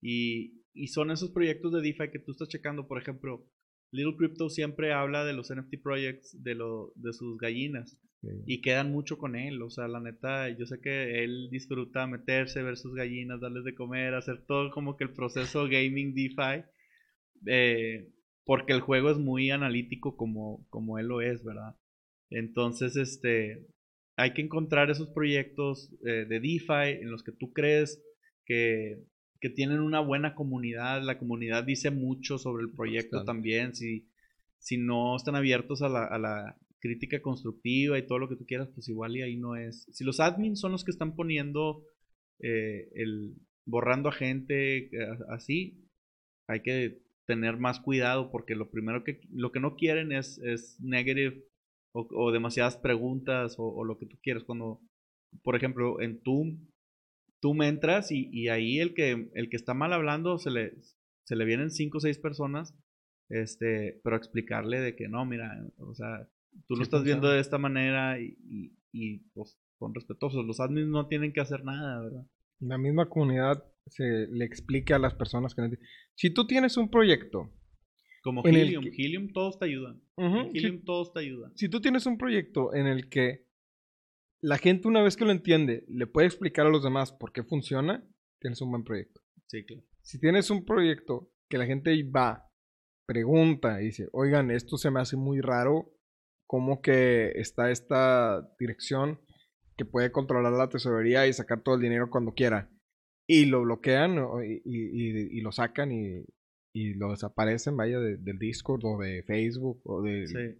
Y, 0.02 0.62
y 0.74 0.88
son 0.88 1.10
esos 1.10 1.30
proyectos 1.30 1.72
de 1.72 1.80
DeFi 1.80 2.10
que 2.10 2.18
tú 2.18 2.32
estás 2.32 2.48
checando, 2.48 2.86
por 2.86 3.00
ejemplo, 3.00 3.48
Little 3.90 4.16
Crypto 4.16 4.50
siempre 4.50 4.92
habla 4.92 5.24
de 5.24 5.32
los 5.32 5.50
NFT 5.50 5.82
projects, 5.82 6.36
de, 6.42 6.54
lo, 6.54 6.92
de 6.96 7.14
sus 7.14 7.38
gallinas, 7.38 7.98
y 8.22 8.60
quedan 8.60 8.90
mucho 8.90 9.16
con 9.16 9.36
él, 9.36 9.62
o 9.62 9.70
sea, 9.70 9.86
la 9.86 10.00
neta, 10.00 10.48
yo 10.48 10.66
sé 10.66 10.80
que 10.80 11.22
él 11.22 11.48
disfruta 11.50 12.06
meterse, 12.08 12.62
ver 12.62 12.76
sus 12.76 12.94
gallinas, 12.94 13.40
darles 13.40 13.64
de 13.64 13.74
comer, 13.74 14.14
hacer 14.14 14.44
todo 14.44 14.70
como 14.70 14.96
que 14.96 15.04
el 15.04 15.12
proceso 15.12 15.68
gaming 15.68 16.14
DeFi, 16.14 16.64
eh, 17.46 18.10
porque 18.44 18.72
el 18.72 18.80
juego 18.80 19.10
es 19.10 19.18
muy 19.18 19.50
analítico 19.50 20.16
como, 20.16 20.66
como 20.68 20.98
él 20.98 21.06
lo 21.06 21.20
es, 21.20 21.44
¿verdad? 21.44 21.76
Entonces, 22.30 22.96
este, 22.96 23.66
hay 24.16 24.34
que 24.34 24.42
encontrar 24.42 24.90
esos 24.90 25.08
proyectos 25.10 25.92
eh, 26.04 26.26
de 26.28 26.40
DeFi 26.40 27.00
en 27.00 27.10
los 27.10 27.22
que 27.22 27.32
tú 27.32 27.52
crees 27.52 28.02
que, 28.44 29.04
que 29.40 29.48
tienen 29.48 29.78
una 29.78 30.00
buena 30.00 30.34
comunidad. 30.34 31.02
La 31.02 31.18
comunidad 31.18 31.62
dice 31.62 31.90
mucho 31.90 32.36
sobre 32.36 32.64
el 32.64 32.72
proyecto 32.72 33.24
también. 33.24 33.76
Si, 33.76 34.08
si 34.58 34.76
no 34.76 35.14
están 35.14 35.36
abiertos 35.36 35.82
a 35.82 35.88
la, 35.88 36.04
a 36.04 36.18
la 36.18 36.58
crítica 36.80 37.20
constructiva 37.20 37.98
y 37.98 38.06
todo 38.06 38.18
lo 38.18 38.28
que 38.28 38.36
tú 38.36 38.46
quieras, 38.46 38.68
pues 38.74 38.88
igual 38.88 39.16
y 39.16 39.22
ahí 39.22 39.36
no 39.36 39.56
es. 39.56 39.86
Si 39.92 40.04
los 40.04 40.20
admins 40.20 40.60
son 40.60 40.72
los 40.72 40.84
que 40.84 40.90
están 40.90 41.14
poniendo 41.16 41.84
eh, 42.40 42.88
el 42.94 43.34
borrando 43.66 44.08
a 44.08 44.12
gente 44.12 44.86
eh, 44.86 44.90
así, 45.28 45.84
hay 46.48 46.62
que 46.62 47.02
tener 47.26 47.58
más 47.58 47.80
cuidado 47.80 48.30
porque 48.30 48.54
lo 48.54 48.70
primero 48.70 49.04
que 49.04 49.20
lo 49.30 49.52
que 49.52 49.60
no 49.60 49.76
quieren 49.76 50.12
es, 50.12 50.38
es 50.38 50.80
negative 50.80 51.44
o, 51.92 52.32
demasiadas 52.32 52.76
preguntas 52.76 53.56
o, 53.58 53.84
lo 53.84 53.98
que 53.98 54.06
tú 54.06 54.18
quieres. 54.22 54.44
Cuando, 54.44 54.80
por 55.42 55.56
ejemplo, 55.56 56.00
en 56.00 56.20
Zoom, 56.22 56.68
tú 57.40 57.60
entras 57.62 58.12
y, 58.12 58.28
y, 58.32 58.48
ahí 58.48 58.78
el 58.78 58.94
que, 58.94 59.30
el 59.34 59.50
que 59.50 59.56
está 59.56 59.74
mal 59.74 59.92
hablando 59.92 60.38
se 60.38 60.50
le, 60.50 60.74
se 61.24 61.36
le 61.36 61.44
vienen 61.44 61.70
cinco 61.70 61.98
o 61.98 62.00
seis 62.00 62.18
personas, 62.18 62.74
este, 63.28 64.00
pero 64.04 64.16
explicarle 64.16 64.80
de 64.80 64.96
que 64.96 65.08
no, 65.08 65.24
mira, 65.24 65.50
o 65.78 65.94
sea, 65.94 66.28
tú 66.66 66.76
lo 66.76 66.82
estás 66.82 67.04
viendo 67.04 67.28
de 67.28 67.40
esta 67.40 67.58
manera 67.58 68.20
y, 68.20 68.36
y, 68.48 68.72
y 68.92 69.18
pues 69.34 69.58
con 69.78 69.94
respetuosos. 69.94 70.44
Los 70.44 70.60
admins 70.60 70.88
no 70.88 71.06
tienen 71.06 71.32
que 71.32 71.40
hacer 71.40 71.64
nada, 71.64 72.02
¿verdad? 72.02 72.26
La 72.60 72.78
misma 72.78 73.08
comunidad 73.08 73.64
se 73.86 74.26
le 74.28 74.44
explique 74.44 74.92
a 74.92 74.98
las 74.98 75.14
personas 75.14 75.54
que... 75.54 75.62
Si 76.14 76.30
tú 76.30 76.46
tienes 76.46 76.76
un 76.76 76.90
proyecto... 76.90 77.52
Como 78.22 78.44
Helium, 78.44 78.84
Helium 78.84 79.32
todos 79.32 79.58
te 79.58 79.66
ayudan. 79.66 80.02
Helium 80.16 80.82
todos 80.84 81.12
te 81.12 81.20
ayudan. 81.20 81.56
Si 81.56 81.68
tú 81.68 81.80
tienes 81.80 82.04
un 82.04 82.18
proyecto 82.18 82.74
en 82.74 82.86
el 82.86 83.08
que 83.08 83.46
la 84.40 84.58
gente 84.58 84.88
una 84.88 85.02
vez 85.02 85.16
que 85.16 85.24
lo 85.24 85.30
entiende 85.30 85.84
le 85.88 86.06
puede 86.08 86.26
explicar 86.26 86.66
a 86.66 86.70
los 86.70 86.82
demás 86.82 87.12
por 87.12 87.32
qué 87.32 87.44
funciona, 87.44 88.04
tienes 88.40 88.60
un 88.60 88.70
buen 88.70 88.84
proyecto. 88.84 89.20
Sí, 89.46 89.64
claro. 89.64 89.84
Si 90.02 90.18
tienes 90.18 90.50
un 90.50 90.64
proyecto 90.64 91.30
que 91.48 91.58
la 91.58 91.66
gente 91.66 92.02
va, 92.04 92.50
pregunta 93.06 93.80
y 93.80 93.86
dice, 93.86 94.08
oigan, 94.12 94.50
esto 94.50 94.76
se 94.76 94.90
me 94.90 95.00
hace 95.00 95.16
muy 95.16 95.40
raro, 95.40 95.94
¿cómo 96.48 96.80
que 96.80 97.30
está 97.36 97.70
esta 97.70 98.50
dirección 98.58 99.20
que 99.76 99.84
puede 99.84 100.10
controlar 100.10 100.52
la 100.52 100.68
tesorería 100.68 101.28
y 101.28 101.32
sacar 101.32 101.62
todo 101.62 101.76
el 101.76 101.82
dinero 101.82 102.10
cuando 102.10 102.34
quiera? 102.34 102.68
Y 103.28 103.44
lo 103.44 103.62
bloquean 103.62 104.16
y, 104.64 105.40
lo 105.42 105.52
sacan 105.52 105.92
y, 105.92 106.24
lo 106.94 107.10
desaparecen, 107.10 107.76
vaya, 107.76 108.00
del 108.00 108.38
Discord 108.38 108.84
o 108.84 108.98
de 108.98 109.22
Facebook 109.24 109.80
o 109.84 110.02
de, 110.02 110.58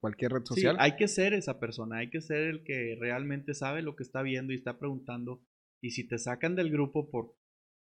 cualquier 0.00 0.32
red 0.32 0.44
social. 0.44 0.76
Sí, 0.76 0.80
hay 0.80 0.96
que 0.96 1.08
ser 1.08 1.34
esa 1.34 1.58
persona, 1.58 1.98
hay 1.98 2.10
que 2.10 2.20
ser 2.20 2.42
el 2.42 2.64
que 2.64 2.96
realmente 2.98 3.54
sabe 3.54 3.82
lo 3.82 3.96
que 3.96 4.04
está 4.04 4.22
viendo 4.22 4.52
y 4.52 4.56
está 4.56 4.78
preguntando. 4.78 5.42
Y 5.82 5.90
si 5.90 6.06
te 6.06 6.18
sacan 6.18 6.54
del 6.54 6.70
grupo 6.70 7.10
por 7.10 7.34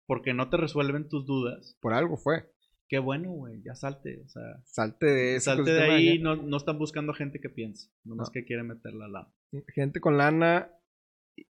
porque 0.05 0.33
no 0.33 0.49
te 0.49 0.57
resuelven 0.57 1.07
tus 1.07 1.23
dudas. 1.27 1.77
Por 1.79 1.93
algo 1.93 2.17
fue. 2.17 2.43
Qué 2.89 2.97
bueno, 2.97 3.31
güey, 3.31 3.61
ya 3.61 3.75
salte, 3.75 4.19
o 4.25 4.27
sea. 4.27 4.63
Salte 4.65 5.05
de 5.05 5.35
ese 5.35 5.45
Salte 5.45 5.71
de 5.71 5.83
ahí, 5.83 6.19
no, 6.19 6.35
no, 6.35 6.57
están 6.57 6.79
buscando 6.79 7.13
gente 7.13 7.39
que 7.39 7.49
piense, 7.49 7.91
nomás 8.03 8.31
que 8.31 8.45
quiere 8.45 8.63
meter 8.63 8.93
la 8.95 9.07
lana. 9.07 9.31
Gente 9.67 10.01
con 10.01 10.17
lana 10.17 10.71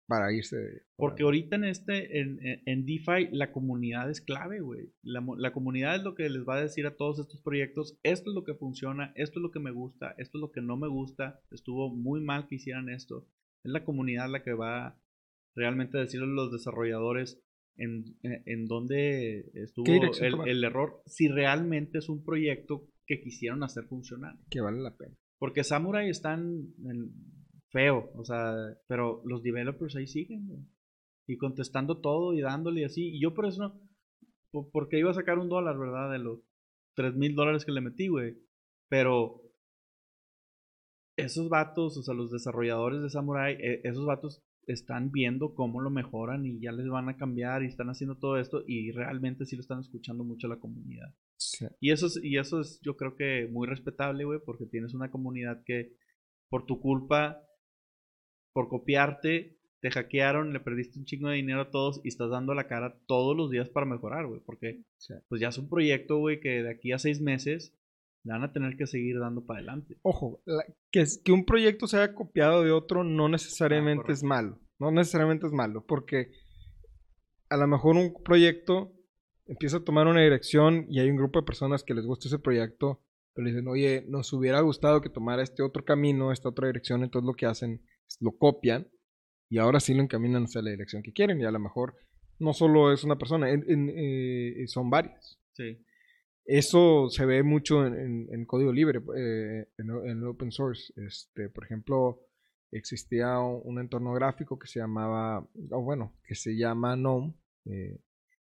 para 0.08 0.32
irse. 0.32 0.84
Porque 0.96 1.24
ahorita 1.24 1.58
en 1.58 1.66
este, 1.66 2.22
en, 2.22 2.40
en, 2.66 2.86
DeFi, 2.86 3.28
la 3.32 3.52
comunidad 3.52 4.10
es 4.10 4.22
clave, 4.22 4.62
güey. 4.62 4.94
La, 5.04 5.22
la, 5.38 5.52
comunidad 5.52 5.98
es 5.98 6.04
lo 6.04 6.16
que 6.16 6.30
les 6.30 6.48
va 6.48 6.56
a 6.56 6.62
decir 6.62 6.88
a 6.88 6.96
todos 6.96 7.20
estos 7.20 7.42
proyectos, 7.42 8.00
esto 8.04 8.30
es 8.30 8.36
lo 8.36 8.46
que 8.46 8.54
funciona, 8.54 9.12
esto 9.16 9.40
es 9.40 9.44
lo 9.44 9.52
que 9.52 9.60
me 9.60 9.72
gusta, 9.72 10.16
esto 10.18 10.38
es 10.38 10.42
lo 10.42 10.52
que 10.54 10.62
no 10.62 10.78
me 10.78 10.88
gusta, 10.88 11.42
estuvo 11.52 11.94
muy 11.94 12.22
mal 12.22 12.48
que 12.48 12.56
hicieran 12.56 12.88
esto. 12.88 13.28
Es 13.66 13.72
la 13.72 13.84
comunidad 13.84 14.30
la 14.30 14.42
que 14.42 14.54
va 14.54 14.98
realmente 15.54 15.98
a 15.98 16.02
decirle 16.02 16.28
a 16.28 16.30
los 16.30 16.52
desarrolladores 16.52 17.42
en, 17.78 18.18
en 18.24 18.66
dónde 18.66 19.52
estuvo 19.54 19.86
el, 19.86 20.48
el 20.48 20.64
error, 20.64 21.02
si 21.06 21.28
realmente 21.28 22.00
es 22.00 22.10
un 22.10 22.24
proyecto 22.24 22.88
que 23.06 23.22
quisieron 23.22 23.64
hacer 23.64 23.86
funcionar. 23.86 24.36
Que 24.50 24.62
vale 24.62 24.82
la 24.82 24.96
pena. 24.96 25.16
Porque 25.38 25.64
Samurai 25.64 26.10
están 26.10 26.74
en, 26.86 27.12
feo, 27.70 28.10
o 28.16 28.24
sea, 28.24 28.56
pero 28.88 29.22
los 29.26 29.44
developers 29.44 29.96
ahí 29.96 30.08
siguen, 30.08 30.70
Y 31.28 31.38
contestando 31.38 32.00
todo 32.00 32.34
y 32.34 32.42
dándole 32.42 32.82
y 32.82 32.84
así. 32.86 33.16
Y 33.16 33.22
yo 33.22 33.34
por 33.34 33.46
eso, 33.46 33.62
no, 33.62 34.70
porque 34.72 35.00
iba 35.00 35.12
a 35.12 35.16
sacar 35.16 35.40
un 35.40 35.50
dólar, 35.50 35.78
¿verdad? 35.78 36.12
De 36.12 36.20
los 36.20 36.40
3 36.96 37.16
mil 37.16 37.36
dólares 37.36 37.66
que 37.66 37.72
le 37.72 37.82
metí, 37.82 38.08
güey. 38.08 38.38
Pero 38.88 39.42
esos 41.18 41.50
vatos, 41.50 41.98
o 41.98 42.04
sea, 42.04 42.14
los 42.14 42.32
desarrolladores 42.32 43.02
de 43.02 43.10
Samurai, 43.10 43.56
e, 43.60 43.82
esos 43.84 44.06
vatos 44.06 44.44
están 44.68 45.12
viendo 45.12 45.54
cómo 45.54 45.82
lo 45.82 45.90
mejoran 45.90 46.46
y 46.46 46.60
ya 46.60 46.72
les 46.72 46.88
van 46.88 47.10
a 47.10 47.18
cambiar 47.18 47.64
y 47.64 47.68
están 47.68 47.90
haciendo 47.90 48.18
todo 48.18 48.40
esto 48.40 48.64
y 48.66 48.92
realmente 48.92 49.46
sí 49.46 49.56
lo 49.56 49.62
están 49.62 49.80
escuchando 49.80 50.24
mucho 50.24 50.48
la 50.48 50.60
comunidad. 50.60 51.14
Y 51.80 51.92
eso 51.92 52.08
es, 52.08 52.20
y 52.24 52.38
eso 52.38 52.62
es 52.62 52.80
yo 52.82 52.98
creo 52.98 53.16
que 53.16 53.48
muy 53.52 53.68
respetable, 53.68 54.26
güey, 54.26 54.40
porque 54.46 54.66
tienes 54.66 54.94
una 54.94 55.12
comunidad 55.12 55.64
que 55.66 55.94
por 56.50 56.66
tu 56.66 56.80
culpa 56.80 57.46
por 58.56 58.70
copiarte, 58.70 59.58
te 59.82 59.92
hackearon, 59.92 60.54
le 60.54 60.62
perdiste 60.62 60.98
un 60.98 61.04
chingo 61.04 61.28
de 61.28 61.36
dinero 61.36 61.60
a 61.60 61.72
todos 61.72 62.00
y 62.06 62.08
estás 62.08 62.30
dando 62.30 62.54
la 62.54 62.70
cara 62.70 62.98
todos 63.06 63.36
los 63.36 63.52
días 63.52 63.68
para 63.68 63.86
mejorar, 63.86 64.28
güey. 64.28 64.40
Porque 64.46 64.82
pues 65.28 65.42
ya 65.42 65.50
es 65.50 65.58
un 65.58 65.68
proyecto, 65.68 66.18
güey, 66.20 66.40
que 66.40 66.64
de 66.64 66.72
aquí 66.72 66.94
a 66.94 66.98
seis 66.98 67.20
meses 67.20 67.76
le 68.26 68.34
van 68.34 68.44
a 68.44 68.52
tener 68.52 68.76
que 68.76 68.88
seguir 68.88 69.20
dando 69.20 69.46
para 69.46 69.60
adelante. 69.60 69.98
Ojo, 70.02 70.42
que, 70.92 71.06
que 71.24 71.32
un 71.32 71.46
proyecto 71.46 71.88
sea 71.88 72.14
copiado 72.16 72.64
de 72.64 72.72
otro 72.72 73.04
no 73.04 73.30
necesariamente 73.30 74.08
ah, 74.10 74.14
es 74.14 74.24
malo. 74.24 74.60
No 74.80 74.92
necesariamente 74.92 75.46
es 75.46 75.54
malo, 75.54 75.86
porque 75.86 76.32
a 77.50 77.56
lo 77.56 77.68
mejor 77.68 77.96
un 77.96 78.14
proyecto 78.24 78.94
empieza 79.46 79.78
a 79.78 79.84
tomar 79.84 80.08
una 80.08 80.22
dirección 80.22 80.88
y 80.90 81.00
hay 81.00 81.10
un 81.10 81.18
grupo 81.18 81.40
de 81.40 81.46
personas 81.46 81.84
que 81.84 81.94
les 81.94 82.06
gusta 82.06 82.28
ese 82.28 82.40
proyecto, 82.40 83.00
pero 83.34 83.48
dicen, 83.48 83.68
oye, 83.68 84.04
nos 84.08 84.34
hubiera 84.34 84.60
gustado 84.62 85.02
que 85.02 85.10
tomara 85.10 85.44
este 85.44 85.62
otro 85.62 85.86
camino, 85.86 86.32
esta 86.32 86.50
otra 86.50 86.68
dirección, 86.68 87.04
entonces 87.04 87.28
lo 87.28 87.36
que 87.36 87.46
hacen 87.46 87.84
lo 88.20 88.32
copian 88.32 88.88
y 89.50 89.60
ahora 89.60 89.80
sí 89.80 89.94
lo 89.94 90.02
encaminan 90.02 90.46
hacia 90.46 90.64
la 90.64 90.72
dirección 90.72 91.04
que 91.04 91.14
quieren 91.14 91.40
y 91.40 91.46
a 91.46 91.52
lo 91.52 91.60
mejor 91.60 91.96
no 92.40 92.54
solo 92.54 92.92
es 92.92 93.04
una 93.04 93.18
persona, 93.18 93.48
eh, 93.52 94.66
son 94.68 94.90
varias. 94.90 95.40
Sí. 95.54 95.86
Eso 96.46 97.10
se 97.10 97.26
ve 97.26 97.42
mucho 97.42 97.86
en, 97.86 98.46
código 98.46 98.72
libre, 98.72 99.02
eh, 99.18 99.68
en, 99.78 100.24
open 100.24 100.52
source. 100.52 100.94
Este, 100.96 101.50
por 101.50 101.66
ejemplo, 101.66 102.22
existía 102.72 103.40
un, 103.40 103.80
entorno 103.80 104.14
gráfico 104.14 104.60
que 104.60 104.68
se 104.68 104.80
llamaba, 104.80 105.48
o 105.72 105.82
bueno, 105.82 106.14
que 106.24 106.36
se 106.36 106.56
llama 106.56 106.96
GNOME. 106.96 107.34
Eh, 107.66 108.00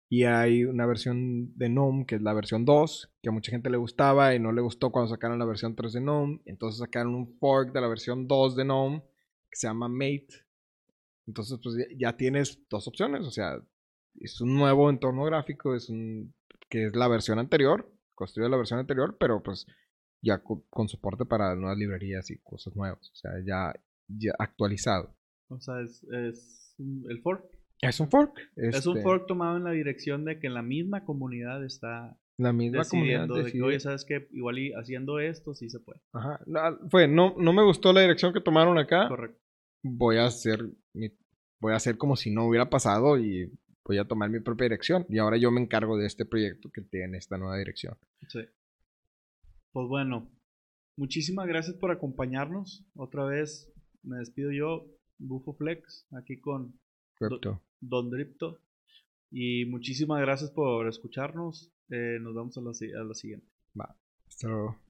y 0.08 0.24
hay 0.24 0.64
una 0.64 0.86
versión 0.86 1.56
de 1.56 1.68
GNOME 1.68 2.06
que 2.06 2.16
es 2.16 2.22
la 2.22 2.32
versión 2.32 2.64
2, 2.64 3.12
que 3.22 3.28
a 3.28 3.32
mucha 3.32 3.50
gente 3.50 3.70
le 3.70 3.76
gustaba 3.76 4.34
y 4.34 4.40
no 4.40 4.52
le 4.52 4.60
gustó 4.60 4.90
cuando 4.90 5.10
sacaron 5.10 5.38
la 5.38 5.44
versión 5.44 5.74
3 5.74 5.92
de 5.92 6.00
GNOME. 6.00 6.40
Entonces 6.46 6.78
sacaron 6.78 7.14
un 7.14 7.38
fork 7.38 7.72
de 7.72 7.80
la 7.80 7.88
versión 7.88 8.28
2 8.28 8.56
de 8.56 8.64
GNOME 8.64 9.02
que 9.50 9.56
se 9.56 9.66
llama 9.66 9.88
Mate. 9.88 10.46
Entonces, 11.26 11.58
pues 11.62 11.76
ya, 11.96 12.16
tienes 12.16 12.60
dos 12.68 12.86
opciones. 12.88 13.26
O 13.26 13.30
sea, 13.30 13.60
es 14.16 14.40
un 14.40 14.54
nuevo 14.54 14.90
entorno 14.90 15.24
gráfico, 15.24 15.74
es 15.74 15.88
un 15.88 16.34
que 16.70 16.86
es 16.86 16.96
la 16.96 17.08
versión 17.08 17.38
anterior, 17.38 17.92
construye 18.14 18.48
la 18.48 18.56
versión 18.56 18.78
anterior, 18.78 19.16
pero 19.18 19.42
pues 19.42 19.66
ya 20.22 20.42
con, 20.42 20.88
soporte 20.88 21.24
para 21.24 21.54
nuevas 21.56 21.76
librerías 21.76 22.30
y 22.30 22.38
cosas 22.38 22.74
nuevas. 22.76 23.10
O 23.10 23.14
sea, 23.14 23.32
ya, 23.44 23.74
ya 24.08 24.32
actualizado. 24.38 25.14
O 25.48 25.60
sea, 25.60 25.80
es, 25.82 26.02
es 26.04 26.76
el 26.78 27.20
fork. 27.22 27.44
Es 27.80 27.98
un 27.98 28.10
fork. 28.10 28.38
Es 28.56 28.86
un 28.86 28.98
este 28.98 29.02
fork 29.02 29.26
tomado 29.26 29.56
en 29.56 29.64
la 29.64 29.72
dirección 29.72 30.24
de 30.24 30.38
que 30.38 30.48
la 30.48 30.62
misma 30.62 31.04
comunidad 31.04 31.64
está 31.64 32.16
la 32.38 32.52
misma 32.54 32.84
comunidad 32.84 33.28
de 33.28 33.52
que, 33.52 33.62
oye, 33.62 33.80
¿sabes 33.80 34.04
qué? 34.06 34.28
Igual 34.32 34.58
y 34.58 34.72
haciendo 34.72 35.18
esto 35.18 35.54
sí 35.54 35.68
se 35.68 35.80
puede. 35.80 36.00
Ajá. 36.12 36.40
fue, 36.88 37.06
no, 37.06 37.34
no 37.36 37.52
me 37.52 37.62
gustó 37.62 37.92
la 37.92 38.00
dirección 38.00 38.32
que 38.32 38.40
tomaron 38.40 38.78
acá. 38.78 39.08
Correcto. 39.08 39.38
Voy 39.82 40.16
a 40.16 40.26
hacer 40.26 40.70
voy 41.60 41.72
a 41.72 41.76
hacer 41.76 41.98
como 41.98 42.16
si 42.16 42.30
no 42.30 42.46
hubiera 42.46 42.70
pasado 42.70 43.18
y 43.18 43.52
voy 43.84 43.98
a 43.98 44.06
tomar 44.06 44.30
mi 44.30 44.40
propia 44.40 44.64
dirección. 44.64 45.06
Y 45.08 45.18
ahora 45.18 45.36
yo 45.36 45.50
me 45.50 45.60
encargo 45.60 45.96
de 45.96 46.06
este 46.06 46.24
proyecto 46.24 46.70
que 46.70 46.82
tiene 46.82 47.18
esta 47.18 47.38
nueva 47.38 47.56
dirección. 47.58 47.96
Sí. 48.28 48.40
Pues 49.72 49.88
bueno, 49.88 50.30
muchísimas 50.96 51.46
gracias 51.46 51.76
por 51.76 51.90
acompañarnos. 51.90 52.84
Otra 52.94 53.24
vez 53.24 53.72
me 54.02 54.18
despido 54.18 54.50
yo, 54.52 54.86
Bufo 55.18 55.54
Flex, 55.54 56.06
aquí 56.12 56.40
con 56.40 56.78
Don 57.80 58.10
Dripto. 58.10 58.58
Y 59.30 59.64
muchísimas 59.66 60.20
gracias 60.20 60.50
por 60.50 60.88
escucharnos. 60.88 61.72
Eh, 61.90 62.18
nos 62.20 62.34
vemos 62.34 62.56
a 62.58 62.60
la, 62.60 62.70
a 63.00 63.04
la 63.04 63.14
siguiente. 63.14 63.46
Va. 63.78 63.96
Hasta 64.26 64.48
luego. 64.48 64.89